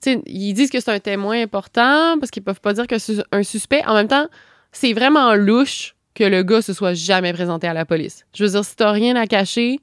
tu 0.00 0.12
sais, 0.12 0.22
ils 0.24 0.54
disent 0.54 0.70
que 0.70 0.78
c'est 0.78 0.92
un 0.92 1.00
témoin 1.00 1.42
important 1.42 2.16
parce 2.20 2.30
qu'ils 2.30 2.44
peuvent 2.44 2.60
pas 2.60 2.74
dire 2.74 2.86
que 2.86 2.96
c'est 2.98 3.24
un 3.32 3.42
suspect. 3.42 3.84
En 3.86 3.94
même 3.94 4.06
temps, 4.06 4.28
c'est 4.70 4.92
vraiment 4.92 5.34
louche 5.34 5.95
que 6.16 6.24
le 6.24 6.42
gars 6.42 6.62
se 6.62 6.72
soit 6.72 6.94
jamais 6.94 7.32
présenté 7.32 7.68
à 7.68 7.74
la 7.74 7.84
police. 7.84 8.24
Je 8.34 8.42
veux 8.44 8.50
dire, 8.50 8.64
si 8.64 8.74
t'as 8.74 8.90
rien 8.90 9.14
à 9.16 9.26
cacher, 9.26 9.78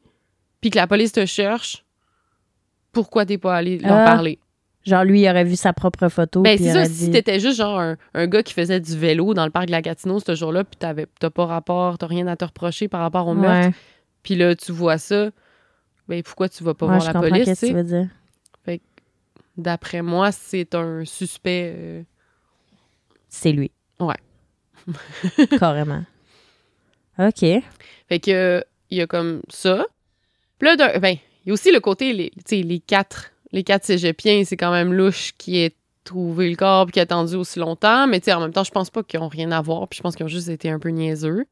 puis 0.59 0.69
que 0.71 0.77
la 0.77 0.87
police 0.87 1.11
te 1.13 1.25
cherche, 1.25 1.85
pourquoi 2.91 3.25
t'es 3.25 3.37
pas 3.37 3.55
allé 3.55 3.77
leur 3.77 3.93
Ah. 3.99 4.05
parler? 4.05 4.39
Genre, 4.85 5.05
lui, 5.05 5.21
il 5.21 5.29
aurait 5.29 5.45
vu 5.45 5.55
sa 5.55 5.71
propre 5.71 6.09
photo. 6.09 6.41
Ben, 6.41 6.57
c'est 6.57 6.73
ça, 6.73 6.83
si 6.85 7.09
t'étais 7.09 7.39
juste 7.39 7.55
genre 7.57 7.79
un, 7.79 7.95
un 8.13 8.27
gars 8.27 8.43
qui 8.43 8.53
faisait 8.53 8.81
du 8.81 8.97
vélo 8.97 9.33
dans 9.33 9.45
le 9.45 9.51
parc 9.51 9.67
de 9.67 9.71
la 9.71 9.81
Gatineau 9.81 10.19
ce 10.19 10.35
jour-là, 10.35 10.65
puis 10.65 10.77
t'as 10.77 11.29
pas 11.29 11.45
rapport, 11.45 11.97
t'as 11.97 12.07
rien 12.07 12.27
à 12.27 12.35
te 12.35 12.43
reprocher 12.43 12.89
par 12.89 12.99
rapport 12.99 13.25
au 13.27 13.33
meurtre, 13.33 13.77
puis 14.23 14.35
là, 14.35 14.55
tu 14.55 14.73
vois 14.73 14.97
ça, 14.97 15.29
ben 16.09 16.21
pourquoi 16.21 16.49
tu 16.49 16.65
vas 16.65 16.73
pas 16.73 16.85
ouais, 16.87 16.97
voir 16.97 17.01
je 17.01 17.13
la 17.13 17.19
police, 17.21 17.45
qu'est-ce 17.45 17.61
que 17.61 17.65
tu 17.67 17.71
tu 17.71 17.77
sais? 17.77 17.81
veux 17.81 17.83
dire. 18.01 18.09
D'après 19.55 20.01
moi, 20.01 20.31
c'est 20.31 20.73
un 20.73 21.05
suspect... 21.05 21.73
euh, 21.77 22.03
C'est 23.29 23.51
lui. 23.51 23.69
Ouais. 23.99 24.15
Carrément. 25.59 26.03
OK. 27.19 27.39
Fait 28.09 28.19
que 28.19 28.63
il 28.89 28.97
y 28.97 29.01
a 29.01 29.07
comme 29.07 29.41
ça. 29.49 29.85
Puis 30.59 30.67
là, 30.67 30.99
ben, 30.99 31.15
il 31.45 31.47
y 31.47 31.51
a 31.51 31.53
aussi 31.53 31.71
le 31.71 31.79
côté, 31.79 32.13
les, 32.13 32.29
tu 32.31 32.41
sais, 32.45 32.61
les 32.61 32.79
quatre, 32.79 33.31
les 33.51 33.63
quatre 33.63 33.85
cégepiens, 33.85 34.43
c'est 34.45 34.57
quand 34.57 34.71
même 34.71 34.93
louche 34.93 35.33
qui 35.37 35.59
ait 35.59 35.73
trouvé 36.03 36.49
le 36.49 36.55
corps 36.55 36.85
puis 36.85 36.93
qui 36.93 36.99
a 36.99 37.03
attendu 37.03 37.35
aussi 37.35 37.59
longtemps. 37.59 38.07
Mais 38.07 38.19
tu 38.19 38.25
sais, 38.25 38.33
en 38.33 38.39
même 38.41 38.53
temps, 38.53 38.63
je 38.63 38.71
pense 38.71 38.89
pas 38.89 39.03
qu'ils 39.03 39.19
ont 39.19 39.27
rien 39.29 39.51
à 39.51 39.61
voir. 39.61 39.87
Puis 39.87 39.97
je 39.97 40.03
pense 40.03 40.15
qu'ils 40.15 40.25
ont 40.25 40.29
juste 40.29 40.49
été 40.49 40.69
un 40.69 40.79
peu 40.79 40.89
niaiseux. 40.89 41.45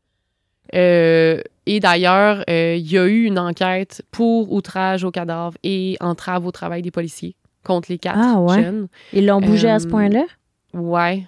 Euh, 0.76 1.42
et 1.66 1.80
d'ailleurs, 1.80 2.44
euh, 2.50 2.76
il 2.76 2.90
y 2.90 2.98
a 2.98 3.06
eu 3.06 3.24
une 3.26 3.40
enquête 3.40 4.04
pour 4.12 4.52
outrage 4.54 5.04
au 5.04 5.12
cadavre 5.12 5.58
et 5.64 5.98
entrave 6.00 6.46
au 6.46 6.52
travail 6.52 6.82
des 6.82 6.92
policiers 6.92 7.36
contre 7.64 7.92
les 7.92 7.98
quatre 7.98 8.18
Ah, 8.20 8.40
ouais. 8.40 8.64
jeunes. 8.64 8.88
Ils 9.14 9.26
l'ont 9.26 9.42
bougé 9.42 9.70
à 9.70 9.80
ce 9.80 9.88
Euh, 9.88 9.90
point-là? 9.90 10.24
Ouais. 10.74 11.24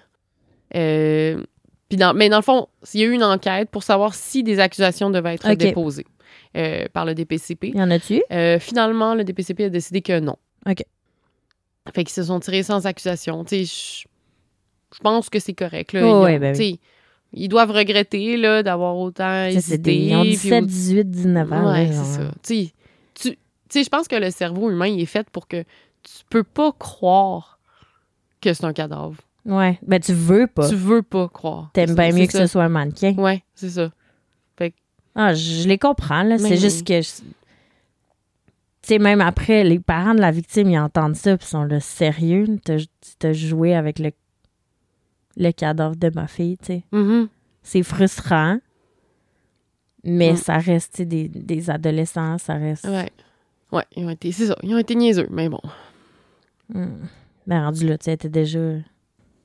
Puis 1.94 2.00
dans, 2.00 2.12
mais 2.12 2.28
dans 2.28 2.38
le 2.38 2.42
fond, 2.42 2.66
il 2.92 3.00
y 3.00 3.04
a 3.04 3.06
eu 3.06 3.12
une 3.12 3.22
enquête 3.22 3.70
pour 3.70 3.84
savoir 3.84 4.16
si 4.16 4.42
des 4.42 4.58
accusations 4.58 5.10
devaient 5.10 5.34
être 5.34 5.48
déposées 5.54 6.06
euh, 6.56 6.86
par 6.92 7.04
le 7.04 7.14
DPCP. 7.14 7.68
Il 7.68 7.76
y 7.76 7.80
en 7.80 7.88
a-tu? 7.88 8.20
Euh, 8.32 8.58
finalement, 8.58 9.14
le 9.14 9.22
DPCP 9.22 9.66
a 9.66 9.68
décidé 9.68 10.02
que 10.02 10.18
non. 10.18 10.34
Ok. 10.68 10.82
Fait 11.94 12.02
qu'ils 12.02 12.12
se 12.12 12.24
sont 12.24 12.40
tirés 12.40 12.64
sans 12.64 12.84
accusation. 12.86 13.44
Tu 13.44 13.64
sais, 13.64 14.04
je 14.92 14.98
pense 15.04 15.30
que 15.30 15.38
c'est 15.38 15.52
correct. 15.52 15.92
Là. 15.92 16.00
Oh, 16.04 16.22
ils, 16.22 16.24
ouais, 16.24 16.38
ben 16.40 16.56
oui. 16.58 16.80
ils 17.32 17.48
doivent 17.48 17.70
regretter 17.70 18.38
là, 18.38 18.64
d'avoir 18.64 18.96
autant 18.96 19.44
hésité. 19.44 19.94
Ils 19.96 20.16
ont 20.16 20.22
puis 20.22 20.30
17, 20.30 20.64
au- 20.64 20.66
18, 20.66 21.10
19 21.10 21.52
ans. 21.52 21.72
Ouais, 21.72 21.92
c'est 21.92 22.18
ça. 22.22 22.28
Tu 22.42 22.54
sais, 22.64 22.72
tu 23.14 23.30
tu 23.30 23.36
sais, 23.68 23.84
je 23.84 23.88
pense 23.88 24.08
que 24.08 24.16
le 24.16 24.32
cerveau 24.32 24.68
humain 24.68 24.88
il 24.88 25.00
est 25.00 25.06
fait 25.06 25.30
pour 25.30 25.46
que 25.46 25.62
tu 26.02 26.24
peux 26.28 26.42
pas 26.42 26.72
croire 26.72 27.60
que 28.40 28.52
c'est 28.52 28.64
un 28.64 28.72
cadavre. 28.72 29.14
Ouais. 29.46 29.78
Ben, 29.86 30.00
tu 30.00 30.12
veux 30.12 30.46
pas. 30.46 30.68
Tu 30.68 30.74
veux 30.74 31.02
pas 31.02 31.28
croire. 31.28 31.70
T'aimes 31.72 31.94
bien 31.94 32.12
mieux 32.12 32.26
que 32.26 32.32
ça. 32.32 32.40
ce 32.40 32.46
soit 32.46 32.64
un 32.64 32.68
mannequin. 32.68 33.14
Ouais, 33.16 33.42
c'est 33.54 33.70
ça. 33.70 33.90
Ah, 35.16 35.32
je 35.32 35.68
les 35.68 35.78
comprends, 35.78 36.24
là. 36.24 36.38
C'est 36.38 36.56
juste 36.56 36.84
que. 36.84 37.00
je- 37.00 37.08
Tu 38.82 38.88
sais, 38.88 38.98
même 38.98 39.20
après, 39.20 39.62
les 39.62 39.78
parents 39.78 40.12
de 40.14 40.20
la 40.20 40.32
victime, 40.32 40.68
ils 40.70 40.78
entendent 40.78 41.14
ça, 41.14 41.36
puis 41.36 41.46
ils 41.46 41.50
sont 41.50 41.62
là, 41.62 41.78
sérieux, 41.78 42.46
t'as 43.20 43.32
joué 43.32 43.76
avec 43.76 44.00
le, 44.00 44.10
le 45.36 45.52
cadavre 45.52 45.94
de 45.94 46.10
ma 46.12 46.26
fille, 46.26 46.58
tu 46.58 46.64
sais. 46.66 46.82
Mhm. 46.90 47.28
C'est 47.62 47.84
frustrant, 47.84 48.58
mais 50.02 50.32
Mm. 50.32 50.36
ça 50.36 50.58
reste, 50.58 50.94
tu 50.94 50.96
sais, 50.98 51.04
des, 51.06 51.28
des 51.28 51.70
adolescents, 51.70 52.36
ça 52.38 52.54
reste. 52.54 52.84
Ouais. 52.86 53.10
Ouais, 53.70 53.84
ils 53.96 54.04
ont 54.04 54.10
été, 54.10 54.32
c'est 54.32 54.46
ça, 54.48 54.56
ils 54.64 54.74
ont 54.74 54.78
été 54.78 54.96
niaiseux, 54.96 55.28
mais 55.30 55.48
bon. 55.48 55.60
Mm. 56.74 56.86
Ben, 57.46 57.64
rendu 57.66 57.86
là, 57.86 57.96
tu 57.98 58.04
sais, 58.10 58.16
déjà. 58.28 58.58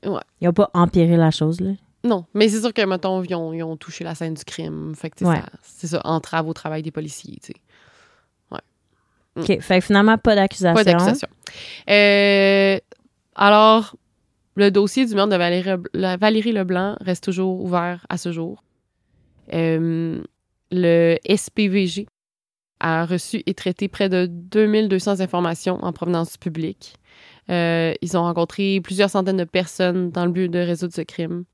Ouais. 0.05 0.21
Ils 0.41 0.47
ont 0.47 0.53
pas 0.53 0.69
empiré 0.73 1.17
la 1.17 1.31
chose, 1.31 1.59
là. 1.59 1.71
Non, 2.05 2.25
mais 2.33 2.47
c'est 2.47 2.61
sûr 2.61 2.73
que, 2.73 2.81
mettons, 2.85 3.21
ils 3.23 3.35
ont, 3.35 3.51
ils 3.53 3.61
ont 3.63 3.75
touché 3.75 4.03
la 4.05 4.15
scène 4.15 4.33
du 4.33 4.43
crime. 4.45 4.93
Fait 4.95 5.09
que, 5.09 5.17
tu 5.17 5.25
sais, 5.25 5.29
Ouais. 5.31 5.37
ça- 5.41 5.49
c'est 5.61 5.87
ça, 5.87 6.01
entrave 6.05 6.47
au 6.47 6.53
travail 6.53 6.81
des 6.81 6.91
policiers, 6.91 7.37
tu 7.43 7.47
sais. 7.47 7.53
Mm. 9.35 9.41
OK. 9.41 9.59
Fait 9.61 9.79
que 9.79 9.85
finalement, 9.85 10.17
pas 10.17 10.33
d'accusation. 10.35 10.73
Pas 10.75 10.83
d'accusation. 10.83 11.27
Euh, 11.89 12.79
alors, 13.35 13.95
le 14.55 14.71
dossier 14.71 15.05
du 15.05 15.13
meurtre 15.13 15.31
de 15.31 15.37
Valérie, 15.37 15.81
la- 15.93 16.17
Valérie 16.17 16.51
Leblanc 16.51 16.95
reste 17.01 17.25
toujours 17.25 17.61
ouvert 17.61 18.05
à 18.09 18.17
ce 18.17 18.31
jour. 18.31 18.63
Euh, 19.53 20.21
le 20.71 21.17
SPVG 21.25 22.07
a 22.79 23.05
reçu 23.05 23.43
et 23.45 23.53
traité 23.53 23.87
près 23.87 24.09
de 24.09 24.25
2200 24.25 25.19
informations 25.19 25.77
en 25.83 25.91
provenance 25.93 26.31
du 26.33 26.37
public. 26.39 26.95
Euh, 27.49 27.93
ils 28.01 28.15
ont 28.17 28.21
rencontré 28.23 28.79
plusieurs 28.81 29.09
centaines 29.09 29.37
de 29.37 29.43
personnes 29.43 30.11
dans 30.11 30.25
le 30.25 30.31
but 30.31 30.49
de 30.49 30.59
résoudre 30.59 30.93
ce 30.93 31.01
crime. 31.01 31.45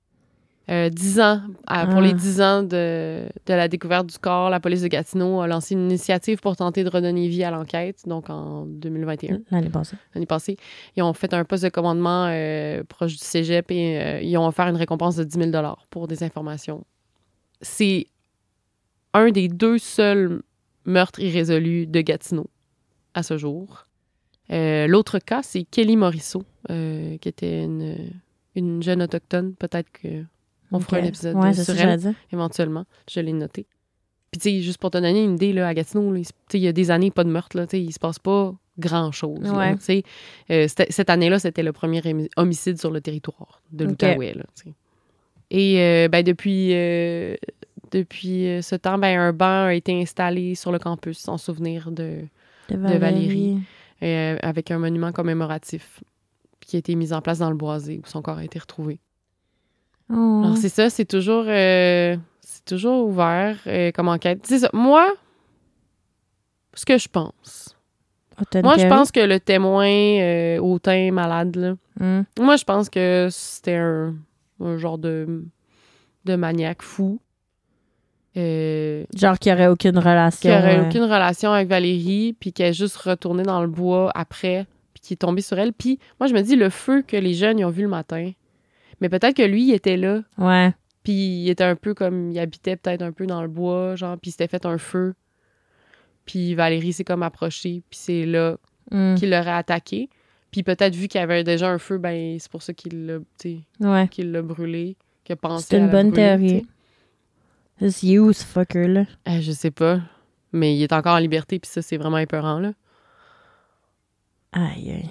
Euh, 0.68 0.90
dix 0.90 1.20
ans, 1.20 1.42
à- 1.68 1.86
pour 1.86 2.00
Ah. 2.00 2.02
les 2.02 2.14
dix 2.14 2.42
ans 2.42 2.64
de, 2.64 3.28
de 3.46 3.54
la 3.54 3.68
découverte 3.68 4.08
du 4.08 4.18
corps, 4.18 4.50
la 4.50 4.60
police 4.60 4.82
de 4.82 4.88
Gatineau 4.88 5.40
a 5.42 5.48
lancé 5.48 5.76
une 5.76 5.82
initiative 5.86 6.40
pour 6.40 6.56
tenter 6.56 6.84
de 6.84 6.90
redonner 6.90 7.28
vie 7.28 7.44
à 7.44 7.52
l'enquête, 7.52 8.02
donc 8.08 8.32
en 8.32 8.66
2021 8.66 9.42
L'année 9.52 9.70
passée. 9.70 9.96
l'année 10.16 10.26
passée. 10.26 10.58
Ils 10.98 11.04
ont 11.04 11.14
fait 11.14 11.34
un 11.36 11.46
poste 11.46 11.64
de 11.66 11.70
commandement 11.70 12.26
euh, 12.32 12.84
proche 12.84 13.12
du 13.12 13.20
cégep 13.24 13.70
et 13.70 14.00
euh, 14.02 14.22
ils 14.22 14.36
ont 14.38 14.48
offert 14.48 14.68
une 14.68 14.76
récompense 14.76 15.16
de 15.18 15.24
10 15.24 15.52
000 15.52 15.76
pour 15.92 16.08
des 16.08 16.24
informations. 16.24 16.84
C'est 17.62 18.08
un 19.14 19.30
des 19.30 19.48
deux 19.48 19.78
seuls 19.78 20.42
meurtres 20.86 21.20
irrésolus 21.20 21.86
de 21.86 22.02
Gatineau 22.02 22.48
à 23.14 23.22
ce 23.22 23.38
jour. 23.38 23.86
Euh, 24.52 24.88
L'autre 24.88 25.20
cas, 25.20 25.42
c'est 25.44 25.64
Kelly 25.64 25.96
Morisseau, 25.98 26.44
euh, 26.70 27.18
qui 27.18 27.30
était 27.30 27.64
une, 27.64 28.12
une 28.56 28.84
jeune 28.84 29.02
autochtone. 29.02 29.54
Peut-être 29.56 29.92
que 29.92 30.24
on 30.72 30.80
fera 30.80 30.98
un 30.98 31.04
épisode 31.04 31.36
Ouais, 31.36 31.54
sur 31.54 31.78
elle 31.80 32.14
éventuellement. 32.32 32.86
Je 33.10 33.20
l'ai 33.20 33.34
noté. 33.34 33.66
Puis, 34.32 34.40
tu 34.40 34.50
sais, 34.50 34.62
juste 34.62 34.80
pour 34.80 34.92
te 34.92 34.98
donner 34.98 35.24
une 35.24 35.36
idée, 35.36 35.54
là, 35.54 35.68
à 35.68 35.74
Gatineau, 35.74 36.14
il 36.16 36.60
y 36.60 36.68
a 36.68 36.74
des 36.74 36.92
années, 36.92 37.12
pas 37.12 37.24
de 37.24 37.30
meurtre, 37.30 37.56
là, 37.56 37.66
il 37.72 37.94
se 37.94 38.00
passe 38.00 38.20
pas 38.20 38.54
grand-chose. 38.78 39.50
Ouais. 39.50 39.76
Euh, 40.52 40.68
cette 40.68 41.10
année-là, 41.10 41.40
c'était 41.40 41.64
le 41.64 41.72
premier 41.72 42.02
homicide 42.36 42.78
sur 42.78 42.92
le 42.92 43.02
territoire 43.02 43.62
de 43.72 43.86
l'Outaouais. 43.86 44.36
Et 45.52 45.80
euh, 45.80 46.10
ben, 46.10 46.24
depuis, 46.24 46.72
euh, 46.74 47.36
depuis 47.92 48.62
ce 48.62 48.76
temps, 48.76 48.98
ben, 48.98 49.18
un 49.18 49.32
banc 49.32 49.66
a 49.68 49.74
été 49.74 49.94
installé 49.94 50.56
sur 50.56 50.72
le 50.72 50.80
campus 50.80 51.28
en 51.30 51.38
souvenir 51.38 51.92
de, 51.92 52.22
De 52.70 52.76
Valérie. 52.76 53.60
Euh, 54.04 54.38
avec 54.42 54.72
un 54.72 54.80
monument 54.80 55.12
commémoratif 55.12 56.04
qui 56.60 56.76
a 56.76 56.80
été 56.80 56.96
mis 56.96 57.14
en 57.14 57.22
place 57.22 57.40
dans 57.40 57.50
le 57.50 57.56
boisé 57.56 58.02
où 58.04 58.08
son 58.08 58.22
corps 58.22 58.38
a 58.38 58.44
été 58.44 58.60
retrouvé. 58.60 59.00
Oh. 60.10 60.42
Alors, 60.44 60.58
c'est 60.58 60.70
ça, 60.70 60.90
c'est 60.90 61.06
toujours, 61.06 61.46
euh, 61.48 62.16
c'est 62.42 62.66
toujours 62.66 63.08
ouvert 63.08 63.58
euh, 63.68 63.92
comme 63.92 64.08
enquête. 64.08 64.40
C'est 64.44 64.60
ça. 64.60 64.70
Moi, 64.74 65.14
ce 66.74 66.86
que 66.86 66.98
je 66.98 67.08
pense. 67.08 67.78
Moi, 68.64 68.78
je 68.78 68.88
pense 68.88 69.12
que 69.12 69.22
le 69.22 69.40
témoin 69.40 70.60
hautain 70.60 71.12
malade, 71.12 71.56
là, 71.56 71.76
Hmm. 71.98 72.24
moi, 72.38 72.58
je 72.58 72.66
pense 72.66 72.90
que 72.90 73.30
c'était 73.32 73.76
un, 73.78 74.16
un 74.60 74.78
genre 74.78 74.98
de, 74.98 75.46
de 76.26 76.36
maniaque 76.36 76.82
fou. 76.82 77.22
Euh, 78.38 79.06
Genre 79.16 79.40
qu'il 79.40 79.52
n'y 79.54 79.58
aurait 79.60 79.68
aucune 79.68 79.98
relation. 79.98 80.50
qui 80.50 80.56
aurait 80.56 80.80
euh, 80.80 80.86
aucune 80.88 81.04
relation 81.04 81.52
avec 81.52 81.68
Valérie, 81.70 82.36
puis 82.40 82.52
qui 82.52 82.64
est 82.64 82.74
juste 82.74 82.98
retourné 82.98 83.44
dans 83.44 83.62
le 83.62 83.68
bois 83.68 84.12
après, 84.14 84.66
puis 84.94 85.02
qui 85.02 85.14
est 85.14 85.18
tombé 85.18 85.42
sur 85.42 85.58
elle. 85.58 85.72
Puis 85.74 86.00
moi, 86.20 86.28
je 86.28 86.34
me 86.34 86.42
dis, 86.42 86.56
le 86.56 86.70
feu 86.70 87.02
que 87.06 87.16
les 87.18 87.34
jeunes 87.34 87.60
ils 87.60 87.66
ont 87.66 87.70
vu 87.70 87.84
le 87.84 87.88
matin, 87.90 88.32
mais 89.02 89.10
peut-être 89.10 89.36
que 89.38 89.44
lui, 89.44 89.64
il 89.70 89.74
était 89.74 89.98
là, 89.98 90.22
Ouais. 90.38 90.74
puis 91.04 91.14
il 91.44 91.50
était 91.50 91.64
un 91.64 91.76
peu 91.76 91.94
comme, 91.94 92.32
il 92.32 92.40
habitait 92.40 92.76
peut-être 92.76 93.02
un 93.04 93.12
peu 93.12 93.26
dans 93.26 93.42
le 93.42 93.48
bois, 93.48 93.96
genre, 93.96 94.18
puis 94.18 94.30
il 94.30 94.32
s'était 94.32 94.48
fait 94.48 94.66
un 94.66 94.78
feu. 94.78 95.14
Puis 96.26 96.56
Valérie 96.56 96.94
s'est 96.94 97.04
comme 97.04 97.24
approchée, 97.24 97.84
puis 97.90 98.00
c'est 98.00 98.26
là 98.26 98.58
Hmm. 98.92 99.16
qu'il 99.16 99.32
l'aurait 99.32 99.50
attaqué. 99.50 100.10
Puis 100.52 100.62
peut-être 100.62 100.94
vu 100.96 101.08
qu'il 101.08 101.20
y 101.20 101.24
avait 101.24 101.44
déjà 101.44 101.70
un 101.72 101.80
feu, 101.80 101.98
ben 101.98 102.38
c'est 102.40 102.52
pour 102.52 102.62
ça 102.62 102.72
qu'il 102.74 103.08
l'a, 103.08 103.18
tu 103.18 103.24
sais, 103.42 103.58
Ouais. 103.80 104.08
qu'il 104.08 104.32
l'a 104.32 104.44
brûlé, 104.44 104.96
qu'il 105.24 105.34
a 105.34 105.36
pensé 105.38 105.66
C'est 105.70 105.78
une 105.80 105.90
bonne 105.90 106.12
brûler, 106.12 106.24
théorie. 106.38 106.68
C'est 107.80 108.04
you, 108.08 108.32
ce 108.34 108.44
fucker-là. 108.46 109.06
Euh, 109.28 109.42
je 109.42 109.52
sais 109.52 109.72
pas, 109.72 110.00
mais 110.54 110.76
il 110.76 110.82
est 110.84 110.94
encore 110.94 111.16
en 111.16 111.20
liberté, 111.20 111.60
puis 111.60 111.70
ça, 111.70 111.82
c'est 111.82 111.98
vraiment 111.98 112.18
épeurant, 112.18 112.60
là. 112.60 112.72
Aïe, 114.54 114.92
aïe. 114.92 115.10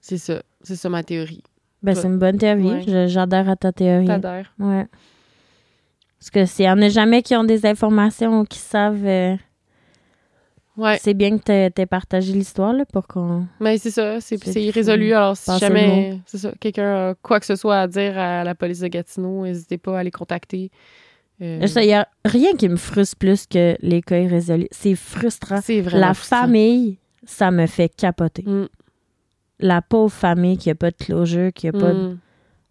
C'est 0.00 0.18
ça, 0.18 0.42
c'est 0.62 0.76
ça 0.76 0.88
ma 0.88 1.02
théorie. 1.02 1.42
Ben, 1.82 1.94
c'est 1.94 2.06
une 2.06 2.18
bonne 2.18 2.38
théorie. 2.38 2.84
Ouais. 2.86 3.08
J'adhère 3.08 3.48
à 3.50 3.56
ta 3.56 3.72
théorie. 3.72 4.06
T'adhères? 4.06 4.52
Ouais. 4.58 4.86
Parce 6.18 6.30
que 6.30 6.44
s'il 6.46 6.64
y 6.64 6.70
en 6.70 6.80
a 6.80 6.88
jamais 6.88 7.22
qui 7.22 7.36
ont 7.36 7.44
des 7.44 7.66
informations 7.66 8.40
ou 8.40 8.44
qui 8.44 8.58
savent, 8.58 9.04
euh, 9.04 9.36
Ouais, 10.78 10.98
c'est 11.00 11.14
bien 11.14 11.38
que 11.38 11.42
t'aies- 11.42 11.70
t'aies 11.70 11.86
partagé 11.86 12.34
l'histoire, 12.34 12.74
là, 12.74 12.84
pour 12.92 13.06
qu'on... 13.06 13.46
mais 13.60 13.78
c'est 13.78 13.90
ça, 13.90 14.20
c'est 14.20 14.36
irrésolu. 14.62 15.14
Alors, 15.14 15.34
si 15.34 15.50
jamais, 15.58 16.20
c'est 16.26 16.36
ça, 16.36 16.52
quelqu'un 16.60 17.10
a 17.10 17.14
quoi 17.14 17.40
que 17.40 17.46
ce 17.46 17.56
soit 17.56 17.78
à 17.80 17.86
dire 17.86 18.18
à 18.18 18.44
la 18.44 18.54
police 18.54 18.80
de 18.80 18.88
Gatineau, 18.88 19.44
n'hésitez 19.44 19.78
pas 19.78 19.98
à 19.98 20.02
les 20.02 20.10
contacter. 20.10 20.70
Euh, 21.42 21.66
Il 21.76 21.84
y 21.84 21.92
a 21.92 22.08
rien 22.24 22.54
qui 22.56 22.68
me 22.68 22.76
frustre 22.76 23.16
plus 23.16 23.46
que 23.46 23.76
les 23.80 24.00
cas 24.02 24.18
irrésolus. 24.18 24.68
C'est 24.70 24.94
frustrant. 24.94 25.60
c'est 25.60 25.82
La 25.82 26.14
famille, 26.14 26.98
ça 27.24 27.50
me 27.50 27.66
fait 27.66 27.88
capoter. 27.90 28.42
Mm, 28.42 28.68
La 29.60 29.82
pauvre 29.82 30.12
famille 30.12 30.56
qui 30.56 30.70
a 30.70 30.74
pas 30.74 30.90
de 30.90 30.96
closure, 30.96 31.52
qui 31.52 31.68
a 31.68 31.72
pas 31.72 31.92
de... 31.92 32.08
mm. 32.08 32.18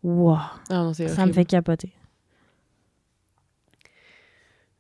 Wow, 0.04 0.38
Ah 0.70 0.84
non, 0.84 0.94
ça 0.94 1.26
me 1.26 1.34
fait 1.34 1.46
capoter. 1.46 1.92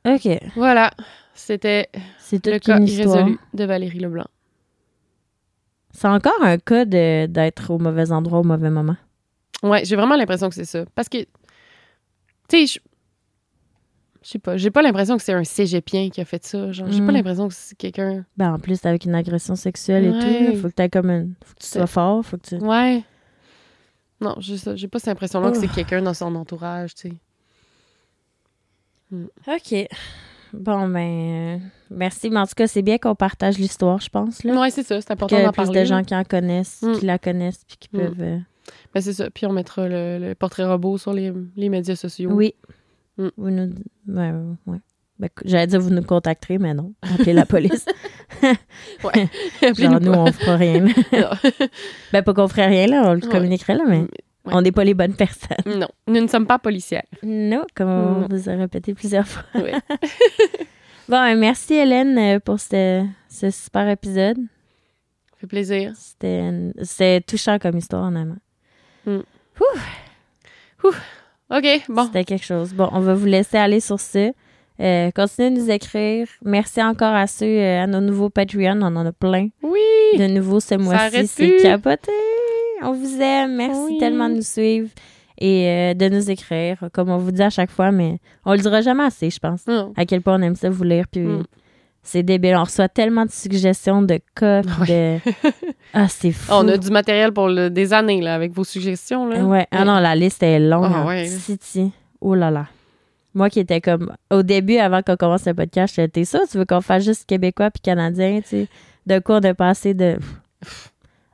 OK, 0.07 0.27
Voilà, 0.55 0.91
c'était 1.33 1.89
le 2.31 2.59
cas 2.59 2.79
irrésolu 2.79 3.39
de 3.53 3.63
Valérie 3.65 3.99
Leblanc. 3.99 4.27
C'est 5.91 6.07
encore 6.07 6.41
un 6.43 6.57
cas 6.57 6.86
d'être 6.86 7.71
au 7.71 7.79
mauvais 7.79 8.11
endroit 8.11 8.39
au 8.39 8.43
mauvais 8.43 8.69
moment. 8.69 8.97
Ouais, 9.63 9.83
j'ai 9.86 9.95
vraiment 9.95 10.15
l'impression 10.15 10.49
que 10.49 10.55
c'est 10.55 10.65
ça. 10.65 10.86
Parce 10.93 11.09
que, 11.09 11.23
tu 12.49 12.67
sais, 12.67 12.79
je 14.26 14.32
sais 14.32 14.39
pas, 14.39 14.57
j'ai 14.57 14.71
pas 14.71 14.82
l'impression 14.82 15.17
que 15.17 15.23
c'est 15.23 15.34
un 15.34 15.43
cégepien 15.43 16.09
qui 16.09 16.19
a 16.19 16.26
fait 16.26 16.43
ça. 16.43 16.71
Genre, 16.71 16.89
j'ai 16.89 16.99
Mm. 17.01 17.05
pas 17.05 17.11
l'impression 17.11 17.47
que 17.47 17.53
c'est 17.53 17.78
quelqu'un. 17.78 18.26
Ben, 18.38 18.53
en 18.55 18.59
plus, 18.59 18.84
avec 18.86 19.05
une 19.05 19.13
agression 19.13 19.55
sexuelle 19.55 20.05
et 20.05 20.11
tout, 20.51 20.57
faut 20.61 20.69
que 20.69 20.82
tu 20.84 20.89
comme 20.89 21.09
une... 21.11 21.36
faut 21.45 21.53
que 21.53 21.59
tu 21.61 21.67
sois 21.67 21.86
fort, 21.88 22.26
faut 22.26 22.38
que 22.38 22.47
tu... 22.47 22.55
Ouais. 22.55 23.03
Non, 24.21 24.36
j'ai 24.39 24.88
pas 24.88 24.97
cette 24.99 25.09
impression-là 25.09 25.51
que 25.51 25.57
c'est 25.59 25.67
quelqu'un 25.67 26.01
dans 26.01 26.13
son 26.15 26.34
entourage, 26.36 26.95
tu 26.95 27.09
sais. 27.09 27.15
OK. 29.47 29.88
Bon, 30.53 30.88
ben, 30.88 30.99
euh, 30.99 31.57
merci. 31.91 32.30
Mais 32.30 32.39
en 32.39 32.47
tout 32.47 32.53
cas, 32.55 32.65
c'est 32.67 32.82
bien 32.82 32.97
qu'on 32.97 33.13
partage 33.15 33.57
l'histoire, 33.57 33.99
je 33.99 34.09
pense, 34.09 34.43
là. 34.43 34.59
Ouais, 34.59 34.69
c'est 34.71 34.84
ça. 34.84 35.01
C'est 35.01 35.11
important 35.11 35.38
d'en 35.41 35.49
a 35.49 35.51
plus 35.51 35.63
parler. 35.65 35.82
de 35.82 35.86
gens 35.86 36.03
qui 36.03 36.15
en 36.15 36.23
connaissent, 36.23 36.82
Mm. 36.82 36.93
qui 36.93 37.05
la 37.05 37.19
connaissent, 37.19 37.63
puis 37.67 37.78
qui 37.78 37.89
Mm. 37.93 37.99
peuvent... 37.99 38.21
euh, 38.21 38.38
Ben, 38.93 39.01
c'est 39.01 39.13
ça. 39.13 39.30
Puis 39.30 39.45
on 39.45 39.51
mettra 39.51 39.88
le, 39.88 40.17
le 40.19 40.34
portrait 40.34 40.65
robot 40.65 40.97
sur 40.97 41.13
les, 41.13 41.32
les 41.55 41.69
médias 41.69 41.95
sociaux. 41.95 42.32
Oui. 42.32 42.55
Mm. 43.17 43.28
Vous 43.38 43.49
nous... 43.51 43.73
Ouais, 44.08 44.32
ouais, 44.32 44.56
ouais. 44.68 44.78
Ben, 45.18 45.30
J'allais 45.45 45.68
dire 45.68 45.80
vous 45.80 45.89
nous 45.91 46.03
contacterez, 46.03 46.58
mais 46.58 46.74
non. 46.74 46.93
Appelez 47.01 47.34
la 47.34 47.45
police. 47.45 47.86
Ouais. 49.03 49.30
Genre, 49.76 50.01
nous, 50.01 50.12
on 50.12 50.32
fera 50.32 50.56
rien. 50.58 50.86
ben, 52.12 52.22
pas 52.22 52.34
qu'on 52.34 52.47
ferait 52.47 52.68
rien, 52.68 52.88
là. 52.88 53.03
On 53.06 53.14
le 53.14 53.22
Ouais. 53.24 53.32
communiquerait, 53.32 53.76
là, 53.76 53.84
mais 53.88 53.99
Ouais. 54.01 54.08
on 54.53 54.62
n'est 54.62 54.72
pas 54.74 54.84
les 54.84 54.93
bonnes 54.93 55.16
personnes. 55.16 55.80
Non, 55.80 55.88
nous 56.08 56.22
ne 56.22 56.28
sommes 56.28 56.45
pas 56.45 56.60
policières. 56.60 57.06
Non, 57.24 57.66
comme 57.76 57.89
on 57.89 58.20
Non. 58.22 58.28
vous 58.30 58.49
a 58.49 58.56
répété 58.56 58.93
plusieurs 58.93 59.28
fois. 59.28 59.43
Ouais. 59.56 59.74
Bon, 61.08 61.18
ben, 61.22 61.36
merci, 61.39 61.74
Hélène, 61.76 62.18
euh, 62.18 62.39
pour 62.39 62.60
ce, 62.60 63.06
ce 63.30 63.49
super 63.51 63.88
épisode. 63.89 64.38
Ça 64.38 65.38
fait 65.38 65.47
plaisir. 65.47 65.93
C'était 65.95 66.72
c'est 66.84 67.24
touchant 67.26 67.58
comme 67.60 67.78
histoire, 67.78 68.03
honnêtement. 68.06 68.38
OK, 71.52 71.66
bon. 71.89 72.06
C'était 72.06 72.24
quelque 72.24 72.46
chose. 72.46 72.74
Bon, 72.74 72.89
on 72.91 73.00
va 73.00 73.14
vous 73.14 73.26
laisser 73.26 73.58
aller 73.58 73.80
sur 73.80 74.00
ce. 74.00 74.32
Euh, 74.82 75.10
continuez 75.12 75.52
de 75.52 75.56
nous 75.62 75.70
écrire. 75.72 76.28
Merci 76.43 76.82
encore 76.84 77.14
à 77.14 77.28
ceux, 77.28 77.46
euh, 77.46 77.84
à 77.84 77.88
nos 77.88 78.02
nouveaux 78.02 78.30
Patreons. 78.30 78.80
On 78.82 78.96
en 78.96 79.06
a 79.06 79.12
plein 79.14 79.48
Oui! 79.64 80.18
de 80.20 80.28
nouveaux 80.28 80.60
ce 80.60 80.76
mois-ci. 80.76 81.28
C'est 81.28 81.58
capoté. 81.62 82.12
On 82.82 82.91
vous 82.91 83.22
aime. 83.22 83.56
Merci 83.56 83.80
Oui. 83.91 83.98
tellement 84.00 84.28
de 84.28 84.36
nous 84.36 84.41
suivre 84.41 84.89
et 85.39 85.68
euh, 85.70 85.93
de 85.93 86.10
nous 86.10 86.30
écrire. 86.30 86.78
Comme 86.93 87.10
on 87.10 87.18
vous 87.18 87.32
dit 87.32 87.41
à 87.43 87.50
chaque 87.50 87.72
fois, 87.72 87.91
mais 87.91 88.20
on 88.43 88.52
le 88.54 88.58
dira 88.60 88.82
jamais 88.82 89.04
assez, 89.04 89.30
je 89.30 89.39
pense. 89.39 89.64
À 89.96 90.06
quel 90.06 90.22
point 90.22 90.38
on 90.38 90.41
aime 90.41 90.56
ça 90.56 90.70
vous 90.70 90.84
lire. 90.84 91.06
Puis 91.10 91.22
Mm. 91.22 91.43
C'est 92.06 92.24
débile. 92.24 92.56
On 92.56 92.64
reçoit 92.64 92.88
tellement 92.88 93.26
de 93.26 93.32
suggestions, 93.32 94.01
de 94.01 94.20
cas, 94.36 94.62
de. 94.62 95.18
Ah, 95.93 96.08
c'est 96.10 96.32
fou. 96.32 96.51
On 96.53 96.68
a 96.68 96.78
du 96.78 96.89
matériel 96.91 97.32
pour 97.32 97.47
le- 97.47 97.70
des 97.70 97.93
années, 97.93 98.20
là, 98.22 98.36
avec 98.36 98.51
vos 98.53 98.64
suggestions, 98.66 99.28
là. 99.28 99.43
Ouais. 99.45 99.66
Ah 99.72 99.86
non, 99.86 99.99
la 99.99 100.14
liste 100.16 100.43
est 100.43 100.60
longue. 100.60 100.89
Ah 100.93 100.97
hein. 101.01 101.08
ouais. 101.08 101.26
City. 101.26 101.91
Oh 102.22 102.36
là 102.36 102.51
là. 102.51 102.68
Moi 103.34 103.49
qui 103.49 103.60
étais 103.60 103.82
comme. 103.82 104.14
Au 104.32 104.43
début, 104.43 104.78
avant 104.78 105.01
qu'on 105.01 105.16
commence 105.16 105.45
le 105.45 105.53
podcast, 105.53 105.95
j'étais 105.95 106.26
ça, 106.26 106.41
tu 106.49 106.58
veux 106.58 106.66
qu'on 106.66 106.82
fasse 106.82 107.03
juste 107.06 107.26
québécois 107.26 107.70
puis 107.72 107.82
canadien, 107.82 108.39
tu 108.41 108.47
sais? 108.47 108.68
De 109.06 109.20
quoi 109.20 109.38
on 109.38 109.43
a 109.43 109.53
passé 109.53 109.93
de. 109.93 110.18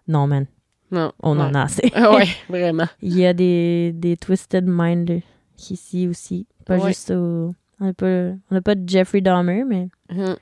Non, 0.08 0.28
man. 0.28 0.46
Non. 0.92 1.12
On 1.24 1.40
en 1.40 1.54
a 1.54 1.64
assez. 1.64 1.92
Ouais, 1.96 2.28
vraiment. 2.50 2.88
Il 3.02 3.18
y 3.18 3.26
a 3.26 3.34
des, 3.34 3.92
des 3.96 4.18
twisted 4.18 4.66
minds 4.68 5.22
ici 5.70 6.08
aussi. 6.08 6.46
Pas 6.66 6.80
juste 6.80 7.12
au. 7.12 7.54
On 7.80 7.86
n'a 7.86 7.94
pas, 7.94 8.06
on 8.52 8.56
n'a 8.56 8.62
pas 8.62 8.76
de 8.76 8.88
Jeffrey 8.88 9.22
Dahmer, 9.22 9.64
mais 9.64 9.88
Hum, 10.16 10.36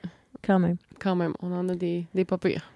quand 0.44 0.58
même. 0.58 0.76
Quand 0.98 1.16
même, 1.16 1.32
on 1.42 1.52
en 1.52 1.68
a 1.68 1.74
des, 1.74 2.06
des 2.14 2.24
pas 2.24 2.38
pires. 2.38 2.70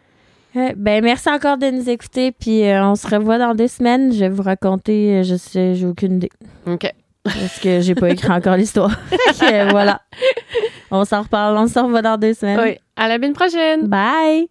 Ouais, 0.54 0.72
ben 0.76 1.02
merci 1.02 1.28
encore 1.28 1.58
de 1.58 1.68
nous 1.70 1.90
écouter, 1.90 2.30
puis 2.30 2.62
euh, 2.64 2.84
on 2.84 2.94
se 2.94 3.08
revoit 3.08 3.38
dans 3.38 3.54
deux 3.54 3.66
semaines. 3.66 4.12
Je 4.12 4.20
vais 4.20 4.28
vous 4.28 4.42
raconter, 4.42 5.16
euh, 5.16 5.22
je 5.24 5.34
sais, 5.34 5.74
j'ai 5.74 5.86
aucune 5.86 6.16
idée. 6.16 6.30
OK. 6.66 6.92
Parce 7.24 7.58
que 7.58 7.80
j'ai 7.80 7.94
pas 7.94 8.10
écrit 8.10 8.30
encore 8.30 8.56
l'histoire. 8.56 8.96
Voilà. 9.70 10.00
On 10.90 11.04
s'en 11.04 11.22
reparle, 11.22 11.56
on 11.56 11.66
se 11.66 11.78
revoit 11.78 12.02
dans 12.02 12.16
deux 12.18 12.34
semaines. 12.34 12.60
Oui. 12.62 12.78
À 12.96 13.08
la 13.08 13.16
semaine 13.16 13.32
prochaine! 13.32 13.88
Bye! 13.88 14.48